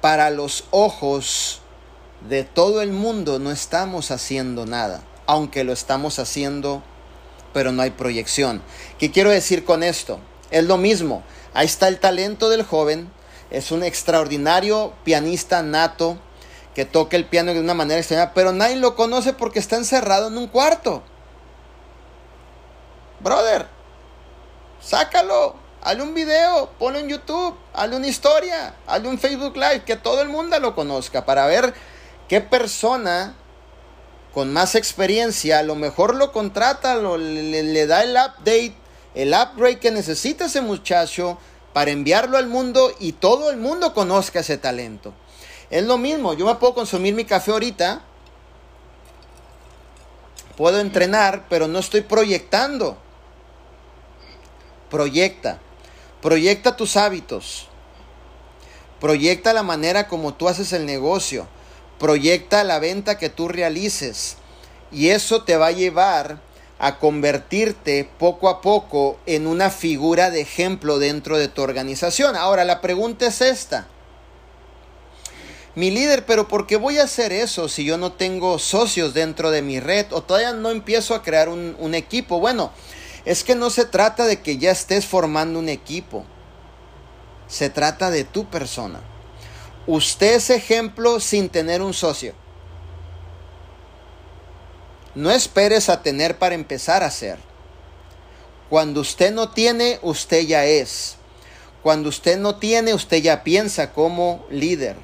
para 0.00 0.30
los 0.30 0.64
ojos 0.70 1.60
de 2.28 2.44
todo 2.44 2.82
el 2.82 2.92
mundo 2.92 3.38
no 3.38 3.50
estamos 3.50 4.10
haciendo 4.10 4.66
nada, 4.66 5.02
aunque 5.26 5.64
lo 5.64 5.72
estamos 5.72 6.18
haciendo, 6.18 6.82
pero 7.52 7.72
no 7.72 7.82
hay 7.82 7.90
proyección. 7.90 8.62
¿Qué 8.98 9.10
quiero 9.10 9.30
decir 9.30 9.64
con 9.64 9.82
esto? 9.82 10.20
Es 10.52 10.64
lo 10.64 10.76
mismo, 10.76 11.22
ahí 11.54 11.66
está 11.66 11.88
el 11.88 11.98
talento 11.98 12.50
del 12.50 12.62
joven, 12.62 13.10
es 13.50 13.72
un 13.72 13.82
extraordinario 13.82 14.92
pianista 15.02 15.62
nato 15.62 16.18
que 16.74 16.84
toca 16.84 17.16
el 17.16 17.24
piano 17.24 17.54
de 17.54 17.60
una 17.60 17.74
manera 17.74 17.98
extraña, 17.98 18.34
pero 18.34 18.52
nadie 18.52 18.76
lo 18.76 18.94
conoce 18.94 19.32
porque 19.32 19.58
está 19.58 19.76
encerrado 19.76 20.28
en 20.28 20.36
un 20.36 20.48
cuarto. 20.48 21.02
Brother, 23.20 23.66
sácalo, 24.80 25.56
hazle 25.82 26.02
un 26.02 26.12
video, 26.12 26.70
ponlo 26.78 26.98
en 26.98 27.08
YouTube, 27.08 27.56
hazle 27.72 27.96
una 27.96 28.08
historia, 28.08 28.74
hazle 28.86 29.08
un 29.08 29.18
Facebook 29.18 29.56
Live, 29.56 29.84
que 29.84 29.96
todo 29.96 30.20
el 30.20 30.28
mundo 30.28 30.58
lo 30.60 30.74
conozca 30.74 31.24
para 31.24 31.46
ver 31.46 31.72
qué 32.28 32.42
persona 32.42 33.36
con 34.34 34.52
más 34.52 34.74
experiencia 34.74 35.60
a 35.60 35.62
lo 35.62 35.76
mejor 35.76 36.14
lo 36.14 36.30
contrata, 36.30 36.96
le, 36.96 37.62
le 37.62 37.86
da 37.86 38.02
el 38.02 38.12
update, 38.12 38.81
el 39.14 39.34
upgrade 39.34 39.78
que 39.78 39.90
necesita 39.90 40.46
ese 40.46 40.60
muchacho 40.60 41.38
para 41.72 41.90
enviarlo 41.90 42.38
al 42.38 42.48
mundo 42.48 42.92
y 43.00 43.12
todo 43.12 43.50
el 43.50 43.56
mundo 43.56 43.94
conozca 43.94 44.40
ese 44.40 44.58
talento. 44.58 45.12
Es 45.70 45.84
lo 45.84 45.98
mismo, 45.98 46.34
yo 46.34 46.46
me 46.46 46.54
puedo 46.56 46.74
consumir 46.74 47.14
mi 47.14 47.24
café 47.24 47.50
ahorita, 47.50 48.02
puedo 50.56 50.80
entrenar, 50.80 51.46
pero 51.48 51.68
no 51.68 51.78
estoy 51.78 52.02
proyectando. 52.02 52.98
Proyecta, 54.90 55.58
proyecta 56.20 56.76
tus 56.76 56.98
hábitos, 56.98 57.68
proyecta 59.00 59.54
la 59.54 59.62
manera 59.62 60.06
como 60.06 60.34
tú 60.34 60.48
haces 60.48 60.74
el 60.74 60.84
negocio, 60.84 61.46
proyecta 61.98 62.62
la 62.62 62.78
venta 62.78 63.16
que 63.16 63.30
tú 63.30 63.48
realices 63.48 64.36
y 64.90 65.08
eso 65.08 65.44
te 65.44 65.56
va 65.56 65.68
a 65.68 65.72
llevar 65.72 66.40
a 66.82 66.98
convertirte 66.98 68.10
poco 68.18 68.48
a 68.48 68.60
poco 68.60 69.16
en 69.24 69.46
una 69.46 69.70
figura 69.70 70.32
de 70.32 70.40
ejemplo 70.40 70.98
dentro 70.98 71.38
de 71.38 71.46
tu 71.46 71.62
organización. 71.62 72.34
Ahora, 72.34 72.64
la 72.64 72.80
pregunta 72.80 73.28
es 73.28 73.40
esta. 73.40 73.86
Mi 75.76 75.92
líder, 75.92 76.26
pero 76.26 76.48
¿por 76.48 76.66
qué 76.66 76.74
voy 76.74 76.98
a 76.98 77.04
hacer 77.04 77.32
eso 77.32 77.68
si 77.68 77.84
yo 77.84 77.98
no 77.98 78.10
tengo 78.10 78.58
socios 78.58 79.14
dentro 79.14 79.52
de 79.52 79.62
mi 79.62 79.78
red 79.78 80.06
o 80.10 80.24
todavía 80.24 80.54
no 80.54 80.70
empiezo 80.70 81.14
a 81.14 81.22
crear 81.22 81.48
un, 81.48 81.76
un 81.78 81.94
equipo? 81.94 82.40
Bueno, 82.40 82.72
es 83.24 83.44
que 83.44 83.54
no 83.54 83.70
se 83.70 83.84
trata 83.84 84.26
de 84.26 84.42
que 84.42 84.58
ya 84.58 84.72
estés 84.72 85.06
formando 85.06 85.60
un 85.60 85.68
equipo. 85.68 86.24
Se 87.46 87.70
trata 87.70 88.10
de 88.10 88.24
tu 88.24 88.46
persona. 88.46 88.98
Usted 89.86 90.34
es 90.34 90.50
ejemplo 90.50 91.20
sin 91.20 91.48
tener 91.48 91.80
un 91.80 91.94
socio. 91.94 92.41
No 95.14 95.30
esperes 95.30 95.88
a 95.88 96.02
tener 96.02 96.38
para 96.38 96.54
empezar 96.54 97.02
a 97.02 97.10
ser. 97.10 97.38
Cuando 98.70 99.00
usted 99.00 99.32
no 99.32 99.50
tiene, 99.50 99.98
usted 100.02 100.46
ya 100.46 100.64
es. 100.64 101.16
Cuando 101.82 102.08
usted 102.08 102.38
no 102.38 102.56
tiene, 102.56 102.94
usted 102.94 103.18
ya 103.18 103.42
piensa 103.42 103.92
como 103.92 104.46
líder. 104.50 104.96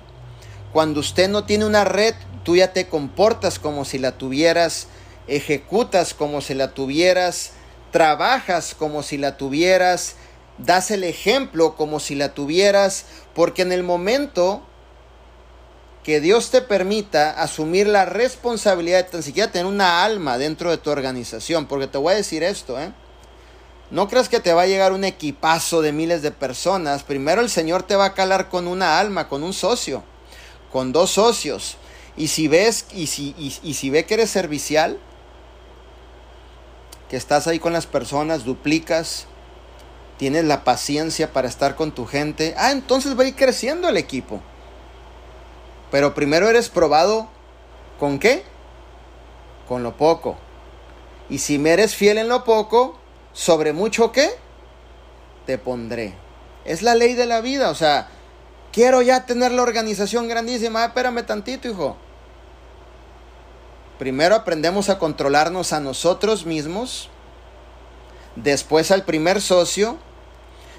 Cuando 0.72 1.00
usted 1.00 1.28
no 1.28 1.44
tiene 1.44 1.66
una 1.66 1.84
red, 1.84 2.14
tú 2.44 2.56
ya 2.56 2.72
te 2.72 2.86
comportas 2.86 3.58
como 3.58 3.84
si 3.84 3.98
la 3.98 4.12
tuvieras, 4.12 4.86
ejecutas 5.26 6.14
como 6.14 6.40
si 6.40 6.54
la 6.54 6.72
tuvieras, 6.72 7.50
trabajas 7.90 8.74
como 8.74 9.02
si 9.02 9.18
la 9.18 9.36
tuvieras, 9.36 10.14
das 10.58 10.90
el 10.90 11.04
ejemplo 11.04 11.76
como 11.76 12.00
si 12.00 12.14
la 12.14 12.34
tuvieras, 12.34 13.04
porque 13.34 13.62
en 13.62 13.72
el 13.72 13.82
momento 13.82 14.62
que 16.02 16.20
Dios 16.20 16.50
te 16.50 16.62
permita 16.62 17.30
asumir 17.30 17.86
la 17.86 18.04
responsabilidad 18.04 19.04
de 19.04 19.10
tan 19.10 19.22
siquiera 19.22 19.52
tener 19.52 19.66
una 19.66 20.04
alma 20.04 20.38
dentro 20.38 20.70
de 20.70 20.78
tu 20.78 20.90
organización. 20.90 21.66
Porque 21.66 21.86
te 21.86 21.98
voy 21.98 22.14
a 22.14 22.16
decir 22.16 22.42
esto, 22.42 22.80
¿eh? 22.80 22.92
No 23.90 24.08
creas 24.08 24.28
que 24.28 24.40
te 24.40 24.52
va 24.52 24.62
a 24.62 24.66
llegar 24.66 24.92
un 24.92 25.04
equipazo 25.04 25.80
de 25.80 25.92
miles 25.92 26.22
de 26.22 26.30
personas. 26.30 27.02
Primero 27.02 27.40
el 27.40 27.48
Señor 27.48 27.82
te 27.82 27.96
va 27.96 28.06
a 28.06 28.14
calar 28.14 28.48
con 28.48 28.66
una 28.66 28.98
alma, 28.98 29.28
con 29.28 29.42
un 29.42 29.54
socio, 29.54 30.02
con 30.70 30.92
dos 30.92 31.10
socios. 31.10 31.76
Y 32.16 32.28
si 32.28 32.48
ves, 32.48 32.86
y 32.92 33.06
si, 33.06 33.34
y 33.38 33.74
si 33.74 33.90
ve 33.90 34.04
que 34.04 34.14
eres 34.14 34.30
servicial, 34.30 34.98
que 37.08 37.16
estás 37.16 37.46
ahí 37.46 37.58
con 37.58 37.72
las 37.72 37.86
personas, 37.86 38.44
duplicas, 38.44 39.26
tienes 40.18 40.44
la 40.44 40.64
paciencia 40.64 41.32
para 41.32 41.48
estar 41.48 41.74
con 41.74 41.92
tu 41.92 42.04
gente, 42.04 42.54
ah, 42.58 42.72
entonces 42.72 43.18
va 43.18 43.22
a 43.22 43.28
ir 43.28 43.36
creciendo 43.36 43.88
el 43.88 43.96
equipo. 43.96 44.42
Pero 45.90 46.14
primero 46.14 46.48
eres 46.48 46.68
probado 46.68 47.28
con 47.98 48.18
qué? 48.18 48.44
Con 49.66 49.82
lo 49.82 49.96
poco. 49.96 50.36
Y 51.30 51.38
si 51.38 51.58
me 51.58 51.70
eres 51.70 51.94
fiel 51.94 52.18
en 52.18 52.28
lo 52.28 52.44
poco, 52.44 52.98
sobre 53.32 53.72
mucho 53.72 54.12
qué? 54.12 54.30
Te 55.46 55.58
pondré. 55.58 56.14
Es 56.64 56.82
la 56.82 56.94
ley 56.94 57.14
de 57.14 57.26
la 57.26 57.40
vida. 57.40 57.70
O 57.70 57.74
sea, 57.74 58.08
quiero 58.72 59.02
ya 59.02 59.26
tener 59.26 59.52
la 59.52 59.62
organización 59.62 60.28
grandísima. 60.28 60.82
Ah, 60.82 60.86
espérame 60.86 61.24
tantito, 61.24 61.68
hijo. 61.68 61.96
Primero 63.98 64.34
aprendemos 64.34 64.90
a 64.90 64.98
controlarnos 64.98 65.72
a 65.72 65.80
nosotros 65.80 66.46
mismos. 66.46 67.08
Después 68.36 68.90
al 68.90 69.04
primer 69.04 69.40
socio. 69.40 69.96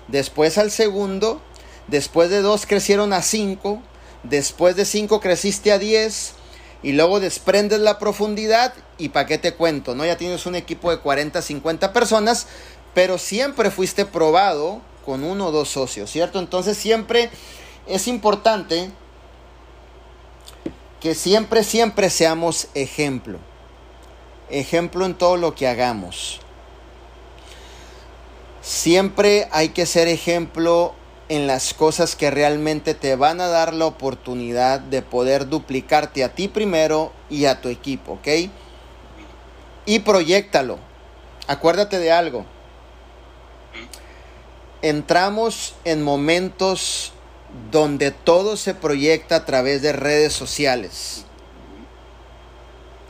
Después 0.08 0.58
al 0.58 0.72
segundo. 0.72 1.42
Después 1.88 2.30
de 2.30 2.42
dos 2.42 2.66
crecieron 2.66 3.14
a 3.14 3.22
cinco 3.24 3.82
después 4.24 4.76
de 4.76 4.86
5 4.86 5.20
creciste 5.20 5.72
a 5.72 5.80
10 5.80 6.34
y 6.84 6.94
luego 6.94 7.20
desprendes 7.20 7.80
la 7.80 8.00
profundidad 8.00 8.74
y 8.98 9.10
para 9.10 9.26
qué 9.26 9.38
te 9.38 9.54
cuento, 9.54 9.96
¿no? 9.96 10.06
Ya 10.06 10.18
tienes 10.18 10.46
un 10.46 10.56
equipo 10.56 10.92
de 10.92 11.00
40, 11.00 11.42
50 11.42 11.94
personas, 11.94 12.48
pero 12.94 13.18
siempre 13.18 13.72
fuiste 13.72 14.06
probado 14.06 14.82
con 15.06 15.24
uno 15.24 15.48
o 15.48 15.52
dos 15.52 15.70
socios, 15.70 16.10
¿cierto? 16.10 16.40
Entonces 16.40 16.78
siempre 16.78 17.30
es 17.88 18.08
importante 18.08 18.92
que 21.00 21.16
siempre, 21.16 21.64
siempre 21.64 22.10
seamos 22.10 22.68
ejemplo. 22.74 23.40
Ejemplo 24.50 25.06
en 25.06 25.16
todo 25.16 25.38
lo 25.38 25.56
que 25.56 25.68
hagamos. 25.68 26.40
Siempre 28.62 29.48
hay 29.52 29.70
que 29.70 29.86
ser 29.86 30.08
ejemplo 30.08 30.94
en 31.30 31.46
las 31.46 31.76
cosas 31.76 32.16
que 32.16 32.32
realmente 32.32 32.96
te 32.96 33.16
van 33.16 33.40
a 33.40 33.48
dar 33.48 33.74
la 33.74 33.86
oportunidad 33.86 34.80
de 34.80 35.04
poder 35.04 35.48
duplicarte 35.48 36.24
a 36.24 36.34
ti 36.34 36.48
primero 36.48 37.14
y 37.30 37.46
a 37.46 37.62
tu 37.62 37.70
equipo, 37.70 38.14
¿ok? 38.14 38.28
Y 39.86 40.00
proyectalo. 40.00 40.80
Acuérdate 41.48 42.00
de 42.00 42.12
algo. 42.12 42.46
Entramos 44.82 45.76
en 45.84 46.04
momentos 46.04 47.14
donde 47.72 48.12
todo 48.12 48.58
se 48.58 48.74
proyecta 48.74 49.38
a 49.38 49.46
través 49.46 49.82
de 49.82 49.94
redes 49.94 50.34
sociales. 50.34 51.26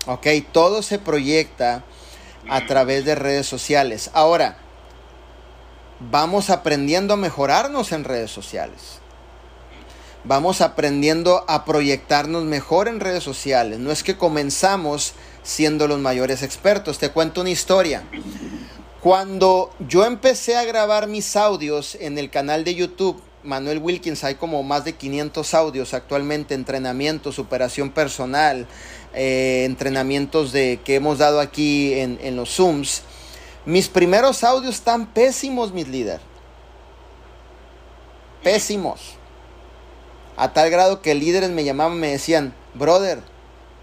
¿Ok? 0.08 0.28
Todo 0.52 0.82
se 0.82 1.00
proyecta 1.00 1.84
a 2.50 2.66
través 2.66 3.06
de 3.06 3.16
redes 3.16 3.46
sociales. 3.46 4.10
Ahora, 4.14 4.58
vamos 6.00 6.50
aprendiendo 6.50 7.14
a 7.14 7.18
mejorarnos 7.18 7.92
en 7.92 8.04
redes 8.04 8.32
sociales. 8.32 9.00
Vamos 10.24 10.62
aprendiendo 10.62 11.46
a 11.48 11.64
proyectarnos 11.64 12.44
mejor 12.44 12.88
en 12.88 13.00
redes 13.00 13.24
sociales. 13.24 13.80
No 13.80 13.92
es 13.92 14.04
que 14.04 14.18
comenzamos 14.18 15.14
siendo 15.44 15.88
los 15.88 16.00
mayores 16.00 16.44
expertos. 16.44 17.00
Te 17.00 17.10
cuento 17.10 17.42
una 17.42 17.50
historia. 17.50 18.04
Cuando 19.02 19.72
yo 19.88 20.06
empecé 20.06 20.58
a 20.58 20.66
grabar 20.66 21.08
mis 21.08 21.38
audios 21.38 21.96
en 21.96 22.18
el 22.18 22.30
canal 22.30 22.66
de 22.66 22.76
YouTube, 22.76 23.22
Manuel 23.44 23.80
Wilkins, 23.80 24.26
hay 24.26 24.36
como 24.36 24.62
más 24.64 24.84
de 24.84 24.94
500 24.94 25.54
audios 25.54 25.94
actualmente, 25.94 26.54
entrenamiento, 26.54 27.32
superación 27.32 27.92
personal, 27.92 28.68
eh, 29.14 29.64
entrenamientos 29.66 30.52
de, 30.52 30.82
que 30.84 30.96
hemos 30.96 31.20
dado 31.20 31.40
aquí 31.40 31.94
en, 31.94 32.20
en 32.22 32.36
los 32.36 32.50
Zooms. 32.56 33.04
Mis 33.70 33.88
primeros 33.88 34.44
audios 34.44 34.74
están 34.74 35.06
pésimos, 35.06 35.72
mis 35.72 35.88
líderes. 35.88 36.22
Pésimos. 38.42 39.12
A 40.36 40.54
tal 40.54 40.72
grado 40.72 41.04
que 41.04 41.14
líderes 41.14 41.52
me 41.52 41.64
llamaban 41.64 41.98
y 41.98 42.00
me 42.00 42.08
decían, 42.08 42.56
brother, 42.74 43.22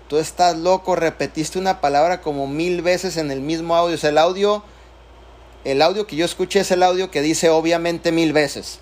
tú 0.08 0.18
estás 0.18 0.56
loco, 0.56 0.96
repetiste 0.96 1.60
una 1.60 1.80
palabra 1.80 2.20
como 2.20 2.48
mil 2.48 2.82
veces 2.82 3.16
en 3.16 3.30
el 3.30 3.40
mismo 3.40 3.76
audio. 3.76 3.94
O 3.94 3.98
sea, 3.98 4.10
el 4.10 4.18
audio, 4.18 4.64
el 5.62 5.80
audio 5.80 6.08
que 6.08 6.16
yo 6.16 6.24
escuché 6.24 6.58
es 6.58 6.72
el 6.72 6.82
audio 6.82 7.12
que 7.12 7.22
dice 7.22 7.48
obviamente 7.48 8.10
mil 8.10 8.32
veces. 8.32 8.80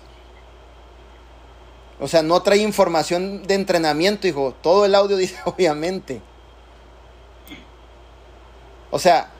O 1.99 2.07
sea, 2.07 2.23
no 2.23 2.41
trae 2.41 2.57
información 2.57 3.43
de 3.43 3.53
entrenamiento, 3.53 4.27
hijo. 4.27 4.55
Todo 4.59 4.85
el 4.85 4.95
audio 4.95 5.17
dice 5.17 5.37
obviamente. 5.45 6.23
O 8.89 8.97
sea, 8.97 9.34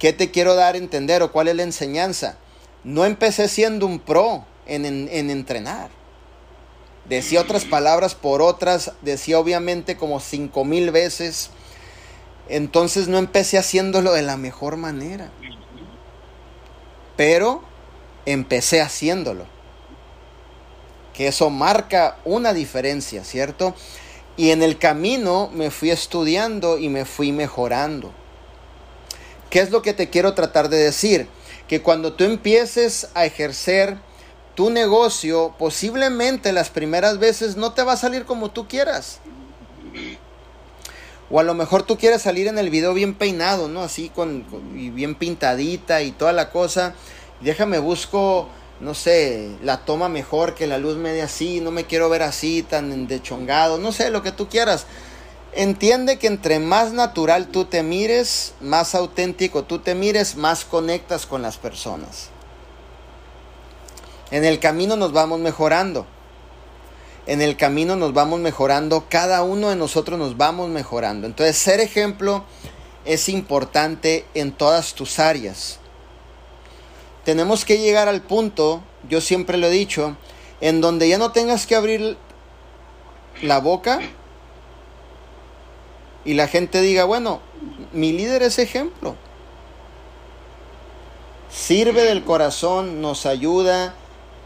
¿Qué 0.00 0.14
te 0.14 0.30
quiero 0.30 0.54
dar 0.54 0.74
a 0.74 0.78
entender 0.78 1.22
o 1.22 1.30
cuál 1.30 1.48
es 1.48 1.56
la 1.56 1.62
enseñanza? 1.62 2.38
No 2.84 3.04
empecé 3.04 3.48
siendo 3.48 3.84
un 3.84 4.00
pro 4.00 4.46
en, 4.66 4.86
entrenar. 5.30 5.90
Decía 7.06 7.42
otras 7.42 7.66
palabras 7.66 8.14
por 8.14 8.40
otras, 8.40 8.92
decía 9.02 9.38
obviamente 9.38 9.98
como 9.98 10.18
cinco 10.18 10.64
mil 10.64 10.90
veces. 10.90 11.50
Entonces 12.48 13.08
no 13.08 13.18
empecé 13.18 13.58
haciéndolo 13.58 14.12
de 14.12 14.22
la 14.22 14.38
mejor 14.38 14.78
manera. 14.78 15.30
Pero 17.18 17.62
empecé 18.24 18.80
haciéndolo. 18.80 19.44
Que 21.12 21.28
eso 21.28 21.50
marca 21.50 22.16
una 22.24 22.54
diferencia, 22.54 23.22
¿cierto? 23.22 23.74
Y 24.38 24.50
en 24.50 24.62
el 24.62 24.78
camino 24.78 25.50
me 25.52 25.70
fui 25.70 25.90
estudiando 25.90 26.78
y 26.78 26.88
me 26.88 27.04
fui 27.04 27.32
mejorando. 27.32 28.14
¿Qué 29.50 29.60
es 29.60 29.70
lo 29.70 29.82
que 29.82 29.92
te 29.92 30.08
quiero 30.08 30.34
tratar 30.34 30.68
de 30.68 30.78
decir? 30.78 31.26
Que 31.68 31.82
cuando 31.82 32.12
tú 32.12 32.24
empieces 32.24 33.08
a 33.14 33.26
ejercer 33.26 33.98
tu 34.54 34.70
negocio, 34.70 35.54
posiblemente 35.58 36.52
las 36.52 36.70
primeras 36.70 37.18
veces 37.18 37.56
no 37.56 37.72
te 37.72 37.82
va 37.82 37.94
a 37.94 37.96
salir 37.96 38.24
como 38.24 38.50
tú 38.50 38.68
quieras. 38.68 39.18
O 41.30 41.40
a 41.40 41.42
lo 41.42 41.54
mejor 41.54 41.82
tú 41.82 41.96
quieres 41.96 42.22
salir 42.22 42.46
en 42.46 42.58
el 42.58 42.70
video 42.70 42.94
bien 42.94 43.14
peinado, 43.14 43.68
¿no? 43.68 43.82
Así 43.82 44.08
con, 44.08 44.44
y 44.76 44.90
bien 44.90 45.14
pintadita 45.14 46.02
y 46.02 46.12
toda 46.12 46.32
la 46.32 46.50
cosa. 46.50 46.94
Déjame 47.40 47.78
busco, 47.78 48.48
no 48.80 48.94
sé, 48.94 49.56
la 49.62 49.84
toma 49.84 50.08
mejor 50.08 50.54
que 50.54 50.66
la 50.66 50.78
luz 50.78 50.96
media 50.96 51.24
así, 51.24 51.60
no 51.60 51.70
me 51.70 51.84
quiero 51.84 52.08
ver 52.08 52.22
así 52.22 52.62
tan 52.62 53.06
dechongado, 53.06 53.78
no 53.78 53.92
sé, 53.92 54.10
lo 54.10 54.22
que 54.22 54.32
tú 54.32 54.48
quieras. 54.48 54.86
Entiende 55.52 56.18
que 56.18 56.28
entre 56.28 56.60
más 56.60 56.92
natural 56.92 57.48
tú 57.48 57.64
te 57.64 57.82
mires, 57.82 58.54
más 58.60 58.94
auténtico 58.94 59.64
tú 59.64 59.80
te 59.80 59.96
mires, 59.96 60.36
más 60.36 60.64
conectas 60.64 61.26
con 61.26 61.42
las 61.42 61.56
personas. 61.56 62.28
En 64.30 64.44
el 64.44 64.60
camino 64.60 64.94
nos 64.94 65.12
vamos 65.12 65.40
mejorando. 65.40 66.06
En 67.26 67.42
el 67.42 67.56
camino 67.56 67.96
nos 67.96 68.12
vamos 68.12 68.40
mejorando, 68.40 69.06
cada 69.08 69.42
uno 69.42 69.70
de 69.70 69.76
nosotros 69.76 70.18
nos 70.18 70.36
vamos 70.36 70.68
mejorando. 70.68 71.26
Entonces, 71.26 71.56
ser 71.58 71.80
ejemplo 71.80 72.44
es 73.04 73.28
importante 73.28 74.24
en 74.34 74.52
todas 74.52 74.94
tus 74.94 75.18
áreas. 75.18 75.78
Tenemos 77.24 77.64
que 77.64 77.78
llegar 77.78 78.08
al 78.08 78.22
punto, 78.22 78.82
yo 79.08 79.20
siempre 79.20 79.58
lo 79.58 79.66
he 79.66 79.70
dicho, 79.70 80.16
en 80.60 80.80
donde 80.80 81.08
ya 81.08 81.18
no 81.18 81.32
tengas 81.32 81.66
que 81.66 81.76
abrir 81.76 82.16
la 83.42 83.58
boca 83.58 84.00
y 86.24 86.34
la 86.34 86.48
gente 86.48 86.80
diga, 86.80 87.04
bueno, 87.04 87.40
mi 87.92 88.12
líder 88.12 88.42
es 88.42 88.58
ejemplo. 88.58 89.16
Sirve 91.50 92.02
del 92.02 92.24
corazón, 92.24 93.00
nos 93.00 93.26
ayuda, 93.26 93.94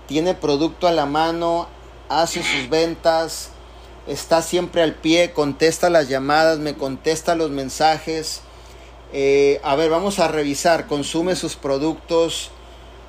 tiene 0.07 0.35
producto 0.35 0.87
a 0.87 0.93
la 0.93 1.07
mano, 1.07 1.68
hace 2.09 2.43
sus 2.43 2.68
ventas, 2.70 3.51
está 4.07 4.43
siempre 4.43 4.83
al 4.83 4.95
pie, 4.95 5.33
contesta 5.33 5.91
las 5.91 6.09
llamadas, 6.09 6.59
me 6.59 6.75
contesta 6.75 7.35
los 7.35 7.51
mensajes. 7.51 8.41
Eh, 9.12 9.61
a 9.62 9.77
ver, 9.77 9.91
vamos 9.91 10.18
a 10.18 10.29
revisar, 10.29 10.87
consume 10.87 11.37
sus 11.37 11.57
productos. 11.57 12.51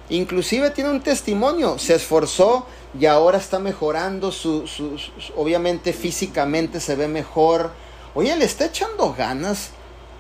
Inclusive 0.09 0.69
tiene 0.71 0.91
un 0.91 1.01
testimonio, 1.01 1.79
se 1.79 1.95
esforzó 1.95 2.67
y 2.99 3.07
ahora 3.07 3.39
está 3.39 3.59
mejorando, 3.59 4.31
su, 4.31 4.65
obviamente 5.35 5.93
físicamente 5.93 6.79
se 6.79 6.95
ve 6.95 7.07
mejor 7.07 7.71
Oye, 8.15 8.35
le 8.35 8.45
está 8.45 8.65
echando 8.65 9.13
ganas. 9.13 9.69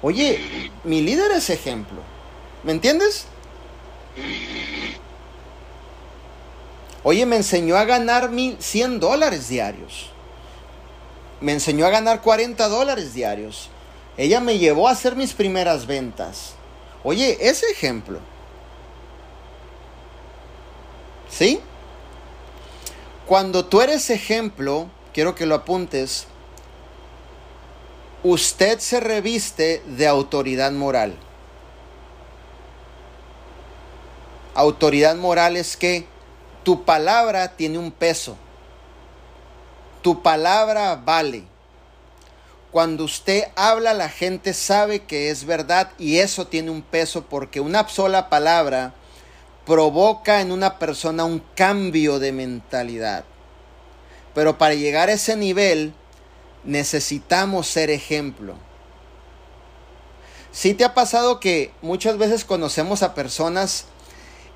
Oye, 0.01 0.69
mi 0.83 1.01
líder 1.01 1.31
es 1.31 1.49
ejemplo. 1.49 2.01
¿Me 2.63 2.73
entiendes? 2.73 3.25
Oye, 7.03 7.25
me 7.25 7.37
enseñó 7.37 7.77
a 7.77 7.85
ganar 7.85 8.29
100 8.59 8.99
dólares 8.99 9.47
diarios. 9.47 10.09
Me 11.39 11.53
enseñó 11.53 11.85
a 11.85 11.89
ganar 11.89 12.21
40 12.21 12.67
dólares 12.67 13.13
diarios. 13.13 13.69
Ella 14.17 14.39
me 14.39 14.57
llevó 14.57 14.87
a 14.87 14.91
hacer 14.91 15.15
mis 15.15 15.33
primeras 15.33 15.87
ventas. 15.87 16.53
Oye, 17.03 17.37
ese 17.39 17.67
ejemplo. 17.67 18.19
¿Sí? 21.29 21.59
Cuando 23.25 23.65
tú 23.65 23.81
eres 23.81 24.09
ejemplo, 24.09 24.87
quiero 25.13 25.35
que 25.35 25.45
lo 25.45 25.55
apuntes, 25.55 26.27
usted 28.25 28.79
se 28.79 28.99
reviste 28.99 29.83
de 29.85 30.07
autoridad 30.07 30.71
moral. 30.71 31.15
Autoridad 34.55 35.15
moral 35.15 35.57
es 35.57 35.77
que 35.77 36.07
tu 36.63 36.85
palabra 36.85 37.55
tiene 37.55 37.77
un 37.77 37.91
peso. 37.91 38.35
Tu 40.01 40.23
palabra 40.23 40.95
vale. 40.95 41.43
Cuando 42.71 43.03
usted 43.03 43.43
habla, 43.55 43.93
la 43.93 44.09
gente 44.09 44.55
sabe 44.55 45.03
que 45.03 45.29
es 45.29 45.45
verdad 45.45 45.91
y 45.99 46.17
eso 46.17 46.47
tiene 46.47 46.71
un 46.71 46.81
peso 46.81 47.25
porque 47.25 47.59
una 47.59 47.87
sola 47.87 48.29
palabra 48.29 48.95
provoca 49.67 50.41
en 50.41 50.51
una 50.51 50.79
persona 50.79 51.25
un 51.25 51.43
cambio 51.53 52.17
de 52.17 52.31
mentalidad. 52.31 53.23
Pero 54.33 54.57
para 54.57 54.73
llegar 54.73 55.09
a 55.09 55.13
ese 55.13 55.35
nivel, 55.35 55.93
necesitamos 56.65 57.67
ser 57.67 57.89
ejemplo. 57.89 58.55
Si 60.51 60.73
te 60.73 60.85
ha 60.85 60.93
pasado 60.93 61.39
que 61.39 61.73
muchas 61.81 62.17
veces 62.17 62.45
conocemos 62.45 63.03
a 63.03 63.13
personas 63.13 63.85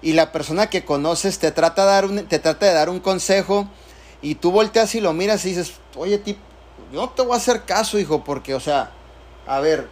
y 0.01 0.14
la 0.14 0.32
persona 0.32 0.70
que 0.70 0.86
conoces 0.86 1.39
te 1.39 1.51
trata 1.51 1.86
de 1.86 2.74
dar 2.74 2.89
un, 2.89 2.99
consejo 3.01 3.68
y 4.22 4.36
tú 4.36 4.51
volteas 4.51 4.95
y 4.95 5.01
lo 5.01 5.14
miras 5.14 5.45
y 5.45 5.49
dices, 5.49 5.74
oye, 5.95 6.22
no 6.91 7.10
te 7.10 7.22
voy 7.22 7.34
a 7.34 7.38
hacer 7.38 7.64
caso, 7.64 7.99
hijo, 7.99 8.24
porque, 8.24 8.55
o 8.55 8.60
sea, 8.60 8.91
a 9.45 9.60
ver, 9.60 9.89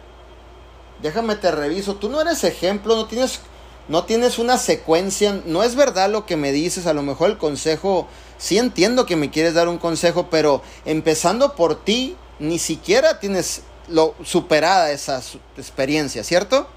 déjame 1.02 1.36
te 1.36 1.50
reviso, 1.50 1.96
tú 1.96 2.08
no 2.08 2.20
eres 2.20 2.42
ejemplo, 2.44 2.96
no 2.96 3.06
tienes, 3.06 3.40
no 3.88 4.04
tienes 4.04 4.38
una 4.38 4.56
secuencia, 4.56 5.40
no 5.44 5.62
es 5.62 5.74
verdad 5.74 6.10
lo 6.10 6.24
que 6.24 6.36
me 6.36 6.52
dices, 6.52 6.86
a 6.86 6.94
lo 6.94 7.02
mejor 7.02 7.30
el 7.30 7.38
consejo 7.38 8.08
sí 8.38 8.56
entiendo 8.58 9.04
que 9.04 9.16
me 9.16 9.30
quieres 9.30 9.54
dar 9.54 9.68
un 9.68 9.78
consejo, 9.78 10.28
pero 10.30 10.62
empezando 10.84 11.54
por 11.54 11.84
ti, 11.84 12.16
ni 12.38 12.58
siquiera 12.58 13.20
tienes 13.20 13.62
lo 13.88 14.14
superada 14.24 14.90
esa 14.90 15.20
experiencia, 15.56 16.24
¿cierto? 16.24 16.68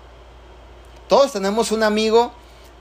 Todos 1.08 1.32
tenemos 1.34 1.72
un 1.72 1.84
amigo 1.84 2.32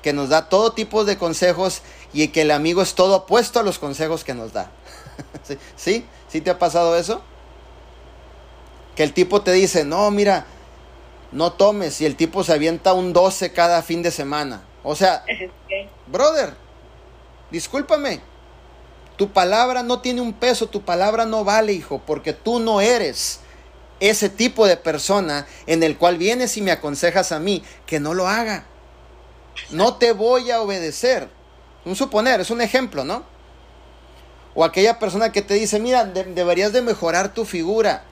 que 0.02 0.12
nos 0.12 0.30
da 0.30 0.48
todo 0.48 0.72
tipo 0.72 1.04
de 1.04 1.18
consejos 1.18 1.82
y 2.12 2.28
que 2.28 2.42
el 2.42 2.50
amigo 2.50 2.80
es 2.82 2.94
todo 2.94 3.16
opuesto 3.16 3.60
a 3.60 3.62
los 3.62 3.78
consejos 3.78 4.24
que 4.24 4.34
nos 4.34 4.52
da. 4.52 4.70
¿Sí? 5.42 5.58
¿Sí? 5.76 6.06
¿Sí 6.28 6.40
te 6.40 6.50
ha 6.50 6.58
pasado 6.58 6.96
eso? 6.96 7.20
Que 8.96 9.02
el 9.02 9.12
tipo 9.12 9.42
te 9.42 9.52
dice, 9.52 9.84
no, 9.84 10.10
mira, 10.10 10.46
no 11.32 11.52
tomes 11.52 12.00
y 12.00 12.06
el 12.06 12.16
tipo 12.16 12.44
se 12.44 12.52
avienta 12.52 12.92
un 12.92 13.12
12 13.12 13.52
cada 13.52 13.82
fin 13.82 14.02
de 14.02 14.10
semana. 14.10 14.62
O 14.82 14.94
sea, 14.94 15.24
brother, 16.06 16.54
discúlpame, 17.50 18.20
tu 19.20 19.34
palabra 19.34 19.82
no 19.82 20.00
tiene 20.00 20.22
un 20.22 20.32
peso, 20.32 20.66
tu 20.66 20.80
palabra 20.80 21.26
no 21.26 21.44
vale, 21.44 21.74
hijo, 21.74 22.00
porque 22.06 22.32
tú 22.32 22.58
no 22.58 22.80
eres 22.80 23.40
ese 24.00 24.30
tipo 24.30 24.66
de 24.66 24.78
persona 24.78 25.46
en 25.66 25.82
el 25.82 25.98
cual 25.98 26.16
vienes 26.16 26.56
y 26.56 26.62
me 26.62 26.70
aconsejas 26.70 27.30
a 27.30 27.38
mí 27.38 27.62
que 27.84 28.00
no 28.00 28.14
lo 28.14 28.26
haga. 28.26 28.64
No 29.68 29.96
te 29.96 30.12
voy 30.12 30.50
a 30.50 30.62
obedecer. 30.62 31.28
Un 31.84 31.96
suponer, 31.96 32.40
es 32.40 32.48
un 32.48 32.62
ejemplo, 32.62 33.04
¿no? 33.04 33.24
O 34.54 34.64
aquella 34.64 34.98
persona 34.98 35.32
que 35.32 35.42
te 35.42 35.52
dice, 35.52 35.78
mira, 35.80 36.06
deberías 36.06 36.72
de 36.72 36.80
mejorar 36.80 37.34
tu 37.34 37.44
figura. 37.44 38.04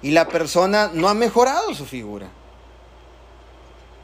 Y 0.00 0.12
la 0.12 0.28
persona 0.28 0.92
no 0.94 1.08
ha 1.08 1.14
mejorado 1.14 1.74
su 1.74 1.86
figura. 1.86 2.28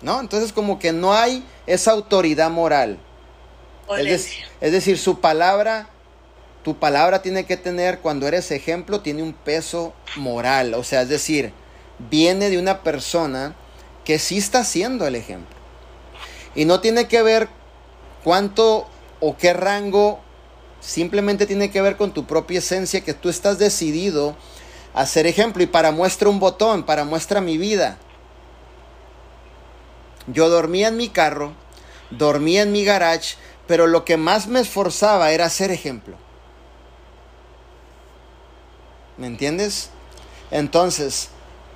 ¿No? 0.03 0.18
Entonces 0.18 0.53
como 0.53 0.80
que 0.80 0.92
no 0.92 1.12
hay 1.14 1.46
esa 1.68 1.92
autoridad 1.92 2.51
moral. 2.51 2.99
Es, 3.97 4.72
decir, 4.72 4.99
su 4.99 5.20
palabra, 5.20 5.89
tu 6.62 6.78
palabra 6.78 7.22
tiene 7.22 7.47
que 7.47 7.57
tener, 7.57 8.01
cuando 8.01 8.26
eres 8.26 8.51
ejemplo, 8.51 9.01
tiene 9.01 9.22
un 9.22 9.32
peso 9.32 9.95
moral. 10.16 10.74
O 10.74 10.84
sea, 10.84 11.03
es 11.03 11.09
decir, 11.09 11.53
viene 12.11 12.51
de 12.51 12.59
una 12.59 12.82
persona 12.82 13.55
que 14.05 14.18
sí 14.18 14.39
está 14.39 14.64
siendo 14.64 15.07
el 15.07 15.14
ejemplo. 15.14 15.57
Y 16.55 16.64
no 16.64 16.80
tiene 16.80 17.09
que 17.09 17.22
ver 17.22 17.49
cuánto 18.24 18.89
o 19.20 19.36
qué 19.36 19.53
rango, 19.53 20.20
simplemente 20.80 21.47
tiene 21.47 21.70
que 21.70 21.82
ver 21.82 21.97
con 21.97 22.12
tu 22.12 22.26
propia 22.26 22.59
esencia, 22.59 23.03
que 23.03 23.14
tú 23.14 23.28
estás 23.28 23.59
decidido 23.59 24.36
a 24.95 25.07
ser 25.07 25.26
ejemplo. 25.26 25.62
Y 25.62 25.66
para 25.66 25.93
muestra 25.93 26.28
un 26.28 26.41
botón, 26.41 26.84
para 26.84 27.05
muestra 27.05 27.41
mi 27.41 27.59
vida. 27.59 27.99
Yo 30.26 30.51
dormía 30.51 30.89
en 30.89 30.97
mi 30.99 31.09
carro, 31.09 31.55
dormía 32.11 32.62
en 32.62 32.72
mi 32.72 32.84
garage, 32.84 33.36
pero 33.69 33.87
lo 33.87 34.05
que 34.05 34.16
más 34.16 34.49
me 34.49 34.61
esforzaba 34.61 35.31
era 35.31 35.49
ser 35.51 35.71
ejemplo. 35.71 36.16
¿Me 39.19 39.27
entiendes? 39.27 39.91
Entonces, 40.51 41.29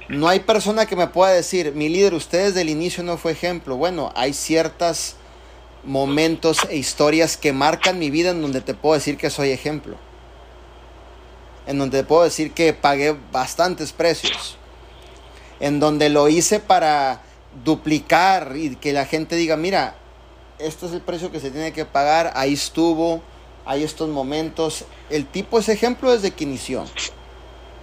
no 0.09 0.27
hay 0.27 0.41
persona 0.41 0.87
que 0.87 0.97
me 0.97 1.07
pueda 1.09 1.33
decir, 1.33 1.73
mi 1.75 1.91
líder, 1.91 2.15
usted 2.15 2.47
desde 2.47 2.63
el 2.63 2.71
inicio 2.71 3.05
no 3.05 3.19
fue 3.19 3.33
ejemplo. 3.33 3.77
Bueno, 3.77 4.11
hay 4.17 4.33
ciertas 4.33 5.17
momentos 5.85 6.61
e 6.71 6.77
historias 6.77 7.37
que 7.37 7.53
marcan 7.53 7.99
mi 7.99 8.11
vida 8.11 8.31
en 8.31 8.41
donde 8.41 8.63
te 8.63 8.73
puedo 8.73 8.95
decir 8.95 9.19
que 9.19 9.29
soy 9.29 9.51
ejemplo. 9.51 9.97
En 11.67 11.79
donde 11.79 11.99
te 11.99 12.05
puedo 12.05 12.25
decir 12.25 12.53
que 12.53 12.73
pagué 12.73 13.15
bastantes 13.31 13.93
precios. 13.93 14.57
En 15.61 15.79
donde 15.79 16.09
lo 16.09 16.29
hice 16.29 16.59
para 16.59 17.21
duplicar 17.65 18.55
y 18.57 18.77
que 18.77 18.95
la 18.95 19.05
gente 19.05 19.37
diga, 19.37 19.57
mira, 19.59 19.97
esto 20.63 20.87
es 20.87 20.93
el 20.93 21.01
precio 21.01 21.31
que 21.31 21.41
se 21.41 21.51
tiene 21.51 21.73
que 21.73 21.85
pagar, 21.85 22.33
ahí 22.35 22.55
estuvo, 22.55 23.23
hay 23.65 23.83
estos 23.83 24.09
momentos. 24.09 24.85
El 25.11 25.27
tipo 25.27 25.59
es 25.59 25.69
ejemplo 25.69 26.13
desde 26.13 26.31
que 26.31 26.45
inició. 26.45 26.85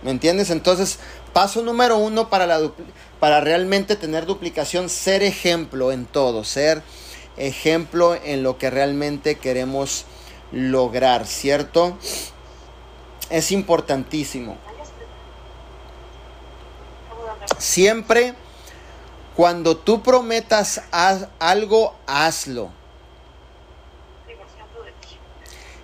¿Me 0.01 0.11
entiendes? 0.11 0.49
Entonces, 0.49 0.99
paso 1.34 1.61
número 1.61 1.97
uno 1.97 2.30
para, 2.30 2.47
la, 2.47 2.71
para 3.19 3.41
realmente 3.41 3.95
tener 3.95 4.25
duplicación, 4.25 4.89
ser 4.89 5.23
ejemplo 5.23 5.91
en 5.91 6.05
todo, 6.05 6.43
ser 6.43 6.82
ejemplo 7.38 8.15
en 8.15 8.43
lo 8.43 8.57
que 8.57 8.69
realmente 8.69 9.36
queremos 9.36 10.05
lograr, 10.51 11.25
¿cierto? 11.25 11.97
Es 13.30 13.51
importantísimo. 13.51 14.57
Siempre 17.57 18.36
cuando 19.39 19.77
tú 19.77 20.03
prometas 20.03 20.81
algo, 21.39 21.95
hazlo. 22.07 22.71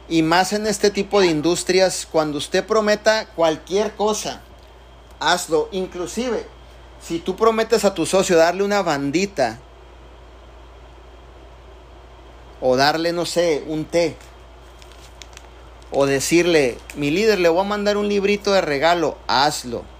Y 0.09 0.23
más 0.23 0.51
en 0.51 0.67
este 0.67 0.91
tipo 0.91 1.21
de 1.21 1.27
industrias, 1.27 2.05
cuando 2.05 2.37
usted 2.37 2.65
prometa 2.65 3.27
cualquier 3.27 3.95
cosa, 3.95 4.41
hazlo. 5.21 5.69
Inclusive, 5.71 6.45
si 7.01 7.19
tú 7.19 7.37
prometes 7.37 7.85
a 7.85 7.93
tu 7.93 8.05
socio 8.05 8.35
darle 8.35 8.61
una 8.61 8.81
bandita 8.81 9.57
o 12.59 12.75
darle, 12.75 13.13
no 13.13 13.25
sé, 13.25 13.63
un 13.67 13.85
té, 13.85 14.17
o 15.91 16.05
decirle, 16.05 16.77
mi 16.95 17.09
líder, 17.09 17.39
le 17.39 17.47
voy 17.47 17.61
a 17.61 17.69
mandar 17.69 17.95
un 17.95 18.09
librito 18.09 18.51
de 18.51 18.59
regalo, 18.59 19.17
hazlo. 19.27 19.94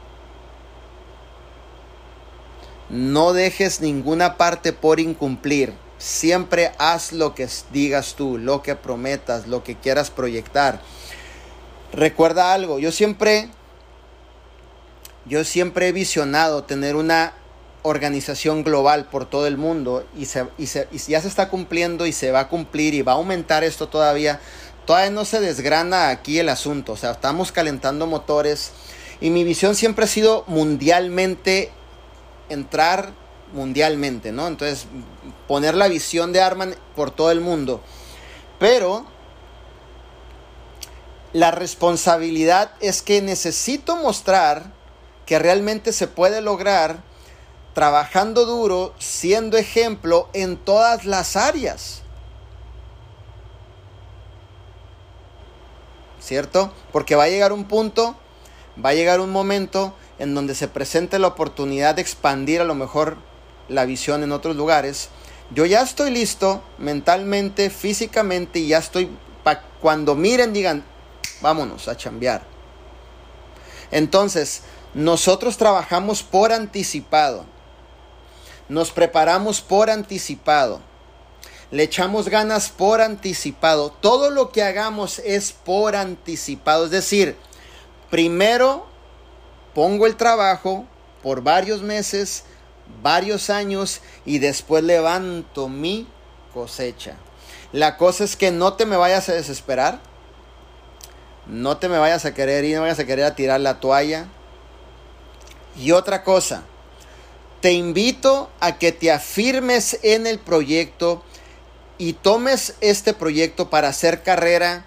No 2.96 3.34
dejes 3.34 3.82
ninguna 3.82 4.38
parte 4.38 4.72
por 4.72 5.02
incumplir. 5.02 5.74
Siempre 5.98 6.72
haz 6.78 7.12
lo 7.12 7.36
que 7.36 7.46
digas 7.74 8.16
tú, 8.16 8.38
lo 8.38 8.64
que 8.64 8.76
prometas, 8.76 9.48
lo 9.48 9.66
que 9.66 9.76
quieras 9.76 10.12
proyectar. 10.12 10.80
Recuerda 11.92 12.54
algo, 12.54 12.80
yo 12.80 12.94
siempre 12.94 13.50
yo 15.26 15.44
siempre 15.44 15.90
he 15.90 15.92
visionado 15.92 16.64
tener 16.64 16.96
una 16.96 17.34
organización 17.82 18.64
global 18.64 19.10
por 19.10 19.30
todo 19.30 19.46
el 19.46 19.58
mundo 19.58 20.08
y, 20.18 20.26
se, 20.26 20.46
y, 20.58 20.66
ya 20.66 21.22
se 21.22 21.28
está 21.28 21.50
cumpliendo 21.50 22.06
y 22.06 22.14
se 22.14 22.32
va 22.32 22.42
a 22.42 22.48
cumplir 22.48 22.94
y 22.94 23.02
va 23.02 23.12
a 23.12 23.16
aumentar 23.16 23.66
esto 23.66 23.90
todavía. 23.90 24.40
Todavía 24.86 25.12
no 25.12 25.26
se 25.26 25.42
desgrana 25.42 26.10
aquí 26.10 26.40
el 26.40 26.48
asunto, 26.48 26.94
o 26.94 26.98
sea, 26.98 27.12
estamos 27.12 27.52
calentando 27.52 28.08
motores 28.08 28.72
y 29.20 29.32
mi 29.32 29.44
visión 29.44 29.76
siempre 29.76 30.06
ha 30.06 30.08
sido 30.08 30.46
mundialmente 30.48 31.72
entrar 32.50 33.14
mundialmente, 33.54 34.32
¿no? 34.32 34.48
Entonces, 34.48 34.88
poner 35.48 35.76
la 35.76 35.88
visión 35.88 36.34
de 36.34 36.42
Arman 36.42 36.76
por 36.96 37.12
todo 37.12 37.32
el 37.32 37.42
mundo. 37.42 37.82
Pero 38.60 39.06
la 41.34 41.52
responsabilidad 41.52 42.72
es 42.80 43.02
que 43.02 43.22
necesito 43.22 43.98
mostrar 43.98 44.72
que 45.26 45.40
realmente 45.40 45.92
se 45.92 46.08
puede 46.08 46.42
lograr 46.42 47.00
trabajando 47.74 48.46
duro, 48.46 48.94
siendo 49.00 49.58
ejemplo 49.58 50.30
en 50.34 50.56
todas 50.56 51.04
las 51.04 51.36
áreas. 51.36 52.02
¿Cierto? 56.22 56.72
Porque 56.94 57.16
va 57.16 57.26
a 57.26 57.30
llegar 57.30 57.52
un 57.52 57.66
punto, 57.66 58.16
va 58.84 58.92
a 58.92 58.94
llegar 58.94 59.20
un 59.20 59.30
momento 59.30 59.94
en 60.20 60.34
donde 60.34 60.56
se 60.56 60.68
presente 60.68 61.20
la 61.20 61.28
oportunidad 61.28 61.96
de 61.96 62.02
expandir 62.02 62.62
a 62.62 62.66
lo 62.66 62.76
mejor 62.76 63.18
la 63.68 63.86
visión 63.86 64.24
en 64.24 64.32
otros 64.32 64.56
lugares. 64.56 65.10
Yo 65.52 65.66
ya 65.66 65.82
estoy 65.82 66.12
listo 66.12 66.64
mentalmente, 66.78 67.70
físicamente 67.70 68.60
y 68.60 68.70
ya 68.70 68.80
estoy 68.80 69.10
para 69.44 69.62
cuando 69.80 70.16
miren 70.16 70.54
digan, 70.54 70.84
vámonos 71.42 71.88
a 71.88 71.96
chambear. 71.96 72.42
Entonces, 73.92 74.64
nosotros 74.96 75.58
trabajamos 75.58 76.24
por 76.24 76.52
anticipado. 76.52 77.46
Nos 78.68 78.92
preparamos 78.92 79.62
por 79.62 79.92
anticipado. 79.92 80.82
Le 81.70 81.84
echamos 81.84 82.30
ganas 82.30 82.70
por 82.70 83.02
anticipado. 83.02 83.92
Todo 83.92 84.32
lo 84.32 84.52
que 84.52 84.64
hagamos 84.64 85.20
es 85.20 85.52
por 85.52 85.96
anticipado. 85.96 86.86
Es 86.86 86.92
decir, 86.92 87.38
primero 88.10 88.88
pongo 89.76 90.08
el 90.08 90.16
trabajo 90.16 90.86
por 91.22 91.44
varios 91.44 91.84
meses, 91.84 92.46
varios 93.04 93.52
años 93.52 94.02
y 94.26 94.40
después 94.40 94.84
levanto 94.84 95.70
mi 95.70 96.08
cosecha. 96.54 97.18
La 97.72 97.98
cosa 97.98 98.24
es 98.24 98.36
que 98.36 98.52
no 98.52 98.74
te 98.74 98.86
me 98.86 98.96
vayas 98.96 99.30
a 99.30 99.34
desesperar. 99.34 100.00
No 101.46 101.78
te 101.78 101.90
me 101.90 102.00
vayas 102.00 102.26
a 102.26 102.34
querer 102.34 102.64
ir, 102.64 102.76
no 102.76 102.82
vayas 102.82 103.00
a 103.00 103.06
querer 103.06 103.26
a 103.26 103.36
tirar 103.36 103.60
la 103.60 103.80
toalla. 103.80 104.28
Y 105.78 105.92
otra 105.92 106.24
cosa, 106.24 106.64
te 107.60 107.74
invito 107.74 108.50
a 108.62 108.80
que 108.80 108.94
te 108.94 109.12
afirmes 109.12 110.00
en 110.02 110.26
el 110.26 110.40
proyecto 110.40 111.22
y 111.98 112.14
tomes 112.14 112.76
este 112.82 113.14
proyecto 113.14 113.70
para 113.70 113.90
hacer 113.90 114.24
carrera 114.24 114.86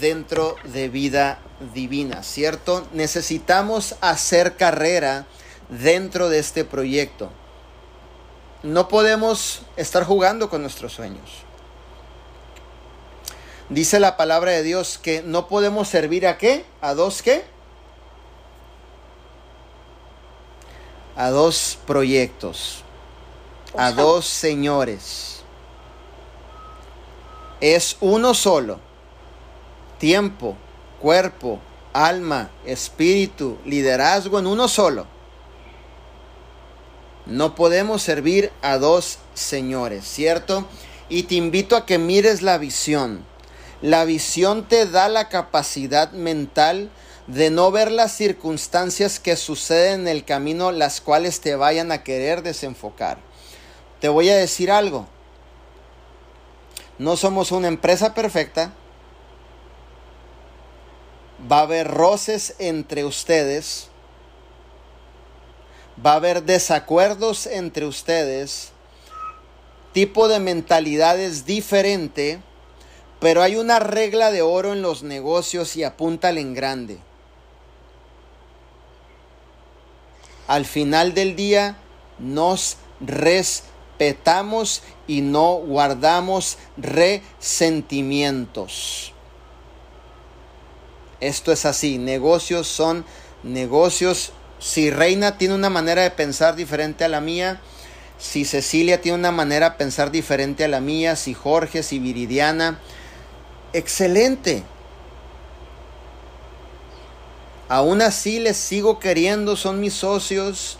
dentro 0.00 0.56
de 0.64 0.88
vida 0.88 1.38
divina, 1.74 2.22
¿cierto? 2.22 2.86
Necesitamos 2.92 3.96
hacer 4.00 4.56
carrera 4.56 5.26
dentro 5.68 6.28
de 6.28 6.38
este 6.38 6.64
proyecto. 6.64 7.30
No 8.62 8.88
podemos 8.88 9.62
estar 9.76 10.04
jugando 10.04 10.48
con 10.48 10.62
nuestros 10.62 10.92
sueños. 10.92 11.30
Dice 13.68 14.00
la 14.00 14.16
palabra 14.16 14.52
de 14.52 14.62
Dios 14.62 14.98
que 14.98 15.22
no 15.22 15.48
podemos 15.48 15.88
servir 15.88 16.26
a 16.26 16.36
qué? 16.36 16.64
¿A 16.80 16.94
dos 16.94 17.22
qué? 17.22 17.44
a 21.16 21.30
dos 21.30 21.78
proyectos, 21.86 22.82
a 23.76 23.92
dos 23.92 24.26
señores. 24.26 25.42
Es 27.60 27.96
uno 28.00 28.34
solo. 28.34 28.80
Tiempo, 30.02 30.56
cuerpo, 31.00 31.60
alma, 31.92 32.50
espíritu, 32.66 33.58
liderazgo 33.64 34.40
en 34.40 34.48
uno 34.48 34.66
solo. 34.66 35.06
No 37.24 37.54
podemos 37.54 38.02
servir 38.02 38.50
a 38.62 38.78
dos 38.78 39.20
señores, 39.34 40.04
¿cierto? 40.04 40.66
Y 41.08 41.22
te 41.22 41.36
invito 41.36 41.76
a 41.76 41.86
que 41.86 41.98
mires 41.98 42.42
la 42.42 42.58
visión. 42.58 43.24
La 43.80 44.04
visión 44.04 44.66
te 44.66 44.86
da 44.86 45.08
la 45.08 45.28
capacidad 45.28 46.10
mental 46.10 46.90
de 47.28 47.50
no 47.50 47.70
ver 47.70 47.92
las 47.92 48.10
circunstancias 48.10 49.20
que 49.20 49.36
suceden 49.36 50.00
en 50.00 50.08
el 50.08 50.24
camino, 50.24 50.72
las 50.72 51.00
cuales 51.00 51.40
te 51.40 51.54
vayan 51.54 51.92
a 51.92 52.02
querer 52.02 52.42
desenfocar. 52.42 53.18
Te 54.00 54.08
voy 54.08 54.30
a 54.30 54.36
decir 54.36 54.72
algo. 54.72 55.06
No 56.98 57.16
somos 57.16 57.52
una 57.52 57.68
empresa 57.68 58.14
perfecta. 58.14 58.72
Va 61.50 61.58
a 61.58 61.62
haber 61.62 61.88
roces 61.88 62.54
entre 62.58 63.04
ustedes. 63.04 63.88
Va 66.04 66.12
a 66.12 66.16
haber 66.16 66.44
desacuerdos 66.44 67.46
entre 67.46 67.86
ustedes. 67.86 68.72
Tipo 69.92 70.28
de 70.28 70.40
mentalidades 70.40 71.44
diferente. 71.44 72.40
Pero 73.20 73.42
hay 73.42 73.56
una 73.56 73.78
regla 73.78 74.30
de 74.30 74.42
oro 74.42 74.72
en 74.72 74.82
los 74.82 75.02
negocios 75.02 75.76
y 75.76 75.84
apúntale 75.84 76.40
en 76.40 76.54
grande. 76.54 76.98
al 80.52 80.66
final 80.66 81.14
del 81.14 81.34
día 81.34 81.78
nos 82.18 82.76
respetamos 83.00 84.82
y 85.06 85.22
no 85.22 85.54
guardamos 85.54 86.58
resentimientos. 86.76 89.11
Esto 91.22 91.52
es 91.52 91.66
así, 91.66 91.98
negocios 91.98 92.66
son 92.66 93.04
negocios. 93.44 94.32
Si 94.58 94.90
Reina 94.90 95.38
tiene 95.38 95.54
una 95.54 95.70
manera 95.70 96.02
de 96.02 96.10
pensar 96.10 96.56
diferente 96.56 97.04
a 97.04 97.08
la 97.08 97.20
mía, 97.20 97.60
si 98.18 98.44
Cecilia 98.44 99.00
tiene 99.00 99.18
una 99.18 99.30
manera 99.30 99.70
de 99.70 99.76
pensar 99.76 100.10
diferente 100.10 100.64
a 100.64 100.68
la 100.68 100.80
mía, 100.80 101.14
si 101.14 101.32
Jorge, 101.32 101.84
si 101.84 102.00
Viridiana, 102.00 102.80
excelente. 103.72 104.64
Aún 107.68 108.02
así 108.02 108.40
les 108.40 108.56
sigo 108.56 108.98
queriendo, 108.98 109.54
son 109.54 109.78
mis 109.78 109.94
socios. 109.94 110.78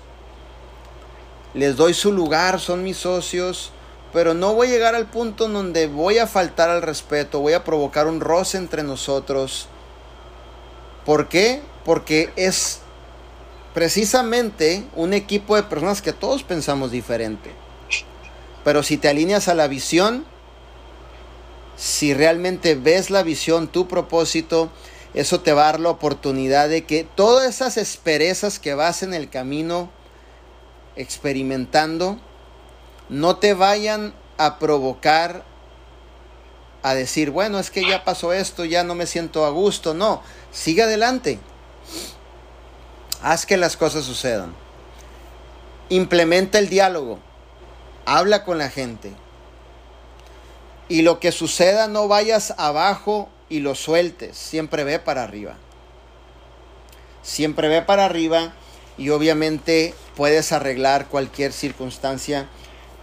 Les 1.54 1.76
doy 1.76 1.94
su 1.94 2.10
lugar, 2.10 2.58
son 2.58 2.82
mis 2.82 2.96
socios. 2.96 3.70
pero 4.12 4.34
no 4.34 4.54
voy 4.54 4.66
a 4.66 4.70
llegar 4.70 4.96
al 4.96 5.06
punto 5.06 5.46
en 5.46 5.52
donde 5.52 5.86
voy 5.86 6.18
a 6.18 6.26
faltar 6.26 6.68
al 6.68 6.82
respeto, 6.82 7.38
voy 7.38 7.52
a 7.52 7.62
provocar 7.62 8.08
un 8.08 8.20
roce 8.20 8.58
entre 8.58 8.82
nosotros. 8.82 9.68
¿Por 11.04 11.28
qué? 11.28 11.62
Porque 11.84 12.32
es 12.36 12.80
precisamente 13.74 14.84
un 14.94 15.14
equipo 15.14 15.56
de 15.56 15.62
personas 15.64 16.02
que 16.02 16.12
todos 16.12 16.42
pensamos 16.42 16.90
diferente. 16.90 17.50
Pero 18.64 18.82
si 18.82 18.96
te 18.96 19.08
alineas 19.08 19.48
a 19.48 19.54
la 19.54 19.66
visión, 19.66 20.24
si 21.76 22.14
realmente 22.14 22.74
ves 22.74 23.10
la 23.10 23.22
visión, 23.22 23.68
tu 23.68 23.88
propósito, 23.88 24.70
eso 25.14 25.40
te 25.40 25.52
va 25.52 25.62
a 25.62 25.72
dar 25.72 25.80
la 25.80 25.90
oportunidad 25.90 26.68
de 26.68 26.84
que 26.84 27.04
todas 27.04 27.56
esas 27.56 27.76
esperezas 27.76 28.58
que 28.58 28.74
vas 28.74 29.02
en 29.02 29.14
el 29.14 29.28
camino 29.28 29.90
experimentando, 30.96 32.18
no 33.08 33.36
te 33.36 33.54
vayan 33.54 34.14
a 34.38 34.58
provocar 34.58 35.44
a 36.82 36.94
decir, 36.94 37.30
bueno, 37.30 37.58
es 37.58 37.70
que 37.70 37.86
ya 37.86 38.04
pasó 38.04 38.32
esto, 38.32 38.64
ya 38.64 38.84
no 38.84 38.94
me 38.94 39.06
siento 39.06 39.44
a 39.44 39.50
gusto. 39.50 39.94
No, 39.94 40.22
sigue 40.50 40.82
adelante. 40.82 41.38
Haz 43.22 43.46
que 43.46 43.56
las 43.56 43.76
cosas 43.76 44.04
sucedan. 44.04 44.52
Implementa 45.88 46.58
el 46.58 46.68
diálogo. 46.68 47.18
Habla 48.04 48.44
con 48.44 48.58
la 48.58 48.68
gente. 48.68 49.12
Y 50.88 51.02
lo 51.02 51.20
que 51.20 51.30
suceda 51.30 51.86
no 51.86 52.08
vayas 52.08 52.54
abajo 52.58 53.28
y 53.48 53.60
lo 53.60 53.74
sueltes. 53.74 54.36
Siempre 54.36 54.82
ve 54.82 54.98
para 54.98 55.22
arriba. 55.22 55.54
Siempre 57.22 57.68
ve 57.68 57.82
para 57.82 58.04
arriba 58.04 58.52
y 58.98 59.10
obviamente 59.10 59.94
puedes 60.16 60.50
arreglar 60.50 61.06
cualquier 61.06 61.52
circunstancia 61.52 62.48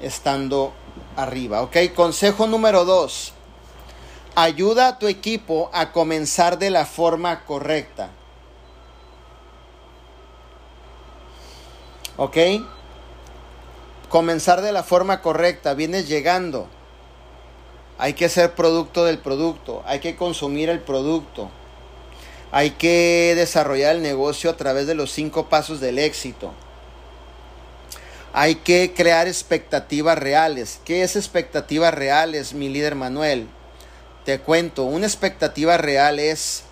estando 0.02 0.74
arriba. 1.16 1.62
Ok, 1.62 1.78
consejo 1.96 2.46
número 2.46 2.84
dos. 2.84 3.34
Ayuda 4.42 4.88
a 4.88 5.00
tu 5.00 5.10
equipo 5.10 5.70
a 5.74 5.92
comenzar 5.92 6.60
de 6.60 6.70
la 6.70 6.86
forma 6.86 7.44
correcta. 7.44 8.12
¿Ok? 12.16 12.38
Comenzar 14.08 14.62
de 14.62 14.72
la 14.72 14.84
forma 14.84 15.22
correcta. 15.22 15.74
Vienes 15.74 16.08
llegando. 16.08 16.70
Hay 17.98 18.14
que 18.14 18.30
ser 18.30 18.56
producto 18.56 19.04
del 19.04 19.18
producto. 19.18 19.84
Hay 19.86 20.00
que 20.00 20.16
consumir 20.16 20.70
el 20.70 20.80
producto. 20.80 21.50
Hay 22.54 22.72
que 22.72 23.34
desarrollar 23.36 23.98
el 23.98 24.02
negocio 24.02 24.52
a 24.52 24.56
través 24.56 24.88
de 24.88 24.96
los 24.96 25.12
cinco 25.12 25.50
pasos 25.50 25.82
del 25.82 26.00
éxito. 26.00 26.54
Hay 28.32 28.56
que 28.56 28.94
crear 28.96 29.28
expectativas 29.28 30.18
reales. 30.18 30.80
¿Qué 30.86 31.04
es 31.04 31.18
expectativas 31.18 31.94
reales, 31.94 32.54
mi 32.54 32.70
líder 32.70 32.96
Manuel? 32.96 33.50
Te 34.26 34.40
cuento, 34.40 34.84
una 34.84 35.06
expectativa 35.06 35.78
real 35.78 36.20
es 36.20 36.64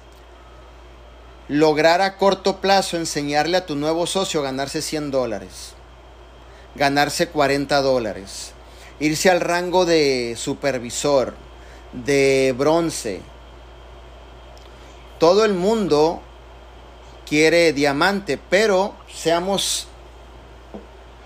lograr 1.47 2.01
a 2.01 2.17
corto 2.17 2.57
plazo 2.57 2.97
enseñarle 2.97 3.57
a 3.57 3.65
tu 3.65 3.75
nuevo 3.75 4.05
socio 4.05 4.41
a 4.41 4.43
ganarse 4.43 4.81
100 4.81 5.11
dólares, 5.11 5.73
ganarse 6.75 7.29
40 7.29 7.81
dólares, 7.81 8.51
irse 8.99 9.29
al 9.29 9.39
rango 9.39 9.85
de 9.85 10.35
supervisor, 10.37 11.35
de 11.93 12.53
bronce. 12.57 13.21
Todo 15.19 15.45
el 15.45 15.53
mundo 15.53 16.21
quiere 17.27 17.73
diamante, 17.73 18.37
pero 18.49 18.93
seamos 19.11 19.87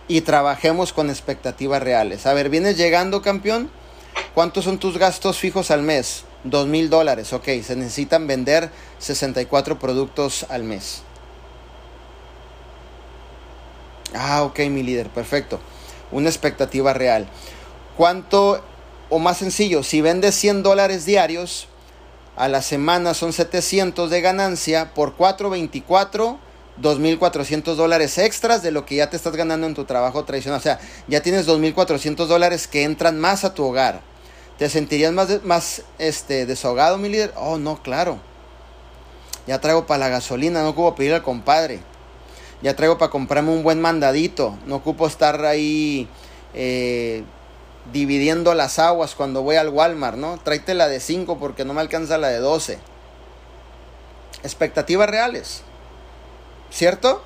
y 0.08 0.22
trabajemos 0.22 0.94
con 0.94 1.10
expectativas 1.10 1.82
reales. 1.82 2.26
A 2.26 2.34
ver, 2.34 2.50
¿vienes 2.50 2.78
llegando 2.78 3.22
campeón? 3.22 3.72
¿Cuántos 4.34 4.64
son 4.64 4.78
tus 4.78 4.98
gastos 4.98 5.38
fijos 5.38 5.72
al 5.72 5.82
mes? 5.82 6.24
Dos 6.44 6.68
mil 6.68 6.90
dólares, 6.90 7.34
ok. 7.34 7.46
Se 7.64 7.76
necesitan 7.76 8.28
vender 8.28 8.72
64 9.00 9.78
productos 9.78 10.46
al 10.50 10.64
mes. 10.64 11.04
Ah, 14.14 14.44
ok, 14.44 14.60
mi 14.70 14.84
líder, 14.84 15.10
perfecto. 15.10 15.60
Una 16.12 16.30
expectativa 16.30 16.94
real. 16.94 17.28
¿Cuánto, 17.98 18.64
o 19.10 19.20
más 19.20 19.38
sencillo, 19.38 19.84
si 19.84 20.02
vendes 20.02 20.36
100 20.36 20.64
dólares 20.64 21.06
diarios, 21.06 21.68
a 22.36 22.48
la 22.48 22.62
semana 22.62 23.14
son 23.14 23.34
700 23.34 24.10
de 24.10 24.22
ganancia, 24.22 24.94
por 24.94 25.16
424, 25.16 26.40
2.400 26.80 27.76
dólares 27.76 28.18
extras 28.18 28.64
de 28.64 28.72
lo 28.72 28.86
que 28.86 28.96
ya 28.96 29.10
te 29.10 29.18
estás 29.18 29.36
ganando 29.36 29.68
en 29.68 29.74
tu 29.74 29.86
trabajo 29.86 30.24
tradicional. 30.24 30.60
O 30.60 30.64
sea, 30.64 30.80
ya 31.08 31.22
tienes 31.22 31.48
2.400 31.48 32.26
dólares 32.28 32.68
que 32.68 32.84
entran 32.84 33.20
más 33.20 33.44
a 33.44 33.54
tu 33.54 33.66
hogar. 33.66 34.02
¿Te 34.58 34.70
sentirías 34.70 35.12
más, 35.12 35.44
más 35.44 35.84
este, 35.98 36.46
desahogado, 36.46 36.98
mi 36.98 37.10
líder? 37.10 37.34
Oh, 37.36 37.58
no, 37.58 37.82
claro. 37.82 38.20
Ya 39.48 39.60
traigo 39.60 39.88
para 39.88 40.00
la 40.00 40.10
gasolina, 40.10 40.62
no 40.62 40.70
ocupo 40.70 40.96
pedir 40.96 41.14
al 41.14 41.24
compadre. 41.24 41.80
Ya 42.62 42.76
traigo 42.76 42.98
para 42.98 43.12
comprarme 43.12 43.52
un 43.52 43.64
buen 43.64 43.82
mandadito. 43.82 44.58
No 44.68 44.76
ocupo 44.76 45.08
estar 45.08 45.44
ahí 45.46 46.08
eh, 46.54 47.24
dividiendo 47.92 48.54
las 48.54 48.78
aguas 48.78 49.16
cuando 49.16 49.42
voy 49.42 49.56
al 49.56 49.70
Walmart, 49.70 50.18
¿no? 50.18 50.38
Tráete 50.38 50.76
la 50.76 50.88
de 50.88 51.00
5 51.00 51.40
porque 51.40 51.66
no 51.66 51.74
me 51.74 51.82
alcanza 51.82 52.20
la 52.20 52.28
de 52.30 52.38
12. 52.38 52.78
Expectativas 54.44 55.10
reales. 55.10 55.64
¿Cierto? 56.72 57.22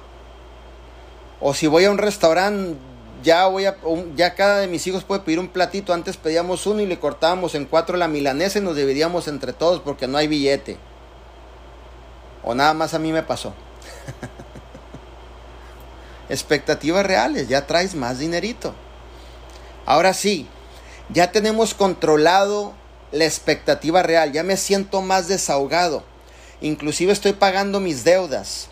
O 1.40 1.54
si 1.54 1.68
voy 1.68 1.86
a 1.86 1.92
un 1.92 1.98
restaurante 1.98 2.78
ya 3.24 3.48
voy 3.48 3.66
a, 3.66 3.76
ya 4.16 4.36
cada 4.36 4.60
de 4.60 4.68
mis 4.68 4.86
hijos 4.88 5.04
puede 5.04 5.22
pedir 5.22 5.40
un 5.40 5.48
platito. 5.48 5.94
Antes 5.94 6.16
pedíamos 6.16 6.68
uno 6.68 6.82
y 6.82 6.86
le 6.86 7.00
cortábamos 7.00 7.56
en 7.56 7.66
cuatro 7.66 7.98
la 7.98 8.08
milanesa 8.08 8.60
y 8.60 8.62
nos 8.62 8.76
dividíamos 8.76 9.28
entre 9.28 9.52
todos 9.52 9.82
porque 9.82 10.08
no 10.08 10.18
hay 10.18 10.28
billete. 10.28 10.78
O 12.44 12.54
nada 12.54 12.74
más 12.74 12.94
a 12.94 13.00
mí 13.00 13.12
me 13.12 13.24
pasó. 13.24 13.56
Expectativas 16.30 17.06
reales, 17.06 17.48
ya 17.48 17.66
traes 17.66 17.96
más 17.96 18.20
dinerito. 18.20 18.76
Ahora 19.88 20.14
sí, 20.14 20.48
ya 21.10 21.32
tenemos 21.32 21.74
controlado 21.74 22.74
la 23.12 23.26
expectativa 23.26 24.04
real, 24.04 24.32
ya 24.32 24.44
me 24.44 24.58
siento 24.58 25.02
más 25.02 25.28
desahogado. 25.28 26.04
Inclusive 26.62 27.12
estoy 27.12 27.34
pagando 27.34 27.80
mis 27.80 28.04
deudas 28.04 28.70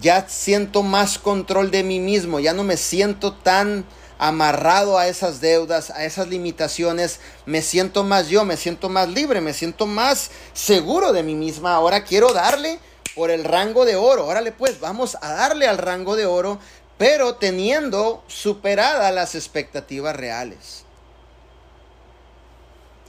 ya 0.00 0.28
siento 0.28 0.82
más 0.82 1.18
control 1.18 1.70
de 1.70 1.82
mí 1.82 2.00
mismo, 2.00 2.40
ya 2.40 2.52
no 2.52 2.64
me 2.64 2.76
siento 2.76 3.32
tan 3.32 3.84
amarrado 4.18 4.98
a 4.98 5.08
esas 5.08 5.40
deudas, 5.40 5.90
a 5.90 6.04
esas 6.04 6.28
limitaciones, 6.28 7.20
me 7.44 7.62
siento 7.62 8.02
más 8.02 8.28
yo, 8.28 8.44
me 8.44 8.56
siento 8.56 8.88
más 8.88 9.08
libre, 9.08 9.40
me 9.40 9.52
siento 9.52 9.86
más 9.86 10.30
seguro 10.52 11.12
de 11.12 11.22
mí 11.22 11.34
misma. 11.34 11.74
Ahora 11.74 12.04
quiero 12.04 12.32
darle 12.32 12.78
por 13.14 13.30
el 13.30 13.44
rango 13.44 13.84
de 13.84 13.96
oro. 13.96 14.26
Órale 14.26 14.52
pues, 14.52 14.80
vamos 14.80 15.16
a 15.20 15.32
darle 15.32 15.66
al 15.66 15.78
rango 15.78 16.16
de 16.16 16.26
oro, 16.26 16.58
pero 16.98 17.36
teniendo 17.36 18.22
superadas 18.26 19.12
las 19.12 19.34
expectativas 19.34 20.16
reales. 20.16 20.84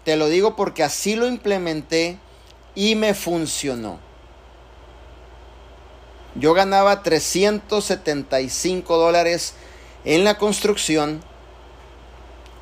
Te 0.03 0.15
lo 0.15 0.29
digo 0.29 0.55
porque 0.55 0.83
así 0.83 1.15
lo 1.15 1.27
implementé 1.27 2.17
y 2.75 2.95
me 2.95 3.13
funcionó. 3.13 4.06
Yo 6.39 6.53
ganaba 6.53 7.01
375 7.01 8.97
dólares 8.97 9.55
en 10.05 10.23
la 10.23 10.37
construcción 10.37 11.21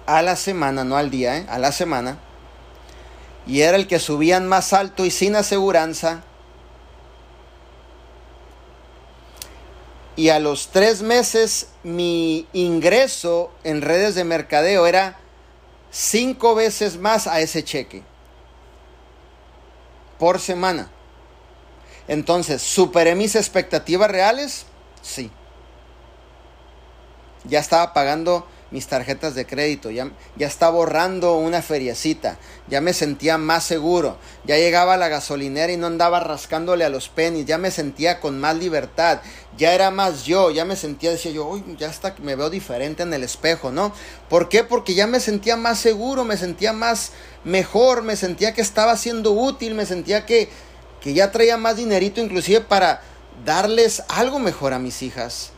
a 0.06 0.22
la 0.22 0.38
semana, 0.38 0.84
no 0.86 0.96
al 0.98 1.10
día, 1.12 1.38
¿eh? 1.38 1.46
a 1.50 1.60
la 1.60 1.72
semana. 1.72 2.18
Y 3.46 3.62
era 3.62 3.76
el 3.78 3.88
que 3.88 4.00
subían 4.00 4.48
más 4.48 4.72
alto 4.72 5.06
y 5.06 5.12
sin 5.12 5.36
aseguranza. 5.36 6.24
Y 10.16 10.30
a 10.30 10.40
los 10.40 10.70
tres 10.70 11.02
meses 11.02 11.68
mi 11.84 12.48
ingreso 12.54 13.52
en 13.66 13.82
redes 13.82 14.16
de 14.16 14.24
mercadeo 14.24 14.88
era 14.88 15.20
cinco 15.92 16.56
veces 16.56 16.98
más 16.98 17.28
a 17.28 17.42
ese 17.42 17.64
cheque 17.64 18.04
por 20.18 20.40
semana. 20.40 20.90
Entonces, 22.08 22.62
¿superé 22.62 23.16
mis 23.16 23.36
expectativas 23.36 24.10
reales? 24.10 24.66
Sí. 25.02 25.32
Ya 27.46 27.60
estaba 27.60 27.94
pagando 27.94 28.48
mis 28.72 28.88
tarjetas 28.88 29.36
de 29.36 29.46
crédito, 29.46 29.92
ya, 29.92 30.12
estaba 30.40 30.74
borrando 30.74 31.38
una 31.38 31.62
feriecita, 31.62 32.38
ya 32.68 32.82
me 32.82 32.94
sentía 32.94 33.38
más 33.38 33.64
seguro, 33.64 34.18
ya 34.44 34.58
llegaba 34.58 34.96
a 34.96 34.98
la 34.98 35.08
gasolinera 35.08 35.72
y 35.72 35.78
no 35.78 35.88
andaba 35.88 36.20
rascándole 36.20 36.84
a 36.84 36.90
los 36.90 37.08
pennies, 37.08 37.46
ya 37.46 37.58
me 37.58 37.70
sentía 37.72 38.20
con 38.20 38.40
más 38.40 38.58
libertad, 38.58 39.22
ya 39.56 39.74
era 39.74 39.92
más 39.92 40.26
yo, 40.26 40.52
ya 40.52 40.66
me 40.66 40.76
sentía, 40.76 41.12
decía 41.12 41.32
yo, 41.32 41.48
uy, 41.48 41.64
ya 41.78 41.90
hasta 41.90 42.16
me 42.22 42.36
veo 42.36 42.50
diferente 42.50 43.04
en 43.04 43.14
el 43.14 43.24
espejo, 43.24 43.72
¿no? 43.72 43.94
¿Por 44.30 44.50
qué? 44.50 44.64
Porque 44.64 44.96
ya 44.96 45.08
me 45.08 45.20
sentía 45.20 45.56
más 45.56 45.80
seguro, 45.80 46.26
me 46.26 46.36
sentía 46.36 46.74
más 46.74 47.12
mejor, 47.44 48.02
me 48.02 48.16
sentía 48.16 48.54
que 48.54 48.62
estaba 48.62 48.98
siendo 48.98 49.32
útil, 49.32 49.76
me 49.76 49.86
sentía 49.86 50.26
que 50.26 50.50
que 51.06 51.14
ya 51.14 51.32
traía 51.32 51.56
más 51.56 51.78
dinerito 51.78 52.20
inclusive 52.20 52.62
para 52.62 53.00
darles 53.46 54.02
algo 54.08 54.40
mejor 54.40 54.74
a 54.74 54.80
mis 54.80 55.04
hijas. 55.04 55.52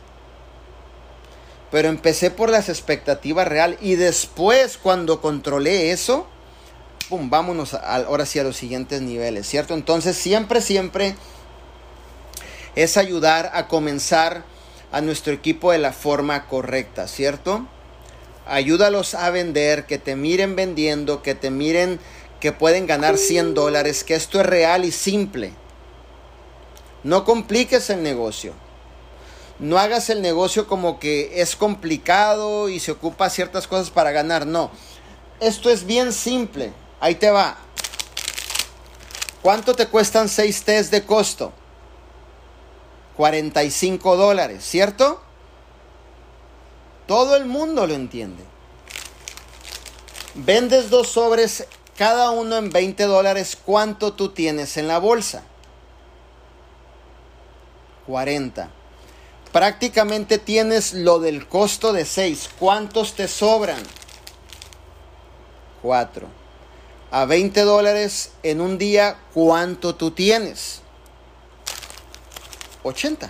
Pero 1.70 1.88
empecé 1.88 2.30
por 2.30 2.50
las 2.50 2.68
expectativas 2.68 3.48
real 3.48 3.78
y 3.80 3.94
después 3.94 4.76
cuando 4.76 5.22
controlé 5.22 5.90
eso, 5.90 6.26
pum, 7.08 7.30
vámonos 7.30 7.72
ahora 7.72 8.26
sí 8.26 8.38
a 8.38 8.44
los 8.44 8.58
siguientes 8.58 9.00
niveles, 9.00 9.48
¿cierto? 9.48 9.72
Entonces 9.72 10.18
siempre, 10.18 10.60
siempre 10.60 11.14
es 12.74 12.98
ayudar 12.98 13.50
a 13.54 13.68
comenzar 13.68 14.44
a 14.92 15.00
nuestro 15.00 15.32
equipo 15.32 15.72
de 15.72 15.78
la 15.78 15.94
forma 15.94 16.46
correcta, 16.46 17.08
¿cierto? 17.08 17.66
Ayúdalos 18.46 19.14
a 19.14 19.30
vender, 19.30 19.86
que 19.86 19.96
te 19.96 20.14
miren 20.14 20.56
vendiendo, 20.56 21.22
que 21.22 21.34
te 21.34 21.50
miren 21.50 22.00
que 22.40 22.52
pueden 22.52 22.86
ganar 22.86 23.18
100 23.18 23.54
dólares, 23.54 24.04
que 24.04 24.14
esto 24.14 24.40
es 24.40 24.46
real 24.46 24.84
y 24.84 24.92
simple. 24.92 25.52
No 27.02 27.24
compliques 27.24 27.90
el 27.90 28.02
negocio. 28.02 28.54
No 29.58 29.78
hagas 29.78 30.08
el 30.08 30.22
negocio 30.22 30.68
como 30.68 31.00
que 31.00 31.40
es 31.40 31.56
complicado 31.56 32.68
y 32.68 32.78
se 32.78 32.92
ocupa 32.92 33.28
ciertas 33.30 33.66
cosas 33.66 33.90
para 33.90 34.12
ganar. 34.12 34.46
No. 34.46 34.70
Esto 35.40 35.70
es 35.70 35.84
bien 35.84 36.12
simple. 36.12 36.72
Ahí 37.00 37.16
te 37.16 37.30
va. 37.30 37.56
¿Cuánto 39.42 39.74
te 39.74 39.86
cuestan 39.86 40.28
6 40.28 40.62
test 40.62 40.90
de 40.92 41.04
costo? 41.04 41.52
45 43.16 44.16
dólares, 44.16 44.64
¿cierto? 44.64 45.20
Todo 47.06 47.36
el 47.36 47.46
mundo 47.46 47.86
lo 47.86 47.94
entiende. 47.94 48.44
Vendes 50.34 50.90
dos 50.90 51.08
sobres, 51.08 51.66
cada 51.98 52.30
uno 52.30 52.56
en 52.56 52.70
20 52.70 53.04
dólares. 53.04 53.58
¿Cuánto 53.62 54.12
tú 54.12 54.28
tienes 54.28 54.76
en 54.76 54.86
la 54.86 54.98
bolsa? 55.00 55.42
40. 58.06 58.70
Prácticamente 59.52 60.38
tienes 60.38 60.94
lo 60.94 61.18
del 61.18 61.48
costo 61.48 61.92
de 61.92 62.04
6. 62.04 62.50
¿Cuántos 62.58 63.14
te 63.14 63.26
sobran? 63.26 63.82
4. 65.82 66.28
A 67.10 67.24
20 67.24 67.62
dólares 67.62 68.30
en 68.44 68.60
un 68.60 68.78
día, 68.78 69.18
¿cuánto 69.34 69.96
tú 69.96 70.12
tienes? 70.12 70.82
80. 72.84 73.28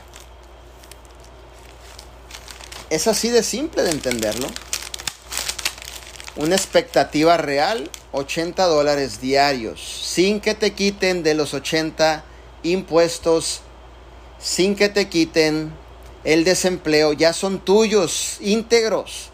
Es 2.91 3.07
así 3.07 3.31
de 3.31 3.43
simple 3.43 3.83
de 3.83 3.93
entenderlo. 3.93 4.49
Una 6.39 6.57
expectativa 6.57 7.37
real, 7.37 7.91
80 8.13 8.65
dólares 8.65 9.21
diarios, 9.21 9.83
sin 9.83 10.41
que 10.41 10.55
te 10.55 10.73
quiten 10.73 11.23
de 11.23 11.35
los 11.35 11.53
80 11.53 12.25
impuestos, 12.63 13.61
sin 14.39 14.75
que 14.75 14.89
te 14.89 15.09
quiten 15.09 15.71
el 16.25 16.45
desempleo, 16.45 17.13
ya 17.13 17.35
son 17.35 17.59
tuyos, 17.59 18.39
íntegros. 18.41 19.29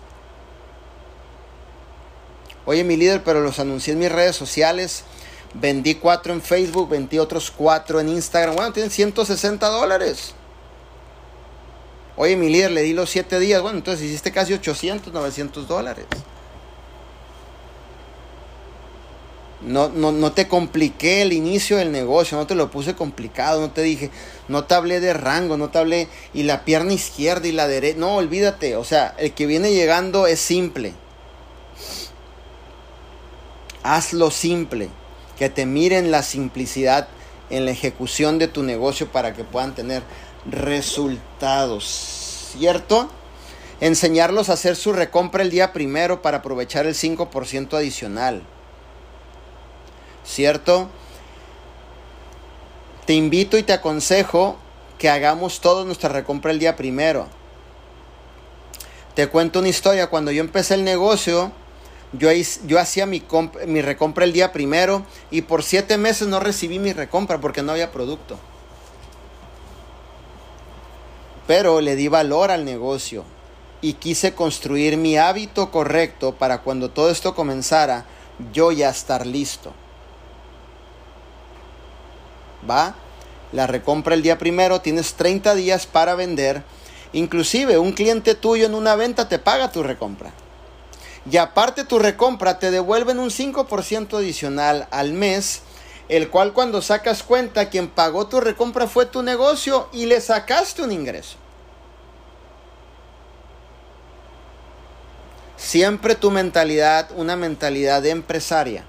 Oye, 2.66 2.82
mi 2.82 2.96
líder, 2.96 3.22
pero 3.22 3.40
los 3.40 3.60
anuncié 3.60 3.92
en 3.92 4.00
mis 4.00 4.10
redes 4.10 4.34
sociales 4.34 5.04
Vendí 5.54 5.94
cuatro 5.94 6.32
en 6.32 6.42
Facebook, 6.42 6.88
vendí 6.88 7.18
otros 7.20 7.52
cuatro 7.52 8.00
en 8.00 8.08
Instagram. 8.08 8.56
Bueno, 8.56 8.72
tienen 8.72 8.90
160 8.90 9.66
dólares. 9.68 10.34
Oye, 12.16 12.36
mi 12.36 12.48
líder, 12.48 12.72
le 12.72 12.82
di 12.82 12.92
los 12.92 13.08
siete 13.08 13.38
días. 13.38 13.62
Bueno, 13.62 13.78
entonces 13.78 14.04
hiciste 14.04 14.32
casi 14.32 14.52
800, 14.52 15.12
900 15.12 15.68
dólares. 15.68 16.06
No, 19.66 19.88
no, 19.88 20.12
no, 20.12 20.32
te 20.32 20.46
compliqué 20.46 21.22
el 21.22 21.32
inicio 21.32 21.78
del 21.78 21.90
negocio, 21.90 22.36
no 22.36 22.46
te 22.46 22.54
lo 22.54 22.70
puse 22.70 22.94
complicado, 22.94 23.60
no 23.60 23.70
te 23.70 23.82
dije, 23.82 24.10
no 24.48 24.64
te 24.64 24.74
hablé 24.74 25.00
de 25.00 25.14
rango, 25.14 25.56
no 25.56 25.70
te 25.70 25.78
hablé 25.78 26.08
y 26.34 26.42
la 26.42 26.64
pierna 26.64 26.92
izquierda 26.92 27.48
y 27.48 27.52
la 27.52 27.66
derecha. 27.66 27.98
No, 27.98 28.16
olvídate, 28.16 28.76
o 28.76 28.84
sea, 28.84 29.14
el 29.18 29.32
que 29.32 29.46
viene 29.46 29.72
llegando 29.72 30.26
es 30.26 30.40
simple. 30.40 30.92
Hazlo 33.82 34.30
simple 34.30 34.90
que 35.38 35.48
te 35.48 35.66
miren 35.66 36.10
la 36.10 36.22
simplicidad 36.22 37.08
en 37.50 37.64
la 37.64 37.70
ejecución 37.70 38.38
de 38.38 38.48
tu 38.48 38.62
negocio 38.62 39.10
para 39.10 39.34
que 39.34 39.44
puedan 39.44 39.74
tener 39.74 40.02
resultados, 40.46 41.84
¿cierto? 42.56 43.10
Enseñarlos 43.80 44.48
a 44.48 44.54
hacer 44.54 44.76
su 44.76 44.92
recompra 44.92 45.42
el 45.42 45.50
día 45.50 45.72
primero 45.72 46.22
para 46.22 46.38
aprovechar 46.38 46.86
el 46.86 46.94
5% 46.94 47.74
adicional, 47.74 48.42
¿cierto? 50.24 50.88
Te 53.06 53.12
invito 53.12 53.58
y 53.58 53.62
te 53.62 53.72
aconsejo 53.72 54.56
que 54.98 55.10
hagamos 55.10 55.60
toda 55.60 55.84
nuestra 55.84 56.08
recompra 56.08 56.50
el 56.50 56.58
día 56.58 56.76
primero. 56.76 57.26
Te 59.14 59.28
cuento 59.28 59.60
una 59.60 59.68
historia, 59.68 60.08
cuando 60.08 60.32
yo 60.32 60.40
empecé 60.40 60.74
el 60.74 60.84
negocio, 60.84 61.52
yo, 62.12 62.30
yo 62.66 62.80
hacía 62.80 63.06
mi, 63.06 63.22
mi 63.66 63.82
recompra 63.82 64.24
el 64.24 64.32
día 64.32 64.52
primero 64.52 65.04
y 65.30 65.42
por 65.42 65.62
siete 65.62 65.98
meses 65.98 66.28
no 66.28 66.40
recibí 66.40 66.78
mi 66.78 66.92
recompra 66.92 67.40
porque 67.40 67.62
no 67.62 67.72
había 67.72 67.92
producto. 67.92 68.38
Pero 71.46 71.80
le 71.80 71.94
di 71.94 72.08
valor 72.08 72.50
al 72.50 72.64
negocio 72.64 73.24
y 73.82 73.94
quise 73.94 74.34
construir 74.34 74.96
mi 74.96 75.18
hábito 75.18 75.70
correcto 75.70 76.34
para 76.34 76.62
cuando 76.62 76.90
todo 76.90 77.10
esto 77.10 77.34
comenzara, 77.34 78.06
yo 78.52 78.72
ya 78.72 78.88
estar 78.88 79.26
listo. 79.26 79.74
¿Va? 82.68 82.94
La 83.52 83.66
recompra 83.66 84.14
el 84.14 84.22
día 84.22 84.38
primero, 84.38 84.80
tienes 84.80 85.14
30 85.14 85.54
días 85.54 85.86
para 85.86 86.14
vender. 86.14 86.62
Inclusive 87.12 87.78
un 87.78 87.92
cliente 87.92 88.34
tuyo 88.34 88.66
en 88.66 88.74
una 88.74 88.96
venta 88.96 89.28
te 89.28 89.38
paga 89.38 89.70
tu 89.70 89.82
recompra. 89.82 90.32
Y 91.30 91.36
aparte 91.36 91.84
tu 91.84 91.98
recompra 91.98 92.58
te 92.58 92.70
devuelven 92.70 93.18
un 93.18 93.30
5% 93.30 94.18
adicional 94.18 94.88
al 94.90 95.12
mes, 95.12 95.62
el 96.08 96.28
cual 96.28 96.52
cuando 96.52 96.82
sacas 96.82 97.22
cuenta 97.22 97.70
quien 97.70 97.88
pagó 97.88 98.26
tu 98.26 98.40
recompra 98.40 98.86
fue 98.86 99.06
tu 99.06 99.22
negocio 99.22 99.88
y 99.92 100.06
le 100.06 100.20
sacaste 100.20 100.82
un 100.82 100.92
ingreso. 100.92 101.36
Siempre 105.56 106.14
tu 106.14 106.30
mentalidad, 106.30 107.08
una 107.16 107.36
mentalidad 107.36 108.02
de 108.02 108.10
empresaria. 108.10 108.84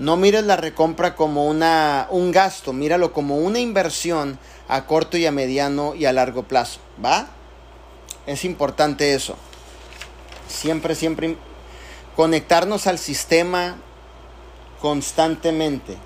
No 0.00 0.16
mires 0.16 0.42
la 0.42 0.56
recompra 0.56 1.14
como 1.14 1.46
una, 1.46 2.08
un 2.10 2.32
gasto, 2.32 2.72
míralo 2.72 3.12
como 3.12 3.36
una 3.36 3.60
inversión 3.60 4.40
a 4.66 4.86
corto 4.86 5.16
y 5.16 5.26
a 5.26 5.30
mediano 5.30 5.94
y 5.94 6.06
a 6.06 6.12
largo 6.12 6.42
plazo. 6.42 6.80
¿Va? 7.04 7.28
Es 8.26 8.44
importante 8.44 9.14
eso 9.14 9.36
siempre, 10.50 10.94
siempre 10.94 11.36
conectarnos 12.16 12.86
al 12.86 12.98
sistema 12.98 13.76
constantemente. 14.80 15.96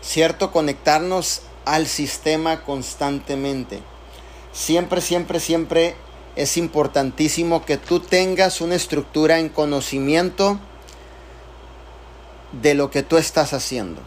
¿Cierto? 0.00 0.50
Conectarnos 0.50 1.42
al 1.64 1.86
sistema 1.86 2.62
constantemente. 2.62 3.80
Siempre, 4.52 5.00
siempre, 5.00 5.40
siempre 5.40 5.94
es 6.36 6.56
importantísimo 6.56 7.64
que 7.64 7.76
tú 7.76 8.00
tengas 8.00 8.60
una 8.60 8.74
estructura 8.74 9.38
en 9.38 9.48
conocimiento 9.48 10.58
de 12.52 12.74
lo 12.74 12.90
que 12.90 13.02
tú 13.02 13.16
estás 13.16 13.52
haciendo. 13.52 14.00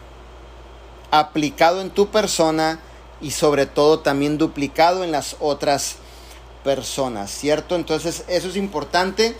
Aplicado 1.10 1.80
en 1.80 1.90
tu 1.90 2.08
persona 2.08 2.80
y 3.20 3.30
sobre 3.30 3.66
todo 3.66 4.00
también 4.00 4.38
duplicado 4.38 5.04
en 5.04 5.12
las 5.12 5.36
otras 5.40 5.96
personas, 6.62 7.30
¿cierto? 7.30 7.76
Entonces 7.76 8.24
eso 8.28 8.48
es 8.48 8.56
importante 8.56 9.36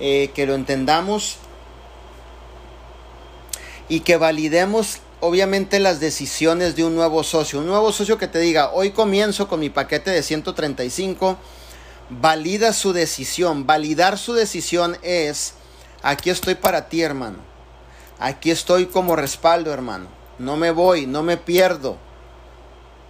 eh, 0.00 0.30
que 0.34 0.46
lo 0.46 0.54
entendamos 0.54 1.36
y 3.88 4.00
que 4.00 4.16
validemos 4.16 5.00
obviamente 5.20 5.80
las 5.80 6.00
decisiones 6.00 6.76
de 6.76 6.84
un 6.84 6.94
nuevo 6.94 7.22
socio. 7.24 7.60
Un 7.60 7.66
nuevo 7.66 7.92
socio 7.92 8.18
que 8.18 8.28
te 8.28 8.38
diga, 8.38 8.70
hoy 8.72 8.90
comienzo 8.90 9.48
con 9.48 9.60
mi 9.60 9.70
paquete 9.70 10.10
de 10.10 10.22
135, 10.22 11.38
valida 12.10 12.72
su 12.72 12.92
decisión. 12.92 13.66
Validar 13.66 14.18
su 14.18 14.34
decisión 14.34 14.96
es, 15.02 15.54
aquí 16.02 16.30
estoy 16.30 16.54
para 16.54 16.88
ti 16.88 17.02
hermano. 17.02 17.38
Aquí 18.18 18.50
estoy 18.50 18.86
como 18.86 19.16
respaldo 19.16 19.72
hermano. 19.72 20.08
No 20.38 20.56
me 20.56 20.70
voy, 20.70 21.06
no 21.06 21.22
me 21.22 21.36
pierdo 21.36 21.98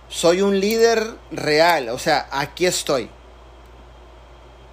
soy 0.09 0.41
un 0.41 0.59
líder 0.59 1.17
real, 1.31 1.91
o 1.91 1.99
sea, 1.99 2.29
aquí 2.31 2.67
estoy. 2.67 3.11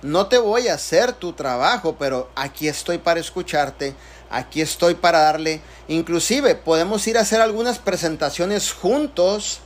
No 0.02 0.28
te 0.28 0.38
voy 0.38 0.68
a 0.68 0.76
hacer 0.76 1.14
tu 1.14 1.34
trabajo, 1.34 1.98
pero 2.00 2.30
aquí 2.36 2.68
estoy 2.68 3.00
para 3.00 3.20
escucharte, 3.20 3.96
aquí 4.30 4.62
estoy 4.62 4.96
para 4.96 5.20
darle, 5.20 5.62
inclusive 5.88 6.56
podemos 6.56 7.06
ir 7.08 7.18
a 7.18 7.22
hacer 7.22 7.42
algunas 7.42 7.80
presentaciones 7.80 8.72
juntos, 8.72 9.60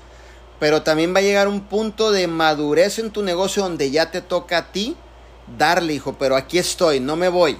pero 0.59 0.81
también 0.81 1.13
va 1.13 1.19
a 1.19 1.23
llegar 1.23 1.47
un 1.47 1.61
punto 1.61 2.11
de 2.11 2.27
madurez 2.27 2.99
en 2.99 3.11
tu 3.11 3.21
negocio 3.21 3.63
donde 3.63 3.91
ya 3.91 4.11
te 4.11 4.21
toca 4.21 4.57
a 4.57 4.71
ti 4.71 4.95
darle, 5.57 5.93
hijo, 5.93 6.15
pero 6.17 6.35
aquí 6.35 6.57
estoy, 6.57 6.99
no 6.99 7.15
me 7.15 7.29
voy. 7.29 7.57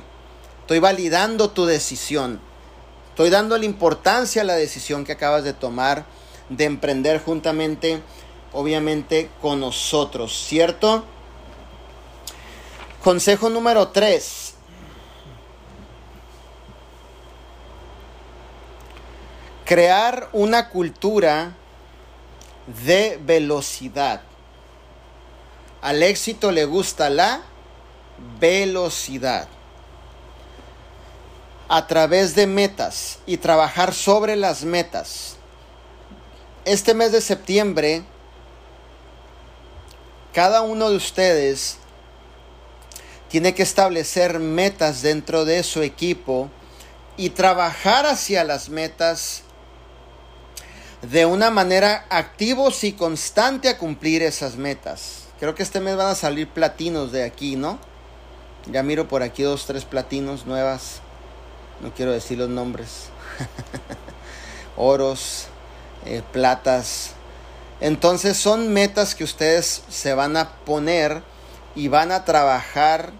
Estoy 0.70 0.82
validando 0.82 1.50
tu 1.50 1.66
decisión. 1.66 2.40
Estoy 3.10 3.32
dando 3.32 3.58
la 3.58 3.66
importancia 3.66 4.44
a 4.44 4.46
la 4.46 4.54
decisión 4.54 5.04
que 5.04 5.14
acabas 5.14 5.44
de 5.44 5.54
tomar 5.54 6.06
de 6.50 6.66
emprender 6.66 7.24
juntamente 7.24 8.04
obviamente 8.54 9.32
con 9.42 9.62
nosotros, 9.62 10.46
¿cierto? 10.48 11.06
Consejo 13.04 13.50
número 13.50 13.88
3. 13.88 14.54
Crear 19.66 20.30
una 20.34 20.70
cultura 20.70 21.56
de 22.86 23.20
velocidad. 23.26 24.22
Al 25.82 26.04
éxito 26.04 26.52
le 26.52 26.66
gusta 26.66 27.10
la 27.10 27.42
velocidad. 28.40 29.48
A 31.70 31.88
través 31.88 32.36
de 32.36 32.48
metas 32.48 33.20
y 33.26 33.38
trabajar 33.38 33.94
sobre 33.94 34.36
las 34.36 34.64
metas. 34.64 35.38
Este 36.66 36.94
mes 36.94 37.12
de 37.12 37.22
septiembre, 37.22 38.04
cada 40.34 40.62
uno 40.62 40.90
de 40.90 40.98
ustedes 40.98 41.78
tiene 43.30 43.54
que 43.54 43.64
establecer 43.64 44.40
metas 44.40 45.02
dentro 45.04 45.46
de 45.46 45.64
su 45.64 45.84
equipo 45.84 46.50
y 47.18 47.30
trabajar 47.30 48.06
hacia 48.08 48.44
las 48.44 48.70
metas 48.70 49.44
de 51.02 51.26
una 51.26 51.50
manera 51.50 52.06
activos 52.10 52.84
y 52.84 52.94
constante 52.94 53.70
a 53.70 53.78
cumplir 53.78 54.24
esas 54.24 54.56
metas. 54.56 55.26
Creo 55.40 55.56
que 55.56 55.64
este 55.64 55.80
mes 55.80 55.96
van 55.96 56.08
a 56.08 56.16
salir 56.16 56.50
platinos 56.50 57.12
de 57.12 57.24
aquí, 57.24 57.56
¿no? 57.56 57.80
Ya 58.66 58.84
miro 58.84 59.08
por 59.08 59.24
aquí 59.24 59.44
dos, 59.44 59.66
tres 59.66 59.86
platinos 59.86 60.46
nuevas. 60.46 61.02
No 61.82 61.94
quiero 61.94 62.12
decir 62.12 62.38
los 62.38 62.50
nombres. 62.50 63.10
Oros, 64.78 65.48
eh, 66.06 66.22
platas. 66.32 67.12
Entonces 67.82 68.38
son 68.38 68.74
metas 68.74 69.16
que 69.16 69.24
ustedes 69.24 69.84
se 69.90 70.14
van 70.14 70.36
a 70.36 70.52
poner 70.66 71.22
y 71.76 71.88
van 71.88 72.12
a 72.12 72.26
trabajar 72.26 73.12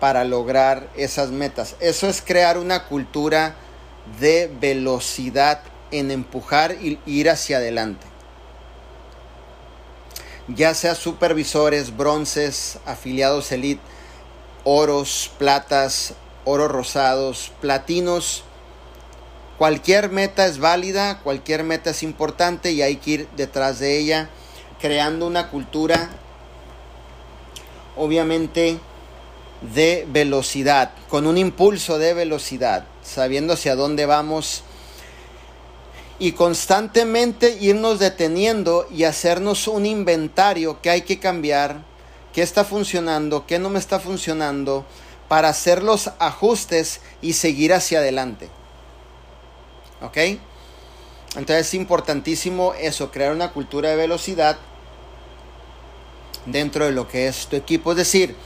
para 0.00 0.24
lograr 0.24 0.88
esas 0.96 1.30
metas. 1.30 1.76
Eso 1.80 2.08
es 2.08 2.20
crear 2.20 2.58
una 2.58 2.84
cultura 2.84 3.54
de 4.20 4.50
velocidad 4.60 5.60
en 5.90 6.10
empujar 6.10 6.72
y 6.72 6.98
ir 7.06 7.30
hacia 7.30 7.56
adelante. 7.56 8.06
Ya 10.48 10.74
sea 10.74 10.94
supervisores, 10.94 11.96
bronces, 11.96 12.78
afiliados 12.84 13.50
elite, 13.50 13.82
oros, 14.64 15.30
platas, 15.38 16.14
oros 16.46 16.70
rosados, 16.70 17.52
platinos, 17.60 18.44
cualquier 19.58 20.10
meta 20.10 20.46
es 20.46 20.58
válida, 20.58 21.20
cualquier 21.22 21.64
meta 21.64 21.90
es 21.90 22.02
importante 22.02 22.72
y 22.72 22.80
hay 22.80 22.96
que 22.96 23.10
ir 23.10 23.28
detrás 23.36 23.80
de 23.80 23.98
ella, 23.98 24.30
creando 24.80 25.26
una 25.26 25.50
cultura, 25.50 26.08
obviamente, 27.96 28.78
de 29.74 30.06
velocidad, 30.08 30.92
con 31.08 31.26
un 31.26 31.36
impulso 31.36 31.98
de 31.98 32.14
velocidad, 32.14 32.86
sabiendo 33.02 33.54
hacia 33.54 33.74
dónde 33.74 34.06
vamos 34.06 34.62
y 36.18 36.32
constantemente 36.32 37.58
irnos 37.60 37.98
deteniendo 37.98 38.86
y 38.90 39.04
hacernos 39.04 39.66
un 39.68 39.84
inventario 39.84 40.80
que 40.80 40.90
hay 40.90 41.02
que 41.02 41.18
cambiar, 41.18 41.82
qué 42.32 42.42
está 42.42 42.64
funcionando, 42.64 43.46
qué 43.46 43.58
no 43.58 43.68
me 43.68 43.78
está 43.78 43.98
funcionando, 43.98 44.86
para 45.28 45.48
hacer 45.48 45.82
los 45.82 46.10
ajustes 46.18 47.00
y 47.22 47.34
seguir 47.34 47.72
hacia 47.72 47.98
adelante. 47.98 48.48
¿Ok? 50.02 50.16
Entonces 51.36 51.66
es 51.66 51.74
importantísimo 51.74 52.74
eso, 52.74 53.10
crear 53.10 53.32
una 53.32 53.52
cultura 53.52 53.90
de 53.90 53.96
velocidad 53.96 54.56
dentro 56.46 56.86
de 56.86 56.92
lo 56.92 57.08
que 57.08 57.28
es 57.28 57.46
tu 57.46 57.56
equipo. 57.56 57.92
Es 57.92 57.98
decir, 57.98 58.36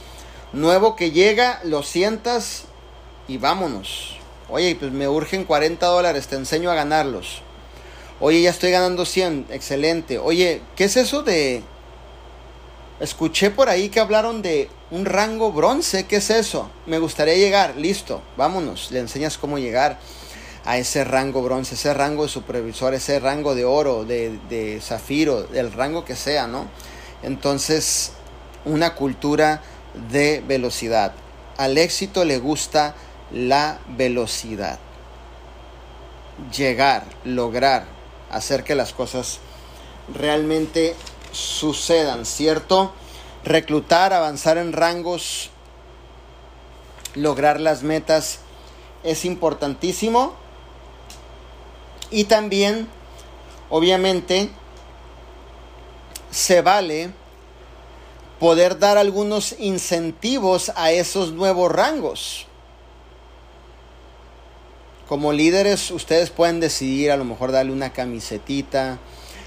nuevo 0.51 0.95
que 0.95 1.11
llega, 1.11 1.61
lo 1.63 1.83
sientas 1.83 2.63
y 3.27 3.37
vámonos. 3.37 4.17
Oye, 4.49 4.75
pues 4.75 4.91
me 4.91 5.07
urgen 5.07 5.45
40 5.45 5.85
dólares, 5.85 6.27
te 6.27 6.35
enseño 6.35 6.69
a 6.69 6.75
ganarlos. 6.75 7.41
Oye, 8.19 8.41
ya 8.41 8.49
estoy 8.49 8.71
ganando 8.71 9.05
100, 9.05 9.47
excelente. 9.49 10.19
Oye, 10.19 10.61
¿qué 10.75 10.83
es 10.85 10.97
eso 10.97 11.23
de... 11.23 11.63
Escuché 13.01 13.49
por 13.49 13.67
ahí 13.67 13.89
que 13.89 13.99
hablaron 13.99 14.43
de 14.43 14.69
un 14.91 15.05
rango 15.05 15.51
bronce, 15.51 16.05
¿qué 16.05 16.17
es 16.17 16.29
eso? 16.29 16.69
Me 16.85 16.99
gustaría 16.99 17.33
llegar, 17.33 17.75
listo, 17.75 18.21
vámonos, 18.37 18.91
le 18.91 18.99
enseñas 18.99 19.39
cómo 19.39 19.57
llegar 19.57 19.97
a 20.65 20.77
ese 20.77 21.03
rango 21.03 21.41
bronce, 21.41 21.73
ese 21.73 21.95
rango 21.95 22.21
de 22.21 22.29
supervisor, 22.29 22.93
ese 22.93 23.19
rango 23.19 23.55
de 23.55 23.65
oro, 23.65 24.05
de, 24.05 24.37
de 24.49 24.79
zafiro, 24.81 25.41
del 25.41 25.73
rango 25.73 26.05
que 26.05 26.15
sea, 26.15 26.45
¿no? 26.45 26.67
Entonces, 27.23 28.11
una 28.65 28.93
cultura 28.93 29.63
de 30.11 30.43
velocidad. 30.47 31.13
Al 31.57 31.79
éxito 31.79 32.23
le 32.23 32.37
gusta 32.37 32.93
la 33.31 33.79
velocidad. 33.97 34.77
Llegar, 36.55 37.05
lograr, 37.25 37.85
hacer 38.29 38.63
que 38.63 38.75
las 38.75 38.93
cosas 38.93 39.39
realmente 40.13 40.95
sucedan, 41.31 42.25
¿cierto? 42.25 42.93
Reclutar, 43.43 44.13
avanzar 44.13 44.57
en 44.57 44.73
rangos, 44.73 45.49
lograr 47.15 47.59
las 47.59 47.83
metas 47.83 48.39
es 49.03 49.25
importantísimo. 49.25 50.33
Y 52.09 52.25
también, 52.25 52.87
obviamente, 53.69 54.49
se 56.29 56.61
vale 56.61 57.11
poder 58.39 58.79
dar 58.79 58.97
algunos 58.97 59.55
incentivos 59.59 60.71
a 60.75 60.91
esos 60.91 61.31
nuevos 61.31 61.71
rangos 61.71 62.47
como 65.11 65.33
líderes 65.33 65.91
ustedes 65.91 66.29
pueden 66.29 66.61
decidir 66.61 67.11
a 67.11 67.17
lo 67.17 67.25
mejor 67.25 67.51
darle 67.51 67.73
una 67.73 67.91
camisetita, 67.91 68.97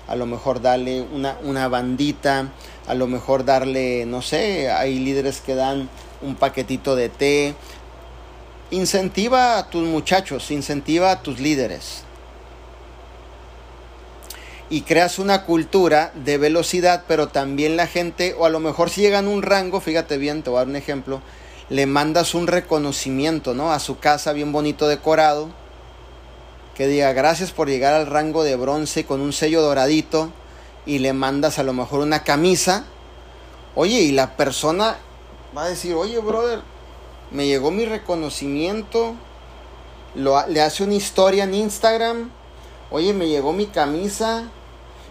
a 0.06 0.16
lo 0.16 0.26
mejor 0.26 0.60
darle 0.60 1.02
una, 1.02 1.38
una 1.42 1.68
bandita, 1.68 2.48
a 2.86 2.94
lo 2.94 3.06
mejor 3.06 3.44
darle, 3.44 4.04
no 4.06 4.22
sé, 4.22 4.70
hay 4.70 4.98
líderes 4.98 5.40
que 5.40 5.54
dan 5.54 5.88
un 6.22 6.34
paquetito 6.34 6.96
de 6.96 7.08
té. 7.08 7.54
Incentiva 8.70 9.58
a 9.58 9.70
tus 9.70 9.86
muchachos, 9.86 10.50
incentiva 10.50 11.10
a 11.10 11.22
tus 11.22 11.40
líderes. 11.40 12.02
Y 14.70 14.82
creas 14.82 15.18
una 15.18 15.44
cultura 15.44 16.10
de 16.14 16.38
velocidad, 16.38 17.04
pero 17.06 17.28
también 17.28 17.76
la 17.76 17.86
gente, 17.86 18.34
o 18.38 18.46
a 18.46 18.50
lo 18.50 18.60
mejor 18.60 18.90
si 18.90 19.02
llegan 19.02 19.26
a 19.26 19.30
un 19.30 19.42
rango, 19.42 19.80
fíjate 19.80 20.16
bien, 20.16 20.42
te 20.42 20.50
voy 20.50 20.58
a 20.58 20.60
dar 20.60 20.68
un 20.68 20.76
ejemplo, 20.76 21.20
le 21.68 21.86
mandas 21.86 22.34
un 22.34 22.46
reconocimiento, 22.46 23.54
¿no? 23.54 23.72
A 23.72 23.78
su 23.78 23.98
casa 23.98 24.32
bien 24.32 24.52
bonito 24.52 24.88
decorado, 24.88 25.50
que 26.74 26.86
diga 26.88 27.12
gracias 27.12 27.52
por 27.52 27.68
llegar 27.68 27.94
al 27.94 28.06
rango 28.06 28.42
de 28.42 28.56
bronce 28.56 29.04
con 29.04 29.20
un 29.20 29.32
sello 29.32 29.62
doradito 29.62 30.30
y 30.86 30.98
le 30.98 31.12
mandas 31.12 31.58
a 31.58 31.62
lo 31.62 31.72
mejor 31.72 32.00
una 32.00 32.24
camisa. 32.24 32.84
Oye, 33.74 34.00
y 34.00 34.12
la 34.12 34.36
persona 34.36 34.96
va 35.56 35.64
a 35.64 35.68
decir, 35.68 35.94
oye, 35.94 36.18
brother, 36.18 36.60
me 37.30 37.46
llegó 37.46 37.70
mi 37.70 37.84
reconocimiento, 37.84 39.14
lo, 40.14 40.46
le 40.48 40.60
hace 40.60 40.84
una 40.84 40.94
historia 40.94 41.44
en 41.44 41.54
Instagram, 41.54 42.30
oye, 42.90 43.12
me 43.12 43.28
llegó 43.28 43.52
mi 43.52 43.66
camisa, 43.66 44.50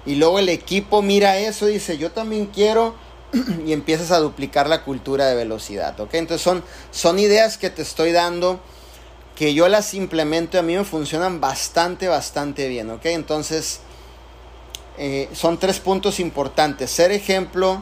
y 0.06 0.16
luego 0.16 0.40
el 0.40 0.50
equipo 0.50 1.02
mira 1.02 1.38
eso 1.38 1.66
dice, 1.66 1.98
yo 1.98 2.12
también 2.12 2.48
quiero, 2.48 2.96
y 3.66 3.74
empiezas 3.74 4.12
a 4.12 4.20
duplicar 4.20 4.68
la 4.68 4.84
cultura 4.84 5.26
de 5.28 5.36
velocidad, 5.36 6.00
¿ok? 6.00 6.14
Entonces 6.14 6.44
son, 6.44 6.64
son 6.92 7.20
ideas 7.20 7.58
que 7.58 7.70
te 7.70 7.82
estoy 7.82 8.12
dando 8.12 8.60
que 9.36 9.54
yo 9.54 9.68
las 9.68 9.94
implemento 9.94 10.58
y 10.58 10.60
a 10.60 10.64
mí 10.64 10.76
me 10.76 10.84
funcionan 10.84 11.42
bastante, 11.42 12.08
bastante 12.08 12.68
bien, 12.68 12.92
¿ok? 12.92 13.06
Entonces, 13.06 13.80
eh, 14.98 15.30
son 15.34 15.58
tres 15.58 15.80
puntos 15.80 16.20
importantes. 16.20 16.92
Ser 16.92 17.12
ejemplo, 17.12 17.82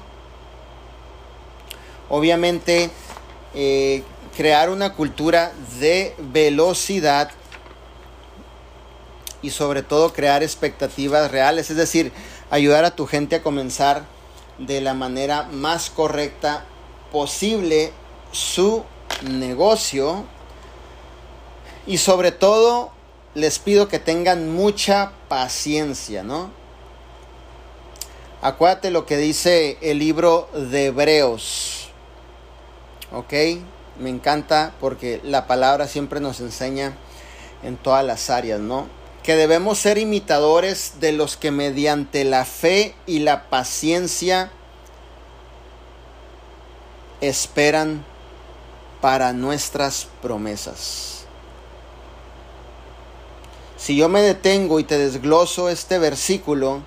obviamente, 2.10 2.90
eh, 3.53 4.03
crear 4.36 4.69
una 4.69 4.94
cultura 4.94 5.52
de 5.80 6.15
velocidad 6.19 7.32
y 9.41 9.49
sobre 9.49 9.84
todo 9.84 10.14
crear 10.14 10.44
expectativas 10.44 11.32
reales, 11.32 11.69
es 11.69 11.78
decir, 11.78 12.14
ayudar 12.49 12.86
a 12.86 12.95
tu 12.95 13.07
gente 13.07 13.38
a 13.38 13.44
comenzar 13.44 14.06
de 14.57 14.80
la 14.80 14.94
manera 14.94 15.44
más 15.52 15.90
correcta 15.90 16.65
posible 17.11 17.91
su 18.32 18.84
negocio 19.23 20.26
y 21.88 21.98
sobre 21.98 22.32
todo 22.32 22.91
les 23.34 23.60
pido 23.60 23.88
que 23.88 23.99
tengan 23.99 24.53
mucha 24.53 25.12
paciencia, 25.28 26.24
¿no? 26.24 26.52
Acuérdate 28.41 28.91
lo 28.91 29.06
que 29.06 29.18
dice 29.18 29.78
el 29.82 29.99
libro 29.99 30.49
de 30.53 30.88
Hebreos, 30.88 31.90
¿ok? 33.14 33.34
Me 33.99 34.10
encanta 34.10 34.74
porque 34.80 35.22
la 35.24 35.48
palabra 35.48 35.88
siempre 35.88 36.20
nos 36.20 36.40
enseña 36.40 36.94
en 37.64 37.78
todas 37.78 38.03
las 38.03 38.30
áreas, 38.30 38.60
¿no? 38.60 38.88
que 39.24 39.36
debemos 39.36 39.78
ser 39.78 39.98
imitadores 39.98 40.95
de 40.99 41.12
los 41.12 41.38
que 41.38 41.52
mediante 41.52 42.24
la 42.24 42.44
fe 42.44 42.95
y 43.06 43.20
la 43.20 43.49
paciencia 43.49 44.52
esperan 47.22 48.03
para 48.99 49.32
nuestras 49.34 50.08
promesas. 50.22 51.20
Si 53.82 53.95
yo 53.95 54.10
me 54.10 54.22
detengo 54.22 54.80
y 54.80 54.84
te 54.84 54.99
desgloso 54.99 55.68
este 55.68 55.98
versículo, 55.98 56.84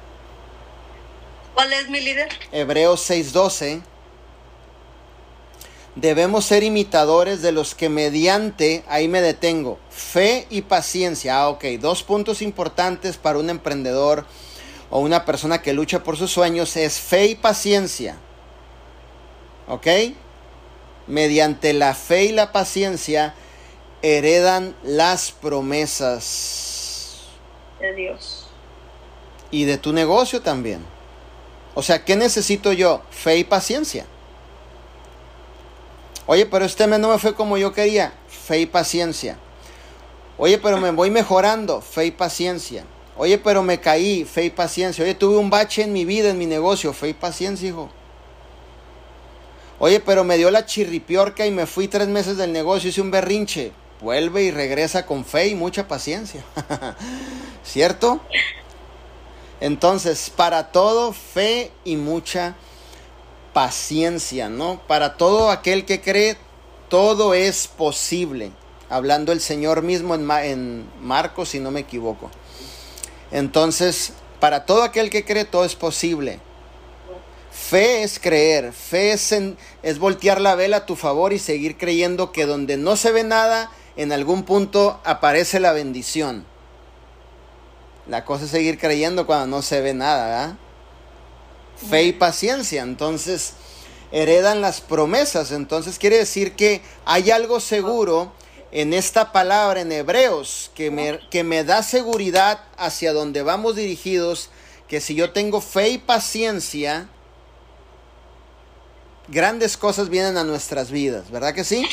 ¿cuál 1.53 1.73
es 1.73 1.89
mi 1.89 2.01
líder? 2.01 2.29
Hebreos 2.53 3.11
6:12 3.11 3.83
debemos 5.97 6.45
ser 6.45 6.63
imitadores 6.63 7.43
de 7.43 7.51
los 7.51 7.75
que 7.75 7.89
mediante, 7.89 8.85
ahí 8.87 9.09
me 9.09 9.23
detengo, 9.23 9.81
fe 9.91 10.47
y 10.51 10.63
paciencia. 10.63 11.41
Ah, 11.41 11.49
ok, 11.49 11.65
dos 11.81 12.05
puntos 12.05 12.41
importantes 12.43 13.17
para 13.17 13.41
un 13.41 13.51
emprendedor 13.51 14.25
o 14.89 15.01
una 15.01 15.25
persona 15.25 15.63
que 15.63 15.73
lucha 15.73 16.05
por 16.05 16.17
sus 16.17 16.31
sueños 16.31 16.77
es 16.77 17.01
fe 17.01 17.27
y 17.27 17.35
paciencia. 17.35 18.19
¿Ok? 19.67 19.89
Mediante 21.09 21.73
la 21.73 21.93
fe 21.93 22.27
y 22.27 22.33
la 22.33 22.53
paciencia 22.53 23.35
heredan 24.03 24.77
las 24.85 25.33
promesas. 25.33 26.74
De 27.81 27.95
Dios. 27.95 28.47
Y 29.51 29.65
de 29.65 29.79
tu 29.79 29.93
negocio 29.93 30.43
también. 30.43 30.85
O 31.75 31.83
sea, 31.83 32.05
¿qué 32.05 32.17
necesito 32.17 32.73
yo? 32.73 33.03
Fe 33.11 33.39
y 33.39 33.45
paciencia. 33.45 34.07
Oye, 36.27 36.47
pero 36.47 36.65
este 36.65 36.87
mes 36.87 37.01
no 37.01 37.09
me 37.09 37.19
fue 37.19 37.35
como 37.35 37.59
yo 37.59 37.73
quería. 37.73 38.15
Fe 38.29 38.61
y 38.61 38.67
paciencia. 38.67 39.37
Oye, 40.39 40.59
pero 40.59 40.79
me 40.79 40.91
voy 40.91 41.11
mejorando. 41.11 41.81
Fe 41.81 42.07
y 42.07 42.11
paciencia. 42.13 42.85
Oye, 43.17 43.39
pero 43.39 43.63
me 43.63 43.81
caí. 43.81 44.25
Fe 44.25 44.45
y 44.45 44.51
paciencia. 44.51 45.05
Oye, 45.05 45.15
tuve 45.15 45.37
un 45.37 45.51
bache 45.51 45.83
en 45.83 45.93
mi 45.93 46.05
vida, 46.05 46.31
en 46.31 46.39
mi 46.39 46.47
negocio. 46.47 46.93
Fe 46.93 47.09
y 47.09 47.15
paciencia, 47.15 47.69
hijo. 47.69 47.91
Oye, 49.79 50.01
pero 50.01 50.25
me 50.25 50.39
dio 50.39 50.51
la 50.51 50.65
chirripiorca 50.65 51.45
y 51.45 51.51
me 51.51 51.67
fui 51.67 51.89
tres 51.89 52.09
meses 52.09 52.37
del 52.37 52.53
negocio. 52.53 52.89
Hice 52.89 53.01
un 53.01 53.11
berrinche. 53.11 53.73
Vuelve 54.05 54.43
y 54.43 54.51
regresa 54.51 55.07
con 55.07 55.25
fe 55.25 55.49
y 55.49 55.55
mucha 55.55 55.89
paciencia. 55.89 56.45
¿Cierto? 57.65 58.21
Entonces, 59.63 60.29
para 60.29 60.73
todo, 60.73 61.15
fe 61.15 61.73
y 61.85 61.97
mucha 61.97 62.55
paciencia, 63.55 64.51
¿no? 64.51 64.79
Para 64.87 65.17
todo 65.17 65.51
aquel 65.51 65.87
que 65.87 66.03
cree, 66.03 66.37
todo 66.91 67.33
es 67.33 67.67
posible. 67.67 68.53
Hablando 68.91 69.33
el 69.33 69.41
Señor 69.41 69.81
mismo 69.81 70.15
en, 70.15 70.31
en 70.31 70.87
Marcos, 71.01 71.49
si 71.49 71.59
no 71.59 71.71
me 71.71 71.81
equivoco. 71.81 72.31
Entonces, 73.31 74.13
para 74.39 74.67
todo 74.67 74.83
aquel 74.83 75.09
que 75.09 75.25
cree, 75.25 75.47
todo 75.47 75.65
es 75.65 75.77
posible. 75.77 76.41
Fe 77.51 78.03
es 78.03 78.19
creer, 78.19 78.75
fe 78.75 79.13
es, 79.13 79.35
es 79.83 79.99
voltear 79.99 80.43
la 80.43 80.57
vela 80.57 80.77
a 80.77 80.87
tu 80.87 80.95
favor 80.95 81.33
y 81.33 81.39
seguir 81.39 81.79
creyendo 81.79 82.33
que 82.33 82.45
donde 82.45 82.77
no 82.77 82.97
se 82.97 83.11
ve 83.11 83.25
nada, 83.25 83.71
en 83.97 84.13
algún 84.13 84.45
punto 84.45 85.01
aparece 85.05 85.61
la 85.61 85.73
bendición. 85.73 86.45
La 88.07 88.25
cosa 88.25 88.45
es 88.45 88.51
seguir 88.51 88.79
creyendo 88.79 89.27
cuando 89.27 89.47
no 89.47 89.63
se 89.63 89.81
ve 89.81 89.95
nada, 89.95 90.27
¿verdad? 90.27 90.57
fe 91.77 92.05
y 92.05 92.13
paciencia. 92.13 92.83
Entonces, 92.83 93.55
heredan 94.13 94.61
las 94.61 94.81
promesas. 94.81 95.53
Entonces, 95.53 95.99
quiere 95.99 96.19
decir 96.19 96.53
que 96.53 96.83
hay 97.05 97.31
algo 97.31 97.61
seguro 97.61 98.33
en 98.73 98.93
esta 98.93 99.33
palabra 99.33 99.81
en 99.81 99.93
Hebreos 99.93 100.71
que 100.75 100.91
me, 100.91 101.21
que 101.31 101.45
me 101.45 101.65
da 101.65 101.83
seguridad 101.83 102.61
hacia 102.77 103.13
donde 103.13 103.43
vamos 103.43 103.77
dirigidos, 103.77 104.51
que 104.89 105.01
si 105.01 105.15
yo 105.15 105.33
tengo 105.33 105.61
fe 105.61 105.91
y 105.91 105.99
paciencia, 105.99 107.09
grandes 109.29 109.77
cosas 109.77 110.09
vienen 110.09 110.37
a 110.37 110.45
nuestras 110.45 110.91
vidas, 110.91 111.31
¿verdad 111.31 111.55
que 111.55 111.65
sí? 111.65 111.87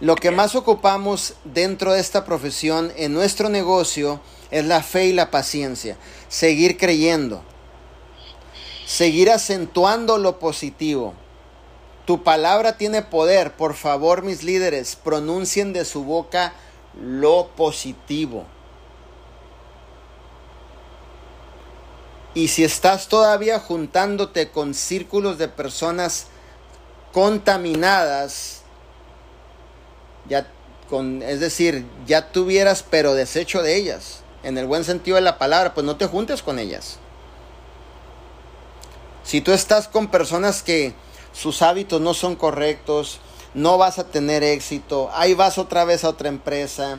Lo 0.00 0.16
que 0.16 0.30
más 0.30 0.54
ocupamos 0.54 1.34
dentro 1.44 1.92
de 1.92 2.00
esta 2.00 2.24
profesión 2.24 2.92
en 2.96 3.14
nuestro 3.14 3.48
negocio 3.48 4.20
es 4.50 4.64
la 4.64 4.82
fe 4.82 5.06
y 5.06 5.12
la 5.12 5.30
paciencia, 5.30 5.96
seguir 6.28 6.76
creyendo 6.76 7.42
seguir 8.84 9.30
acentuando 9.30 10.18
lo 10.18 10.38
positivo. 10.38 11.14
Tu 12.04 12.22
palabra 12.22 12.76
tiene 12.76 13.02
poder. 13.02 13.56
Por 13.56 13.74
favor, 13.74 14.22
mis 14.22 14.42
líderes, 14.42 14.96
pronuncien 14.96 15.72
de 15.72 15.84
su 15.84 16.04
boca 16.04 16.52
lo 17.00 17.48
positivo. 17.56 18.44
Y 22.34 22.48
si 22.48 22.64
estás 22.64 23.08
todavía 23.08 23.60
juntándote 23.60 24.50
con 24.50 24.74
círculos 24.74 25.38
de 25.38 25.48
personas 25.48 26.26
contaminadas, 27.12 28.62
ya 30.28 30.46
con, 30.88 31.22
es 31.22 31.40
decir, 31.40 31.86
ya 32.06 32.30
tuvieras 32.32 32.84
pero 32.88 33.14
desecho 33.14 33.62
de 33.62 33.76
ellas, 33.76 34.20
en 34.42 34.58
el 34.58 34.66
buen 34.66 34.84
sentido 34.84 35.16
de 35.16 35.22
la 35.22 35.38
palabra, 35.38 35.74
pues 35.74 35.86
no 35.86 35.96
te 35.96 36.06
juntes 36.06 36.42
con 36.42 36.58
ellas. 36.58 36.98
Si 39.22 39.40
tú 39.40 39.52
estás 39.52 39.88
con 39.88 40.08
personas 40.08 40.62
que 40.62 40.94
sus 41.32 41.62
hábitos 41.62 42.00
no 42.00 42.12
son 42.12 42.36
correctos, 42.36 43.20
no 43.54 43.78
vas 43.78 43.98
a 43.98 44.08
tener 44.08 44.42
éxito, 44.42 45.10
ahí 45.14 45.34
vas 45.34 45.58
otra 45.58 45.84
vez 45.84 46.04
a 46.04 46.10
otra 46.10 46.28
empresa, 46.28 46.98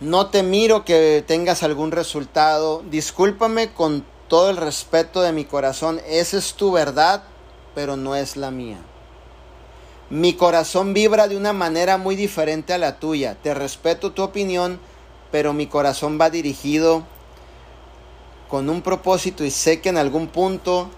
no 0.00 0.26
te 0.26 0.42
miro 0.42 0.84
que 0.84 1.24
tengas 1.26 1.62
algún 1.62 1.92
resultado, 1.92 2.82
discúlpame 2.90 3.72
con 3.72 4.04
todo 4.28 4.50
el 4.50 4.56
respeto 4.56 5.22
de 5.22 5.32
mi 5.32 5.44
corazón, 5.44 6.00
esa 6.06 6.36
es 6.36 6.54
tu 6.54 6.72
verdad, 6.72 7.22
pero 7.74 7.96
no 7.96 8.16
es 8.16 8.36
la 8.36 8.50
mía. 8.50 8.78
Mi 10.12 10.34
corazón 10.34 10.92
vibra 10.92 11.26
de 11.26 11.38
una 11.38 11.54
manera 11.54 11.96
muy 11.96 12.16
diferente 12.16 12.74
a 12.74 12.78
la 12.78 12.98
tuya, 12.98 13.34
te 13.42 13.54
respeto 13.54 14.12
tu 14.12 14.22
opinión, 14.22 14.78
pero 15.30 15.54
mi 15.54 15.66
corazón 15.66 16.18
va 16.20 16.28
dirigido 16.28 17.04
con 18.46 18.68
un 18.68 18.82
propósito 18.82 19.42
y 19.42 19.50
sé 19.50 19.80
que 19.80 19.88
en 19.88 19.96
algún 19.96 20.26
punto, 20.26 20.90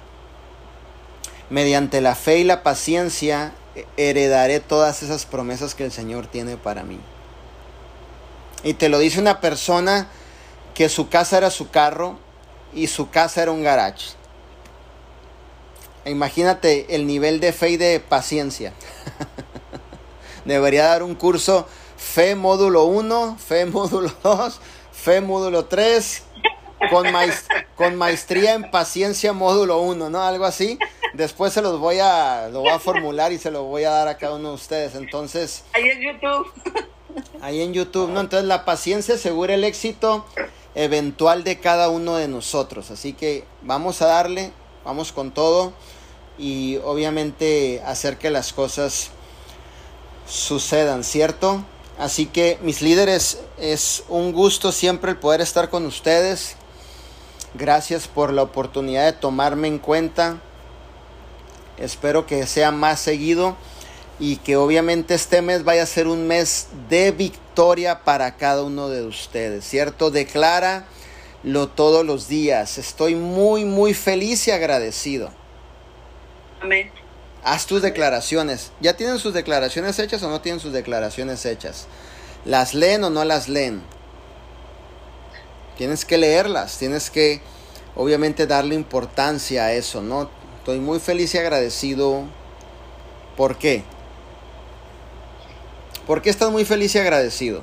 mediante 1.49 2.01
la 2.01 2.17
fe 2.17 2.39
y 2.39 2.43
la 2.45 2.65
paciencia, 2.65 3.53
heredaré 3.97 4.59
todas 4.59 5.05
esas 5.05 5.27
promesas 5.27 5.77
que 5.77 5.85
el 5.85 5.93
Señor 5.93 6.27
tiene 6.27 6.57
para 6.57 6.83
mí. 6.83 6.99
Y 8.65 8.75
te 8.75 8.89
lo 8.89 8.99
dice 8.99 9.21
una 9.21 9.41
persona 9.41 10.09
que 10.75 10.89
su 10.89 11.09
casa 11.09 11.39
era 11.39 11.53
su 11.53 11.71
carro 11.71 12.19
y 12.75 12.89
su 12.89 13.11
casa 13.11 13.43
era 13.43 13.53
un 13.53 13.63
garage. 13.63 14.17
Imagínate 16.07 16.95
el 16.95 17.07
nivel 17.07 17.41
de 17.41 17.53
fe 17.53 17.71
y 17.71 17.77
de 17.77 18.01
paciencia. 18.01 18.73
Debería 20.45 20.87
dar 20.87 21.03
un 21.03 21.15
curso 21.15 21.67
fe 21.97 22.35
módulo 22.35 22.85
1, 22.85 23.39
fe 23.39 23.65
módulo 23.65 24.13
2, 24.23 24.61
fe 24.93 25.21
módulo 25.21 25.65
3, 25.65 26.23
con, 26.91 27.07
con 27.77 27.97
maestría 27.97 28.55
en 28.55 28.71
paciencia 28.71 29.33
módulo 29.33 29.81
1, 29.81 30.11
¿no? 30.11 30.23
Algo 30.23 30.45
así. 30.45 30.79
Después 31.15 31.53
se 31.53 31.63
los 31.63 31.79
voy 31.79 32.01
a, 32.01 32.49
lo 32.53 32.61
voy 32.61 32.71
a 32.71 32.79
formular 32.79 33.33
y 33.33 33.39
se 33.39 33.51
lo 33.51 33.65
voy 33.65 33.85
a 33.85 33.91
dar 33.91 34.09
a 34.09 34.19
cada 34.19 34.35
uno 34.35 34.51
de 34.51 34.55
ustedes. 34.57 34.95
Entonces. 34.97 35.65
Ahí 35.73 35.89
en 35.89 36.01
YouTube. 36.03 36.53
Ahí 37.41 37.63
en 37.63 37.73
YouTube, 37.73 38.11
¿no? 38.11 38.21
Entonces 38.21 38.49
la 38.49 38.65
paciencia 38.65 39.15
asegura 39.15 39.55
el 39.55 39.65
éxito 39.65 40.27
eventual 40.75 41.45
de 41.45 41.61
cada 41.61 41.89
uno 41.89 42.17
de 42.17 42.29
nosotros. 42.29 42.91
Así 42.91 43.13
que 43.13 43.45
vamos 43.63 44.03
a 44.03 44.07
darle, 44.07 44.53
vamos 44.85 45.13
con 45.13 45.31
todo 45.31 45.73
y 46.39 46.79
obviamente 46.85 47.83
hacer 47.87 48.19
que 48.19 48.31
las 48.31 48.53
cosas 48.53 49.11
sucedan, 50.27 51.05
¿cierto? 51.05 51.65
Así 51.99 52.27
que 52.27 52.59
mis 52.63 52.83
líderes, 52.83 53.39
es 53.59 54.03
un 54.09 54.33
gusto 54.33 54.73
siempre 54.73 55.13
el 55.13 55.17
poder 55.17 55.41
estar 55.41 55.71
con 55.71 55.87
ustedes. 55.87 56.57
Gracias 57.55 58.09
por 58.09 58.33
la 58.33 58.43
oportunidad 58.43 59.05
de 59.05 59.13
tomarme 59.13 59.69
en 59.69 59.79
cuenta. 59.79 60.39
Espero 61.79 62.27
que 62.27 62.47
sea 62.47 62.73
más 62.73 63.01
seguido 63.01 63.57
y 64.19 64.37
que 64.37 64.57
obviamente 64.57 65.15
este 65.15 65.43
mes 65.43 65.65
vaya 65.65 65.85
a 65.85 65.87
ser 65.87 66.09
un 66.09 66.27
mes 66.27 66.69
de 66.89 67.13
victoria 67.13 68.03
para 68.03 68.37
cada 68.37 68.63
uno 68.63 68.89
de 68.89 69.07
ustedes, 69.07 69.65
¿cierto? 69.65 70.11
Declara 70.11 70.87
lo 71.45 71.69
todos 71.69 72.05
los 72.05 72.27
días. 72.27 72.79
Estoy 72.79 73.15
muy, 73.15 73.65
muy 73.65 73.95
feliz 73.95 74.49
y 74.49 74.51
agradecido. 74.51 75.31
Haz 77.43 77.67
tus 77.67 77.83
declaraciones. 77.83 78.73
¿Ya 78.81 78.97
tienen 78.97 79.19
sus 79.19 79.35
declaraciones 79.35 79.99
hechas 79.99 80.23
o 80.23 80.31
no 80.31 80.41
tienen 80.41 80.61
sus 80.61 80.73
declaraciones 80.73 81.45
hechas? 81.45 81.87
¿Las 82.45 82.75
leen 82.75 83.05
o 83.05 83.11
no 83.11 83.25
las 83.25 83.49
leen? 83.49 83.83
Tienes 85.77 86.05
que 86.05 86.19
leerlas, 86.19 86.79
tienes 86.79 87.11
que 87.11 87.41
obviamente 87.97 88.47
darle 88.47 88.75
importancia 88.75 89.65
a 89.65 89.73
eso, 89.73 90.03
¿no? 90.03 90.31
Estoy 90.59 90.79
muy 90.79 91.01
feliz 91.01 91.35
y 91.35 91.39
agradecido. 91.39 92.25
¿Por 93.37 93.59
qué? 93.59 93.83
¿Por 96.07 96.23
qué 96.23 96.31
estás 96.31 96.51
muy 96.51 96.65
feliz 96.65 96.95
y 96.95 96.99
agradecido? 96.99 97.63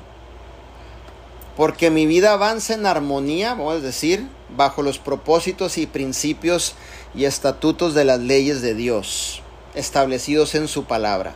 porque 1.61 1.90
mi 1.90 2.06
vida 2.06 2.34
avanza 2.34 2.73
en 2.73 2.86
armonía, 2.86 3.53
vamos 3.53 3.76
a 3.76 3.80
decir, 3.80 4.28
bajo 4.49 4.82
los 4.82 4.99
propósitos 4.99 5.78
y 5.78 5.86
principios 5.86 6.73
y 7.13 7.25
estatutos 7.25 7.93
de 7.93 8.05
las 8.05 8.19
leyes 8.19 8.61
de 8.61 8.73
Dios, 8.73 9.41
establecidos 9.75 10.55
en 10.55 10.67
su 10.67 10.85
palabra. 10.85 11.33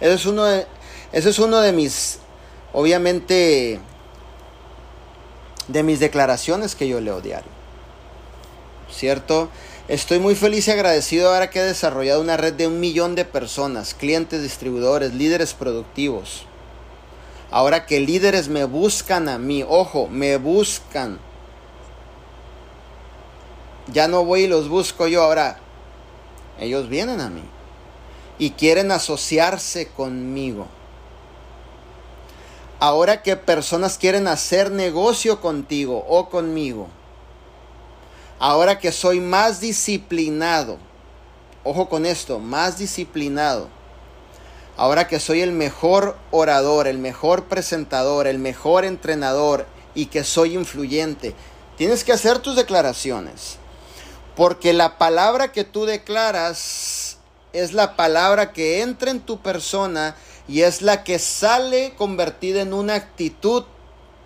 Eso 0.00 0.14
es 0.14 0.26
uno 0.26 0.44
de, 0.44 0.66
es 1.12 1.38
uno 1.38 1.60
de 1.60 1.72
mis, 1.72 2.18
obviamente, 2.72 3.78
de 5.68 5.82
mis 5.82 6.00
declaraciones 6.00 6.74
que 6.74 6.88
yo 6.88 7.00
leo 7.00 7.20
diario. 7.20 7.50
¿Cierto? 8.90 9.48
Estoy 9.88 10.18
muy 10.18 10.34
feliz 10.34 10.68
y 10.68 10.70
agradecido 10.70 11.32
ahora 11.32 11.50
que 11.50 11.60
he 11.60 11.64
desarrollado 11.64 12.20
una 12.20 12.36
red 12.36 12.54
de 12.54 12.66
un 12.66 12.78
millón 12.78 13.14
de 13.14 13.24
personas, 13.24 13.94
clientes, 13.94 14.42
distribuidores, 14.42 15.14
líderes 15.14 15.54
productivos. 15.54 16.44
Ahora 17.50 17.84
que 17.84 18.00
líderes 18.00 18.48
me 18.48 18.64
buscan 18.64 19.28
a 19.28 19.38
mí, 19.38 19.64
ojo, 19.68 20.08
me 20.08 20.36
buscan. 20.36 21.18
Ya 23.88 24.08
no 24.08 24.24
voy 24.24 24.42
y 24.42 24.48
los 24.48 24.68
busco 24.68 25.06
yo, 25.06 25.22
ahora 25.22 25.58
ellos 26.58 26.88
vienen 26.88 27.20
a 27.20 27.30
mí 27.30 27.42
y 28.38 28.50
quieren 28.50 28.92
asociarse 28.92 29.88
conmigo. 29.88 30.66
Ahora 32.78 33.22
que 33.22 33.36
personas 33.36 33.98
quieren 33.98 34.28
hacer 34.28 34.70
negocio 34.70 35.40
contigo 35.40 36.04
o 36.08 36.28
conmigo 36.28 36.88
Ahora 38.44 38.80
que 38.80 38.90
soy 38.90 39.20
más 39.20 39.60
disciplinado, 39.60 40.78
ojo 41.62 41.88
con 41.88 42.04
esto, 42.04 42.40
más 42.40 42.76
disciplinado. 42.76 43.68
Ahora 44.76 45.06
que 45.06 45.20
soy 45.20 45.42
el 45.42 45.52
mejor 45.52 46.16
orador, 46.32 46.88
el 46.88 46.98
mejor 46.98 47.44
presentador, 47.44 48.26
el 48.26 48.40
mejor 48.40 48.84
entrenador 48.84 49.64
y 49.94 50.06
que 50.06 50.24
soy 50.24 50.56
influyente, 50.56 51.36
tienes 51.76 52.02
que 52.02 52.10
hacer 52.10 52.40
tus 52.40 52.56
declaraciones. 52.56 53.58
Porque 54.36 54.72
la 54.72 54.98
palabra 54.98 55.52
que 55.52 55.64
tú 55.64 55.84
declaras 55.84 57.18
es 57.52 57.72
la 57.72 57.96
palabra 57.96 58.52
que 58.52 58.80
entra 58.80 59.10
en 59.10 59.20
tu 59.20 59.40
persona 59.40 60.16
y 60.48 60.62
es 60.62 60.82
la 60.82 61.04
que 61.04 61.18
sale 61.18 61.94
convertida 61.96 62.62
en 62.62 62.72
una 62.72 62.94
actitud 62.94 63.64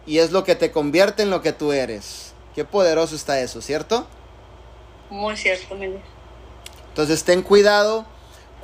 y 0.06 0.18
es 0.18 0.30
lo 0.30 0.44
que 0.44 0.54
te 0.54 0.70
convierte 0.70 1.22
en 1.22 1.30
lo 1.30 1.42
que 1.42 1.52
tú 1.52 1.72
eres. 1.72 2.32
Qué 2.54 2.64
poderoso 2.64 3.16
está 3.16 3.40
eso, 3.40 3.60
¿cierto? 3.60 4.06
Muy 5.10 5.36
cierto, 5.36 5.74
Miguel. 5.74 6.00
Entonces 6.88 7.24
ten 7.24 7.42
cuidado, 7.42 8.06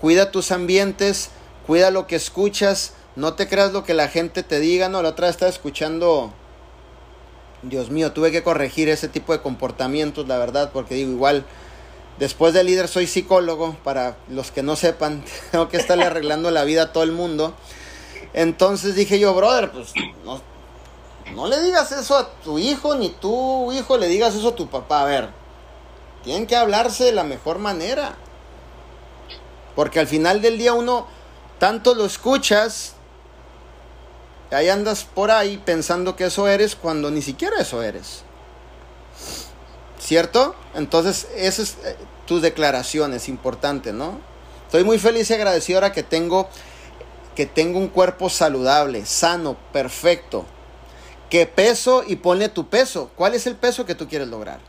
cuida 0.00 0.30
tus 0.30 0.52
ambientes, 0.52 1.30
cuida 1.66 1.90
lo 1.90 2.06
que 2.06 2.16
escuchas, 2.16 2.94
no 3.14 3.34
te 3.34 3.48
creas 3.48 3.72
lo 3.72 3.84
que 3.84 3.94
la 3.94 4.08
gente 4.08 4.42
te 4.42 4.58
diga, 4.58 4.88
no, 4.88 5.02
la 5.02 5.10
otra 5.10 5.26
vez 5.26 5.36
estaba 5.36 5.50
escuchando, 5.50 6.32
Dios 7.62 7.90
mío, 7.90 8.12
tuve 8.12 8.32
que 8.32 8.42
corregir 8.42 8.88
ese 8.88 9.08
tipo 9.08 9.32
de 9.32 9.40
comportamientos, 9.40 10.26
la 10.26 10.38
verdad, 10.38 10.70
porque 10.72 10.96
digo, 10.96 11.12
igual, 11.12 11.44
después 12.18 12.54
de 12.54 12.64
líder 12.64 12.88
soy 12.88 13.06
psicólogo, 13.06 13.76
para 13.84 14.16
los 14.28 14.50
que 14.50 14.62
no 14.62 14.76
sepan, 14.76 15.24
tengo 15.52 15.68
que 15.68 15.76
estarle 15.76 16.04
arreglando 16.04 16.50
la 16.50 16.64
vida 16.64 16.82
a 16.84 16.92
todo 16.92 17.04
el 17.04 17.12
mundo. 17.12 17.54
Entonces 18.34 18.94
dije 18.94 19.18
yo, 19.18 19.34
brother, 19.34 19.70
pues 19.70 19.92
no, 20.24 20.40
no 21.34 21.46
le 21.46 21.60
digas 21.62 21.92
eso 21.92 22.16
a 22.16 22.30
tu 22.42 22.58
hijo, 22.58 22.94
ni 22.94 23.10
tu 23.10 23.72
hijo 23.72 23.96
le 23.96 24.08
digas 24.08 24.34
eso 24.34 24.48
a 24.48 24.56
tu 24.56 24.68
papá. 24.68 25.02
A 25.02 25.04
ver, 25.04 25.28
tienen 26.24 26.46
que 26.46 26.56
hablarse 26.56 27.04
de 27.04 27.12
la 27.12 27.24
mejor 27.24 27.58
manera. 27.58 28.16
Porque 29.76 30.00
al 30.00 30.06
final 30.06 30.42
del 30.42 30.58
día 30.58 30.72
uno 30.72 31.06
tanto 31.58 31.94
lo 31.94 32.04
escuchas, 32.04 32.94
ahí 34.52 34.68
andas 34.68 35.04
por 35.04 35.30
ahí 35.30 35.60
pensando 35.64 36.16
que 36.16 36.24
eso 36.24 36.48
eres 36.48 36.76
cuando 36.76 37.10
ni 37.10 37.22
siquiera 37.22 37.60
eso 37.60 37.82
eres. 37.82 38.22
¿Cierto? 39.98 40.54
Entonces, 40.74 41.28
esa 41.36 41.62
es 41.62 41.76
eh, 41.84 41.96
tu 42.26 42.40
declaración, 42.40 43.14
es 43.14 43.28
importante, 43.28 43.92
¿no? 43.92 44.18
Estoy 44.66 44.84
muy 44.84 44.98
feliz 44.98 45.30
y 45.30 45.34
agradecido 45.34 45.78
ahora 45.78 45.92
que 45.92 46.02
tengo 46.02 46.48
que 47.34 47.46
tengo 47.46 47.78
un 47.78 47.88
cuerpo 47.88 48.28
saludable, 48.28 49.06
sano, 49.06 49.56
perfecto 49.72 50.44
¿Qué 51.32 51.46
peso 51.46 52.04
y 52.06 52.16
ponle 52.16 52.50
tu 52.50 52.68
peso. 52.68 53.10
¿Cuál 53.16 53.32
es 53.32 53.46
el 53.46 53.56
peso 53.56 53.86
que 53.86 53.94
tú 53.94 54.06
quieres 54.06 54.28
lograr? 54.28 54.60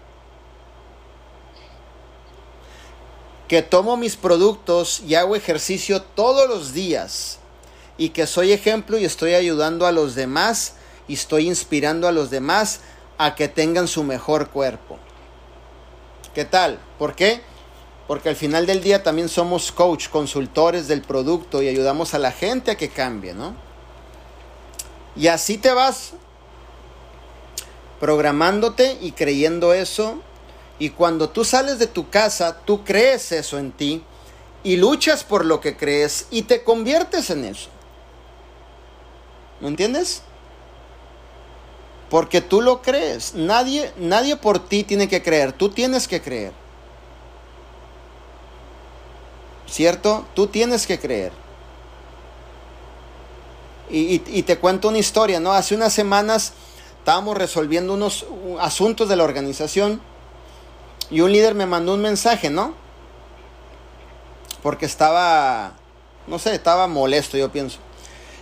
Que 3.50 3.62
tomo 3.62 3.98
mis 3.98 4.16
productos 4.16 5.02
y 5.06 5.16
hago 5.16 5.36
ejercicio 5.36 6.02
todos 6.02 6.48
los 6.48 6.72
días 6.72 7.40
y 7.98 8.10
que 8.10 8.28
soy 8.28 8.52
ejemplo 8.52 8.98
y 8.98 9.06
estoy 9.06 9.34
ayudando 9.34 9.86
a 9.86 9.92
los 9.92 10.16
demás 10.16 10.76
y 11.08 11.14
estoy 11.14 11.48
inspirando 11.48 12.08
a 12.08 12.12
los 12.12 12.30
demás 12.30 12.82
a 13.18 13.36
que 13.36 13.48
tengan 13.48 13.88
su 13.88 14.04
mejor 14.04 14.50
cuerpo. 14.50 14.98
¿Qué 16.34 16.46
tal? 16.46 16.80
¿Por 16.98 17.16
qué? 17.16 17.42
Porque 18.08 18.30
al 18.30 18.36
final 18.36 18.66
del 18.66 18.82
día 18.82 19.04
también 19.04 19.30
somos 19.30 19.72
coach, 19.72 20.10
consultores 20.10 20.88
del 20.88 21.02
producto 21.02 21.62
y 21.62 21.68
ayudamos 21.68 22.14
a 22.14 22.20
la 22.20 22.32
gente 22.32 22.72
a 22.72 22.76
que 22.76 22.90
cambie, 22.90 23.34
¿no? 23.34 23.56
Y 25.16 25.28
así 25.28 25.58
te 25.58 25.72
vas 25.72 26.14
programándote 28.00 28.98
y 29.00 29.12
creyendo 29.12 29.74
eso. 29.74 30.22
Y 30.80 30.90
cuando 30.90 31.30
tú 31.30 31.46
sales 31.46 31.80
de 31.80 31.88
tu 31.88 32.10
casa, 32.10 32.58
tú 32.66 32.84
crees 32.84 33.32
eso 33.32 33.60
en 33.60 33.72
ti 33.72 34.04
y 34.64 34.78
luchas 34.78 35.24
por 35.24 35.46
lo 35.46 35.62
que 35.62 35.78
crees 35.78 36.28
y 36.32 36.44
te 36.44 36.64
conviertes 36.64 37.30
en 37.30 37.46
eso. 37.46 37.70
¿Me 39.64 39.70
entiendes? 39.70 40.22
Porque 42.10 42.42
tú 42.42 42.62
lo 42.62 42.82
crees. 42.82 43.34
Nadie, 43.34 43.94
nadie 43.96 44.36
por 44.36 44.60
ti 44.60 44.84
tiene 44.84 45.08
que 45.08 45.24
creer. 45.24 45.54
Tú 45.54 45.70
tienes 45.70 46.10
que 46.10 46.22
creer. 46.22 46.52
¿Cierto? 49.66 50.26
Tú 50.34 50.48
tienes 50.48 50.86
que 50.86 51.00
creer. 51.00 51.32
Y, 53.90 54.22
y 54.38 54.44
te 54.44 54.58
cuento 54.60 54.90
una 54.90 54.98
historia, 54.98 55.40
¿no? 55.40 55.54
Hace 55.54 55.76
unas 55.76 55.94
semanas 55.94 56.52
estábamos 57.00 57.38
resolviendo 57.38 57.94
unos 57.94 58.26
asuntos 58.60 59.08
de 59.08 59.16
la 59.16 59.24
organización 59.24 60.02
y 61.10 61.22
un 61.22 61.32
líder 61.32 61.56
me 61.56 61.68
mandó 61.68 61.94
un 61.94 62.02
mensaje, 62.02 62.50
¿no? 62.50 62.74
Porque 64.62 64.86
estaba, 64.86 65.72
no 66.28 66.38
sé, 66.38 66.54
estaba 66.54 66.88
molesto, 66.88 67.38
yo 67.38 67.50
pienso. 67.50 67.80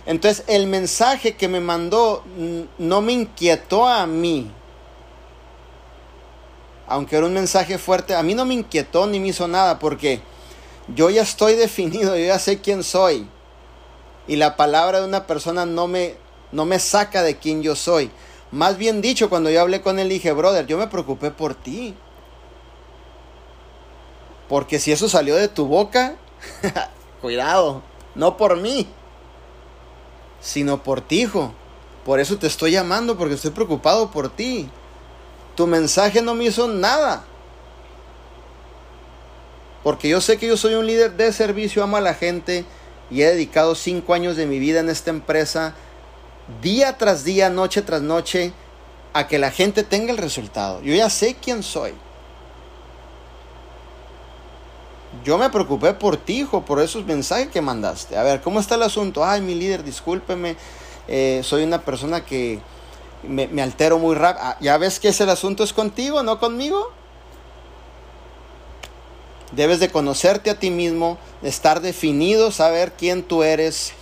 Entonces 0.06 0.44
el 0.48 0.66
mensaje 0.66 1.34
que 1.36 1.48
me 1.48 1.60
mandó 1.60 2.24
no 2.78 3.00
me 3.00 3.12
inquietó 3.12 3.86
a 3.86 4.06
mí. 4.06 4.50
Aunque 6.88 7.16
era 7.16 7.26
un 7.26 7.34
mensaje 7.34 7.78
fuerte, 7.78 8.14
a 8.14 8.22
mí 8.22 8.34
no 8.34 8.44
me 8.44 8.54
inquietó 8.54 9.06
ni 9.06 9.20
me 9.20 9.28
hizo 9.28 9.46
nada 9.48 9.78
porque 9.78 10.20
yo 10.94 11.10
ya 11.10 11.22
estoy 11.22 11.54
definido, 11.56 12.16
yo 12.16 12.26
ya 12.26 12.38
sé 12.38 12.60
quién 12.60 12.82
soy. 12.82 13.26
Y 14.26 14.36
la 14.36 14.56
palabra 14.56 15.00
de 15.00 15.06
una 15.06 15.26
persona 15.26 15.66
no 15.66 15.88
me, 15.88 16.14
no 16.52 16.64
me 16.64 16.78
saca 16.78 17.22
de 17.22 17.36
quién 17.36 17.62
yo 17.62 17.76
soy. 17.76 18.10
Más 18.50 18.76
bien 18.76 19.00
dicho, 19.00 19.30
cuando 19.30 19.50
yo 19.50 19.60
hablé 19.60 19.80
con 19.80 19.98
él, 19.98 20.08
dije, 20.08 20.32
brother, 20.32 20.66
yo 20.66 20.78
me 20.78 20.86
preocupé 20.86 21.30
por 21.30 21.54
ti. 21.54 21.94
Porque 24.48 24.78
si 24.78 24.92
eso 24.92 25.08
salió 25.08 25.34
de 25.34 25.48
tu 25.48 25.66
boca, 25.66 26.16
cuidado, 27.22 27.82
no 28.14 28.36
por 28.36 28.58
mí, 28.58 28.86
sino 30.42 30.82
por 30.82 31.00
ti, 31.00 31.22
hijo. 31.22 31.54
Por 32.04 32.20
eso 32.20 32.36
te 32.36 32.48
estoy 32.48 32.72
llamando, 32.72 33.16
porque 33.16 33.34
estoy 33.34 33.52
preocupado 33.52 34.10
por 34.10 34.28
ti. 34.28 34.68
Tu 35.54 35.66
mensaje 35.66 36.20
no 36.20 36.34
me 36.34 36.44
hizo 36.44 36.68
nada. 36.68 37.24
Porque 39.82 40.08
yo 40.08 40.20
sé 40.20 40.36
que 40.36 40.46
yo 40.46 40.56
soy 40.56 40.74
un 40.74 40.86
líder 40.86 41.16
de 41.16 41.32
servicio, 41.32 41.82
amo 41.82 41.96
a 41.96 42.00
la 42.00 42.14
gente 42.14 42.64
y 43.10 43.22
he 43.22 43.26
dedicado 43.26 43.74
cinco 43.74 44.14
años 44.14 44.36
de 44.36 44.46
mi 44.46 44.58
vida 44.58 44.80
en 44.80 44.88
esta 44.88 45.10
empresa 45.10 45.74
día 46.60 46.98
tras 46.98 47.24
día, 47.24 47.50
noche 47.50 47.82
tras 47.82 48.02
noche, 48.02 48.52
a 49.12 49.28
que 49.28 49.38
la 49.38 49.50
gente 49.50 49.82
tenga 49.82 50.12
el 50.12 50.18
resultado. 50.18 50.82
Yo 50.82 50.94
ya 50.94 51.10
sé 51.10 51.36
quién 51.40 51.62
soy. 51.62 51.92
Yo 55.24 55.38
me 55.38 55.50
preocupé 55.50 55.92
por 55.94 56.16
ti, 56.16 56.40
hijo, 56.40 56.64
por 56.64 56.80
esos 56.80 57.04
mensajes 57.04 57.48
que 57.48 57.60
mandaste. 57.60 58.16
A 58.16 58.22
ver, 58.22 58.40
¿cómo 58.40 58.58
está 58.58 58.74
el 58.74 58.82
asunto? 58.82 59.24
Ay, 59.24 59.40
mi 59.40 59.54
líder, 59.54 59.84
discúlpeme. 59.84 60.56
Eh, 61.06 61.42
soy 61.44 61.62
una 61.64 61.82
persona 61.82 62.24
que 62.24 62.60
me, 63.22 63.62
altero 63.62 63.98
muy 63.98 64.16
rápido. 64.16 64.44
Ah, 64.44 64.56
¿Ya 64.60 64.78
ves 64.78 64.98
que 64.98 65.08
ese 65.08 65.24
asunto 65.24 65.62
es 65.64 65.72
contigo, 65.72 66.22
no 66.22 66.40
conmigo? 66.40 66.92
Debes 69.52 69.80
de 69.80 69.90
conocerte 69.90 70.48
a 70.48 70.58
ti 70.58 70.70
mismo, 70.70 71.18
estar 71.42 71.82
definido, 71.82 72.50
saber 72.50 72.92
quién 72.92 73.22
tú 73.22 73.42
eres 73.42 73.92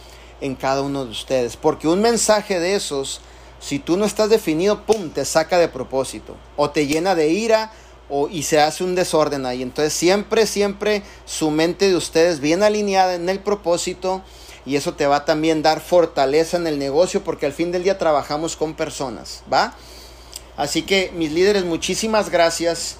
en 0.40 0.54
cada 0.54 0.80
uno 0.80 1.04
de 1.04 1.10
ustedes. 1.10 1.56
Porque 1.56 1.88
un 1.88 2.00
mensaje 2.00 2.60
de 2.60 2.76
esos, 2.76 3.20
si 3.58 3.80
tú 3.80 3.96
no 3.96 4.04
estás 4.04 4.30
definido, 4.30 4.82
¡pum!, 4.86 5.10
te 5.10 5.24
saca 5.24 5.58
de 5.58 5.68
propósito. 5.68 6.36
O 6.56 6.70
te 6.70 6.86
llena 6.86 7.16
de 7.16 7.28
ira 7.30 7.72
y 8.30 8.42
se 8.42 8.60
hace 8.60 8.84
un 8.84 8.94
desorden 8.94 9.46
ahí. 9.46 9.62
Entonces 9.62 9.92
siempre, 9.92 10.46
siempre 10.46 11.02
su 11.24 11.50
mente 11.50 11.88
de 11.88 11.96
ustedes 11.96 12.40
bien 12.40 12.62
alineada 12.62 13.14
en 13.14 13.28
el 13.28 13.40
propósito, 13.40 14.22
y 14.66 14.76
eso 14.76 14.94
te 14.94 15.06
va 15.06 15.16
a 15.16 15.24
también 15.24 15.62
dar 15.62 15.80
fortaleza 15.80 16.56
en 16.56 16.66
el 16.66 16.78
negocio 16.78 17.24
porque 17.24 17.46
al 17.46 17.52
fin 17.52 17.72
del 17.72 17.82
día 17.82 17.98
trabajamos 17.98 18.56
con 18.56 18.74
personas, 18.74 19.42
¿va? 19.52 19.74
Así 20.56 20.82
que 20.82 21.10
mis 21.14 21.32
líderes, 21.32 21.64
muchísimas 21.64 22.28
gracias. 22.28 22.96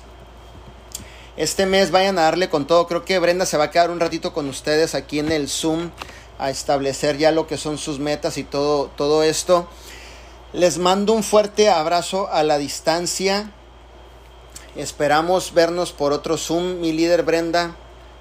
Este 1.37 1.66
mes 1.66 1.91
vayan 1.91 2.19
a 2.19 2.23
darle 2.23 2.49
con 2.49 2.66
todo. 2.66 2.87
Creo 2.87 3.05
que 3.05 3.19
Brenda 3.19 3.47
se 3.47 3.57
va 3.57 3.65
a 3.65 3.70
quedar 3.70 3.91
un 3.91 4.01
ratito 4.01 4.32
con 4.32 4.49
ustedes 4.49 4.95
aquí 4.95 5.19
en 5.19 5.31
el 5.31 5.49
Zoom 5.49 5.91
a 6.39 6.51
establecer 6.51 7.19
ya 7.19 7.32
lo 7.32 7.47
que 7.47 7.59
son 7.59 7.77
sus 7.77 7.99
metas 7.99 8.39
y 8.39 8.45
todo, 8.45 8.91
todo 8.97 9.23
esto. 9.23 9.69
Les 10.53 10.78
mando 10.78 11.12
un 11.12 11.23
fuerte 11.23 11.69
abrazo 11.69 12.28
a 12.32 12.43
la 12.43 12.57
distancia. 12.57 13.53
Esperamos 14.76 15.52
vernos 15.52 15.90
por 15.90 16.12
otro 16.12 16.36
Zoom, 16.36 16.80
mi 16.80 16.92
líder 16.92 17.24
Brenda. 17.24 17.74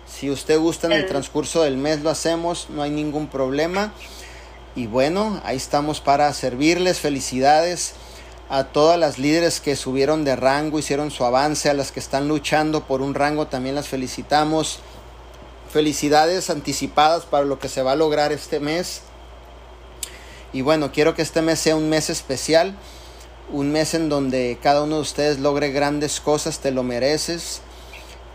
Si 0.07 0.31
usted 0.31 0.59
gusta 0.59 0.87
en 0.87 0.93
el 0.93 1.05
transcurso 1.05 1.61
del 1.61 1.77
mes 1.77 2.01
lo 2.01 2.09
hacemos, 2.09 2.67
no 2.69 2.81
hay 2.81 2.89
ningún 2.89 3.27
problema. 3.27 3.93
Y 4.75 4.87
bueno, 4.87 5.39
ahí 5.43 5.57
estamos 5.57 6.01
para 6.01 6.33
servirles. 6.33 6.99
Felicidades 6.99 7.93
a 8.49 8.63
todas 8.63 8.97
las 8.97 9.19
líderes 9.19 9.59
que 9.59 9.75
subieron 9.75 10.25
de 10.25 10.35
rango, 10.35 10.79
hicieron 10.79 11.11
su 11.11 11.23
avance, 11.23 11.69
a 11.69 11.75
las 11.75 11.91
que 11.91 11.99
están 11.99 12.27
luchando 12.27 12.83
por 12.83 13.03
un 13.03 13.13
rango 13.13 13.45
también 13.45 13.75
las 13.75 13.87
felicitamos. 13.87 14.79
Felicidades 15.71 16.49
anticipadas 16.49 17.25
para 17.25 17.45
lo 17.45 17.59
que 17.59 17.69
se 17.69 17.83
va 17.83 17.91
a 17.91 17.95
lograr 17.95 18.31
este 18.31 18.59
mes. 18.59 19.01
Y 20.51 20.61
bueno, 20.61 20.91
quiero 20.91 21.13
que 21.13 21.21
este 21.21 21.43
mes 21.43 21.59
sea 21.59 21.75
un 21.75 21.89
mes 21.89 22.09
especial, 22.09 22.75
un 23.51 23.71
mes 23.71 23.93
en 23.93 24.09
donde 24.09 24.57
cada 24.61 24.83
uno 24.83 24.95
de 24.95 25.01
ustedes 25.01 25.39
logre 25.39 25.71
grandes 25.71 26.19
cosas, 26.19 26.59
te 26.59 26.71
lo 26.71 26.83
mereces, 26.83 27.61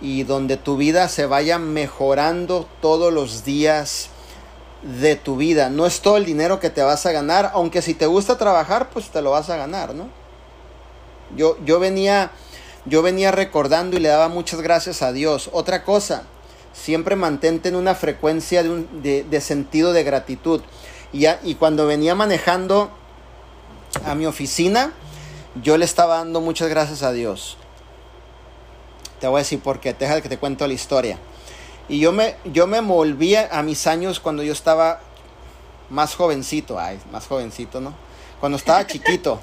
y 0.01 0.25
donde 0.25 0.57
tu 0.57 0.77
vida 0.77 1.09
se 1.09 1.27
vaya 1.27 1.59
mejorando 1.59 2.69
todos 2.81 3.13
los 3.13 3.45
días 3.45 4.09
de 4.83 5.17
tu 5.17 5.37
vida. 5.37 5.71
No 5.71 5.87
es 5.87 6.01
todo 6.01 6.17
el 6.17 6.25
dinero 6.25 6.61
que 6.61 6.71
te 6.71 6.83
vas 6.83 7.07
a 7.07 7.13
ganar, 7.13 7.51
aunque 7.55 7.83
si 7.83 7.95
te 7.95 8.07
gusta 8.07 8.37
trabajar, 8.37 8.91
pues 8.91 9.09
te 9.09 9.23
lo 9.23 9.31
vas 9.31 9.49
a 9.51 9.57
ganar, 9.57 9.95
¿no? 9.95 10.09
Yo, 11.37 11.57
yo 11.65 11.81
venía, 11.81 12.31
yo 12.85 13.03
venía 13.03 13.31
recordando 13.31 13.97
y 13.97 14.01
le 14.01 14.09
daba 14.09 14.29
muchas 14.29 14.61
gracias 14.61 15.01
a 15.03 15.13
Dios. 15.13 15.49
Otra 15.53 15.85
cosa, 15.85 16.25
siempre 16.73 17.17
mantente 17.17 17.71
en 17.71 17.77
una 17.77 17.95
frecuencia 17.95 18.63
de, 18.63 18.71
un, 18.71 19.03
de, 19.03 19.25
de 19.25 19.41
sentido 19.41 19.93
de 19.93 20.05
gratitud. 20.05 20.61
Y, 21.15 21.55
cuando 21.55 21.87
venía 21.87 22.17
manejando 22.17 22.91
a 24.05 24.17
mi 24.17 24.27
oficina, 24.27 24.93
yo 25.63 25.77
le 25.77 25.85
estaba 25.85 26.17
dando 26.17 26.41
muchas 26.41 26.69
gracias 26.69 27.03
a 27.03 27.13
Dios. 27.13 27.57
Te 29.21 29.27
voy 29.27 29.37
a 29.37 29.39
decir 29.39 29.61
por 29.61 29.81
qué, 29.81 29.95
deja 29.95 30.21
que 30.21 30.29
te 30.29 30.39
cuento 30.39 30.67
la 30.67 30.75
historia. 30.75 31.19
Y 31.89 32.01
yo 32.01 32.13
me, 32.13 32.37
yo 32.45 32.67
me 32.67 32.81
volvía 32.81 33.49
a 33.53 33.63
mis 33.63 33.87
años 33.87 34.21
cuando 34.21 34.43
yo 34.43 34.53
estaba 34.53 35.01
más 35.91 36.15
jovencito, 36.15 36.79
ay, 36.79 36.99
más 37.13 37.27
jovencito, 37.27 37.81
¿no? 37.81 37.95
Cuando 38.41 38.57
estaba 38.57 38.87
chiquito. 38.87 39.41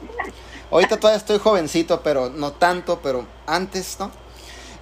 Ahorita 0.69 0.97
todavía 0.97 1.17
estoy 1.17 1.39
jovencito, 1.39 2.01
pero 2.01 2.29
no 2.29 2.51
tanto, 2.53 2.99
pero 3.01 3.25
antes, 3.45 3.97
¿no? 3.99 4.11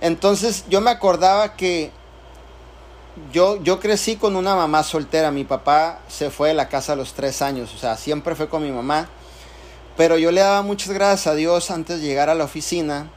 Entonces 0.01 0.65
yo 0.69 0.81
me 0.81 0.91
acordaba 0.91 1.56
que 1.56 1.91
yo, 3.34 3.61
yo 3.61 3.80
crecí 3.80 4.15
con 4.15 4.35
una 4.35 4.56
mamá 4.56 4.84
soltera. 4.84 5.31
Mi 5.31 5.43
papá 5.43 5.99
se 6.07 6.30
fue 6.30 6.49
de 6.49 6.53
la 6.53 6.69
casa 6.69 6.93
a 6.93 6.95
los 6.95 7.14
tres 7.14 7.41
años. 7.41 7.73
O 7.76 7.77
sea, 7.77 7.97
siempre 7.97 8.35
fue 8.35 8.47
con 8.47 8.64
mi 8.64 8.72
mamá. 8.72 9.10
Pero 9.99 10.17
yo 10.17 10.31
le 10.31 10.39
daba 10.39 10.61
muchas 10.61 10.93
gracias 10.93 11.27
a 11.27 11.35
Dios 11.35 11.69
antes 11.71 11.99
de 11.99 12.07
llegar 12.07 12.30
a 12.30 12.34
la 12.34 12.45
oficina. 12.45 13.11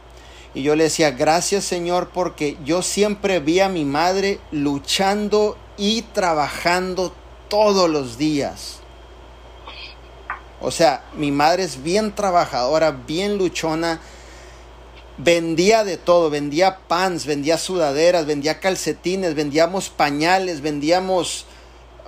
Y 0.53 0.65
yo 0.65 0.75
le 0.75 0.83
decía, 0.83 1.13
gracias 1.13 1.63
Señor, 1.63 2.11
porque 2.13 2.57
yo 2.65 2.83
siempre 2.83 3.39
vi 3.39 3.61
a 3.61 3.69
mi 3.69 3.85
madre 3.85 4.41
luchando 4.51 5.57
y 5.77 6.03
trabajando 6.03 7.15
todos 7.49 7.89
los 7.89 8.19
días. 8.19 8.81
O 10.61 10.73
sea, 10.73 11.05
mi 11.15 11.31
madre 11.31 11.63
es 11.63 11.85
bien 11.85 12.17
trabajadora, 12.17 12.91
bien 12.91 13.39
luchona 13.39 14.01
vendía 15.19 15.85
de 15.85 15.99
todo, 15.99 16.31
vendía 16.31 16.79
pants, 16.89 17.27
vendía 17.27 17.59
sudaderas, 17.59 18.27
vendía 18.27 18.59
calcetines, 18.59 19.37
vendíamos 19.37 19.89
pañales, 19.89 20.63
vendíamos... 20.63 21.47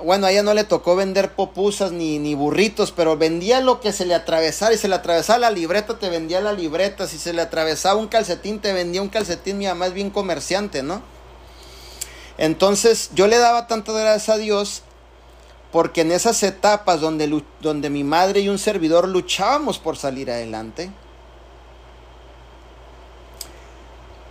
Bueno, 0.02 0.26
a 0.26 0.32
ella 0.32 0.42
no 0.42 0.54
le 0.54 0.64
tocó 0.64 0.96
vender 0.96 1.34
popusas 1.34 1.92
ni, 1.92 2.18
ni 2.18 2.34
burritos, 2.34 2.90
pero 2.90 3.16
vendía 3.16 3.60
lo 3.60 3.80
que 3.80 3.92
se 3.92 4.04
le 4.04 4.14
atravesara. 4.14 4.74
Y 4.74 4.78
se 4.78 4.88
le 4.88 4.96
atravesaba 4.96 5.38
la 5.38 5.50
libreta, 5.50 5.98
te 5.98 6.10
vendía 6.10 6.40
la 6.40 6.52
libreta. 6.52 7.06
Si 7.06 7.18
se 7.18 7.32
le 7.32 7.42
atravesaba 7.42 7.98
un 7.98 8.08
calcetín, 8.08 8.60
te 8.60 8.72
vendía 8.72 9.02
un 9.02 9.08
calcetín. 9.08 9.58
Mi 9.58 9.66
mamá 9.66 9.86
es 9.86 9.94
bien 9.94 10.10
comerciante, 10.10 10.82
¿no? 10.82 11.02
Entonces 12.38 13.10
yo 13.14 13.28
le 13.28 13.38
daba 13.38 13.66
tanta 13.66 13.92
gracias 13.92 14.28
a 14.28 14.38
Dios 14.38 14.82
porque 15.70 16.02
en 16.02 16.12
esas 16.12 16.42
etapas 16.42 17.00
donde, 17.00 17.42
donde 17.60 17.90
mi 17.90 18.04
madre 18.04 18.40
y 18.40 18.48
un 18.48 18.58
servidor 18.58 19.08
luchábamos 19.08 19.78
por 19.78 19.96
salir 19.96 20.30
adelante, 20.30 20.90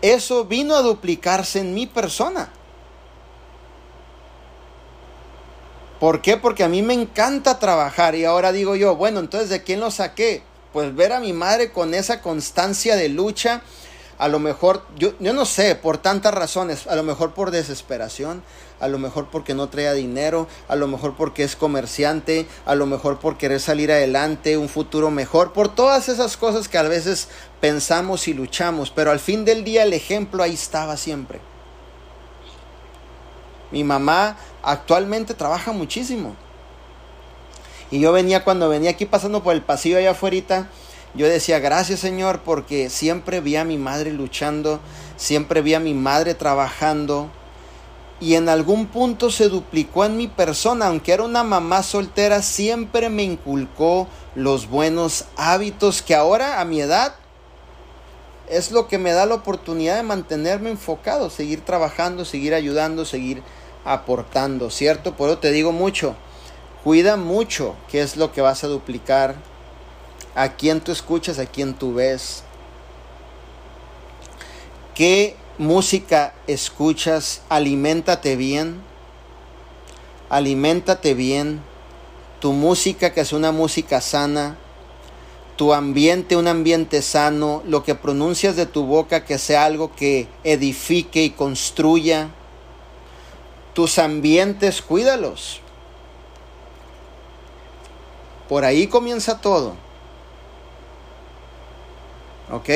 eso 0.01 0.45
vino 0.45 0.75
a 0.75 0.81
duplicarse 0.81 1.59
en 1.59 1.73
mi 1.73 1.87
persona. 1.87 2.49
¿Por 6.03 6.19
qué? 6.19 6.35
Porque 6.35 6.65
a 6.65 6.67
mí 6.67 6.81
me 6.81 6.93
encanta 6.93 7.59
trabajar 7.59 8.13
y 8.13 8.25
ahora 8.25 8.51
digo 8.51 8.75
yo, 8.75 8.97
bueno, 8.97 9.21
entonces 9.21 9.47
¿de 9.47 9.63
quién 9.63 9.79
lo 9.79 9.89
saqué? 9.89 10.43
Pues 10.73 10.93
ver 10.93 11.13
a 11.13 11.21
mi 11.21 11.31
madre 11.31 11.71
con 11.71 11.93
esa 11.93 12.19
constancia 12.19 12.97
de 12.97 13.07
lucha, 13.07 13.61
a 14.17 14.27
lo 14.27 14.37
mejor, 14.39 14.85
yo, 14.97 15.13
yo 15.21 15.31
no 15.31 15.45
sé, 15.45 15.75
por 15.75 15.97
tantas 15.97 16.33
razones, 16.33 16.87
a 16.87 16.97
lo 16.97 17.03
mejor 17.03 17.33
por 17.33 17.51
desesperación, 17.51 18.43
a 18.81 18.89
lo 18.89 18.99
mejor 18.99 19.29
porque 19.31 19.53
no 19.53 19.69
traía 19.69 19.93
dinero, 19.93 20.49
a 20.67 20.75
lo 20.75 20.87
mejor 20.87 21.15
porque 21.15 21.45
es 21.45 21.55
comerciante, 21.55 22.47
a 22.65 22.75
lo 22.75 22.85
mejor 22.85 23.19
por 23.19 23.37
querer 23.37 23.61
salir 23.61 23.89
adelante, 23.89 24.57
un 24.57 24.67
futuro 24.67 25.09
mejor, 25.09 25.53
por 25.53 25.73
todas 25.73 26.09
esas 26.09 26.35
cosas 26.35 26.67
que 26.67 26.77
a 26.77 26.83
veces 26.83 27.29
pensamos 27.61 28.27
y 28.27 28.33
luchamos, 28.33 28.91
pero 28.91 29.09
al 29.09 29.21
fin 29.21 29.45
del 29.45 29.63
día 29.63 29.83
el 29.83 29.93
ejemplo 29.93 30.43
ahí 30.43 30.55
estaba 30.55 30.97
siempre. 30.97 31.52
Mi 33.73 33.83
mamá 33.83 34.37
actualmente 34.61 35.33
trabaja 35.33 35.71
muchísimo. 35.71 36.35
Y 37.89 37.99
yo 37.99 38.11
venía 38.11 38.43
cuando 38.43 38.69
venía 38.69 38.91
aquí 38.91 39.07
pasando 39.07 39.41
por 39.41 39.55
el 39.55 39.63
pasillo 39.63 39.97
allá 39.97 40.11
afuera, 40.11 40.69
yo 41.15 41.27
decía, 41.27 41.57
gracias 41.57 41.99
Señor, 41.99 42.41
porque 42.45 42.91
siempre 42.91 43.41
vi 43.41 43.55
a 43.55 43.65
mi 43.65 43.79
madre 43.79 44.13
luchando, 44.13 44.79
siempre 45.17 45.63
vi 45.63 45.73
a 45.73 45.79
mi 45.79 45.95
madre 45.95 46.35
trabajando, 46.35 47.29
y 48.19 48.35
en 48.35 48.47
algún 48.47 48.85
punto 48.85 49.31
se 49.31 49.49
duplicó 49.49 50.05
en 50.05 50.17
mi 50.17 50.27
persona, 50.27 50.85
aunque 50.85 51.11
era 51.11 51.23
una 51.23 51.43
mamá 51.43 51.81
soltera, 51.81 52.43
siempre 52.43 53.09
me 53.09 53.23
inculcó 53.23 54.07
los 54.35 54.69
buenos 54.69 55.25
hábitos 55.35 56.03
que 56.03 56.13
ahora 56.13 56.61
a 56.61 56.65
mi 56.65 56.79
edad 56.79 57.15
es 58.49 58.71
lo 58.71 58.87
que 58.87 58.99
me 58.99 59.13
da 59.13 59.25
la 59.25 59.35
oportunidad 59.35 59.95
de 59.95 60.03
mantenerme 60.03 60.69
enfocado, 60.69 61.31
seguir 61.31 61.61
trabajando, 61.61 62.23
seguir 62.23 62.53
ayudando, 62.53 63.03
seguir 63.03 63.41
aportando, 63.85 64.69
¿cierto? 64.69 65.15
Por 65.15 65.29
eso 65.29 65.39
te 65.39 65.51
digo 65.51 65.71
mucho, 65.71 66.15
cuida 66.83 67.17
mucho 67.17 67.75
qué 67.89 68.01
es 68.01 68.17
lo 68.17 68.31
que 68.31 68.41
vas 68.41 68.63
a 68.63 68.67
duplicar, 68.67 69.35
a 70.35 70.49
quién 70.49 70.81
tú 70.81 70.91
escuchas, 70.91 71.39
a 71.39 71.45
quién 71.45 71.73
tú 71.73 71.93
ves, 71.93 72.43
qué 74.95 75.35
música 75.57 76.33
escuchas, 76.47 77.41
aliméntate 77.49 78.35
bien, 78.35 78.81
aliméntate 80.29 81.13
bien, 81.13 81.61
tu 82.39 82.53
música 82.53 83.13
que 83.13 83.21
es 83.21 83.33
una 83.33 83.51
música 83.51 84.01
sana, 84.01 84.57
tu 85.55 85.73
ambiente 85.73 86.35
un 86.35 86.47
ambiente 86.47 87.01
sano, 87.01 87.61
lo 87.65 87.83
que 87.83 87.95
pronuncias 87.95 88.55
de 88.55 88.65
tu 88.65 88.85
boca 88.85 89.23
que 89.23 89.37
sea 89.37 89.65
algo 89.65 89.95
que 89.95 90.27
edifique 90.43 91.23
y 91.23 91.29
construya, 91.29 92.29
tus 93.73 93.99
ambientes 93.99 94.81
cuídalos. 94.81 95.61
Por 98.47 98.65
ahí 98.65 98.87
comienza 98.87 99.39
todo. 99.39 99.75
¿Ok? 102.51 102.69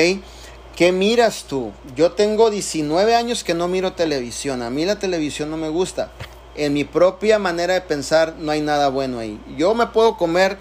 ¿Qué 0.74 0.92
miras 0.92 1.44
tú? 1.44 1.72
Yo 1.96 2.12
tengo 2.12 2.50
19 2.50 3.14
años 3.14 3.44
que 3.44 3.54
no 3.54 3.68
miro 3.68 3.92
televisión. 3.92 4.62
A 4.62 4.70
mí 4.70 4.84
la 4.84 4.98
televisión 4.98 5.50
no 5.50 5.56
me 5.56 5.68
gusta. 5.68 6.10
En 6.54 6.72
mi 6.72 6.84
propia 6.84 7.38
manera 7.38 7.74
de 7.74 7.80
pensar 7.80 8.34
no 8.38 8.50
hay 8.50 8.60
nada 8.60 8.88
bueno 8.88 9.18
ahí. 9.18 9.40
Yo 9.56 9.74
me 9.74 9.88
puedo 9.88 10.16
comer 10.16 10.58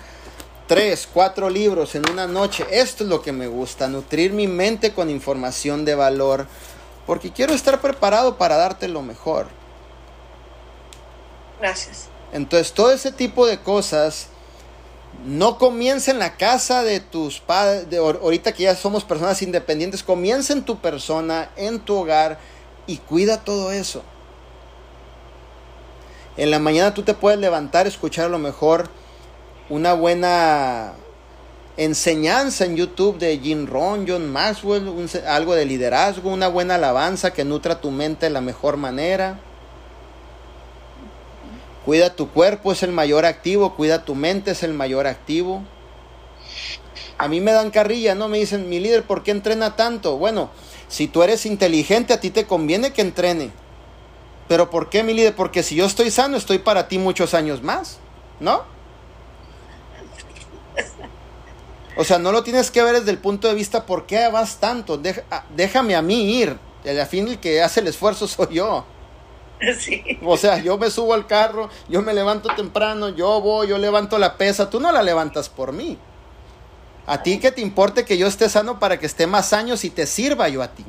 3, 0.67 1.09
4 1.13 1.49
libros 1.49 1.95
en 1.95 2.09
una 2.09 2.27
noche. 2.27 2.65
Esto 2.69 3.03
es 3.03 3.09
lo 3.09 3.21
que 3.21 3.31
me 3.31 3.47
gusta. 3.47 3.87
Nutrir 3.87 4.33
mi 4.33 4.47
mente 4.47 4.93
con 4.93 5.09
información 5.09 5.85
de 5.85 5.95
valor. 5.95 6.47
Porque 7.05 7.31
quiero 7.31 7.53
estar 7.53 7.79
preparado 7.79 8.37
para 8.37 8.57
darte 8.57 8.87
lo 8.87 9.01
mejor. 9.01 9.47
Gracias. 11.59 12.07
Entonces 12.31 12.73
todo 12.73 12.91
ese 12.91 13.11
tipo 13.11 13.47
de 13.47 13.59
cosas 13.59 14.27
no 15.25 15.57
comienza 15.57 16.11
en 16.11 16.19
la 16.19 16.37
casa 16.37 16.83
de 16.83 16.99
tus 16.99 17.39
padres, 17.39 17.87
ahorita 17.99 18.51
que 18.51 18.63
ya 18.63 18.75
somos 18.75 19.03
personas 19.03 19.41
independientes, 19.41 20.03
comienza 20.03 20.53
en 20.53 20.63
tu 20.63 20.79
persona, 20.79 21.49
en 21.55 21.79
tu 21.79 21.95
hogar 21.95 22.37
y 22.85 22.97
cuida 22.97 23.43
todo 23.43 23.71
eso. 23.71 24.03
En 26.35 26.51
la 26.51 26.59
mañana 26.59 26.93
tú 26.93 27.01
te 27.01 27.15
puedes 27.15 27.39
levantar, 27.39 27.87
escuchar 27.87 28.25
a 28.25 28.29
lo 28.29 28.37
mejor 28.37 28.89
una 29.69 29.93
buena 29.93 30.93
enseñanza 31.77 32.65
en 32.65 32.75
YouTube 32.75 33.17
de 33.17 33.37
Jim 33.39 33.65
Ron, 33.67 34.05
John 34.07 34.31
Maxwell, 34.31 35.09
algo 35.27 35.55
de 35.55 35.65
liderazgo, 35.65 36.31
una 36.31 36.47
buena 36.47 36.75
alabanza 36.75 37.33
que 37.33 37.43
nutra 37.43 37.81
tu 37.81 37.91
mente 37.91 38.27
de 38.27 38.29
la 38.31 38.41
mejor 38.41 38.77
manera. 38.77 39.39
Cuida 41.87 42.13
tu 42.13 42.29
cuerpo, 42.31 42.73
es 42.73 42.83
el 42.83 42.91
mayor 42.91 43.25
activo, 43.25 43.73
cuida 43.77 44.03
tu 44.03 44.13
mente, 44.13 44.51
es 44.51 44.61
el 44.61 44.73
mayor 44.73 45.07
activo. 45.07 45.63
A 47.17 47.29
mí 47.29 47.39
me 47.39 47.53
dan 47.53 47.71
carrilla, 47.71 48.13
¿no? 48.13 48.27
Me 48.27 48.39
dicen, 48.39 48.67
mi 48.67 48.81
líder, 48.81 49.03
¿por 49.03 49.23
qué 49.23 49.31
entrena 49.31 49.77
tanto? 49.77 50.17
Bueno, 50.17 50.49
si 50.89 51.07
tú 51.07 51.23
eres 51.23 51.45
inteligente, 51.45 52.11
a 52.11 52.19
ti 52.19 52.29
te 52.29 52.45
conviene 52.45 52.91
que 52.91 53.01
entrene. 53.01 53.51
Pero 54.49 54.69
¿por 54.69 54.89
qué, 54.89 55.01
mi 55.01 55.13
líder? 55.13 55.33
Porque 55.33 55.63
si 55.63 55.75
yo 55.75 55.85
estoy 55.85 56.11
sano, 56.11 56.35
estoy 56.35 56.57
para 56.57 56.89
ti 56.89 56.97
muchos 56.97 57.33
años 57.33 57.63
más, 57.63 57.99
¿no? 58.41 58.63
O 61.95 62.03
sea, 62.03 62.19
no 62.19 62.33
lo 62.33 62.43
tienes 62.43 62.69
que 62.69 62.83
ver 62.83 62.95
desde 62.95 63.11
el 63.11 63.19
punto 63.19 63.47
de 63.47 63.53
vista 63.53 63.85
por 63.85 64.05
qué 64.05 64.27
vas 64.27 64.57
tanto. 64.57 65.01
Ah, 65.31 65.45
déjame 65.55 65.95
a 65.95 66.01
mí 66.01 66.37
ir. 66.37 66.57
Al 66.85 67.07
fin 67.07 67.29
el 67.29 67.39
que 67.39 67.61
hace 67.61 67.79
el 67.79 67.87
esfuerzo 67.87 68.27
soy 68.27 68.55
yo. 68.55 68.83
Sí. 69.79 70.19
O 70.23 70.37
sea, 70.37 70.59
yo 70.59 70.77
me 70.77 70.91
subo 70.91 71.13
al 71.13 71.25
carro, 71.25 71.69
yo 71.89 72.01
me 72.01 72.13
levanto 72.13 72.49
temprano, 72.55 73.09
yo 73.09 73.41
voy, 73.41 73.67
yo 73.67 73.77
levanto 73.77 74.19
la 74.19 74.37
pesa, 74.37 74.69
tú 74.69 74.79
no 74.79 74.91
la 74.91 75.01
levantas 75.01 75.49
por 75.49 75.73
mí. 75.73 75.97
A 77.07 77.23
ti 77.23 77.39
que 77.39 77.51
te 77.51 77.61
importe 77.61 78.05
que 78.05 78.17
yo 78.17 78.27
esté 78.27 78.49
sano 78.49 78.79
para 78.79 78.99
que 78.99 79.05
esté 79.05 79.25
más 79.27 79.53
años 79.53 79.83
y 79.85 79.89
te 79.89 80.05
sirva 80.05 80.49
yo 80.49 80.61
a 80.61 80.67
ti. 80.67 80.85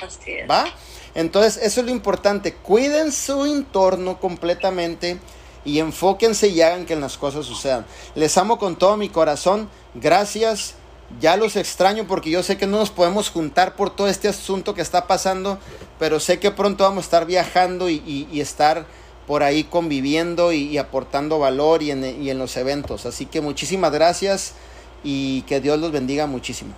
Así 0.00 0.32
es. 0.32 0.48
¿Va? 0.48 0.66
Entonces, 1.14 1.56
eso 1.62 1.80
es 1.80 1.86
lo 1.86 1.92
importante. 1.92 2.52
Cuiden 2.52 3.10
su 3.10 3.46
entorno 3.46 4.20
completamente 4.20 5.18
y 5.64 5.78
enfóquense 5.78 6.48
y 6.48 6.60
hagan 6.60 6.84
que 6.84 6.94
las 6.94 7.16
cosas 7.16 7.46
sucedan. 7.46 7.86
Les 8.14 8.36
amo 8.36 8.58
con 8.58 8.76
todo 8.76 8.98
mi 8.98 9.08
corazón. 9.08 9.70
Gracias. 9.94 10.74
Ya 11.20 11.36
los 11.36 11.56
extraño 11.56 12.06
porque 12.06 12.30
yo 12.30 12.42
sé 12.42 12.58
que 12.58 12.66
no 12.66 12.78
nos 12.78 12.90
podemos 12.90 13.30
juntar 13.30 13.76
por 13.76 13.90
todo 13.90 14.08
este 14.08 14.28
asunto 14.28 14.74
que 14.74 14.82
está 14.82 15.06
pasando, 15.06 15.58
pero 15.98 16.20
sé 16.20 16.38
que 16.38 16.50
pronto 16.50 16.84
vamos 16.84 17.04
a 17.04 17.06
estar 17.06 17.26
viajando 17.26 17.88
y, 17.88 18.28
estar 18.40 18.86
por 19.26 19.42
ahí 19.42 19.64
conviviendo 19.64 20.52
y, 20.52 20.78
aportando 20.78 21.38
valor 21.38 21.82
y 21.82 21.90
en, 21.90 22.22
y 22.22 22.30
en 22.30 22.38
los 22.38 22.56
eventos. 22.56 23.06
Así 23.06 23.26
que 23.26 23.40
muchísimas 23.40 23.92
gracias 23.92 24.54
y 25.02 25.42
que 25.42 25.60
Dios 25.60 25.78
los 25.78 25.92
bendiga 25.92 26.26
muchísimo. 26.26 26.74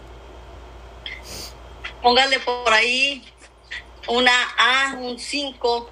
Póngale 2.02 2.38
por 2.40 2.72
ahí 2.72 3.24
una 4.08 4.32
A, 4.56 4.94
un 4.94 5.18
5, 5.18 5.90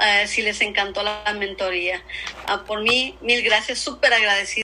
eh, 0.00 0.26
si 0.26 0.42
les 0.42 0.60
encantó 0.60 1.02
la 1.02 1.22
mentoría. 1.38 2.02
Ah, 2.46 2.64
por 2.64 2.80
mí, 2.80 3.16
mil 3.20 3.42
gracias, 3.42 3.78
súper 3.78 4.12
agradecido. 4.12 4.46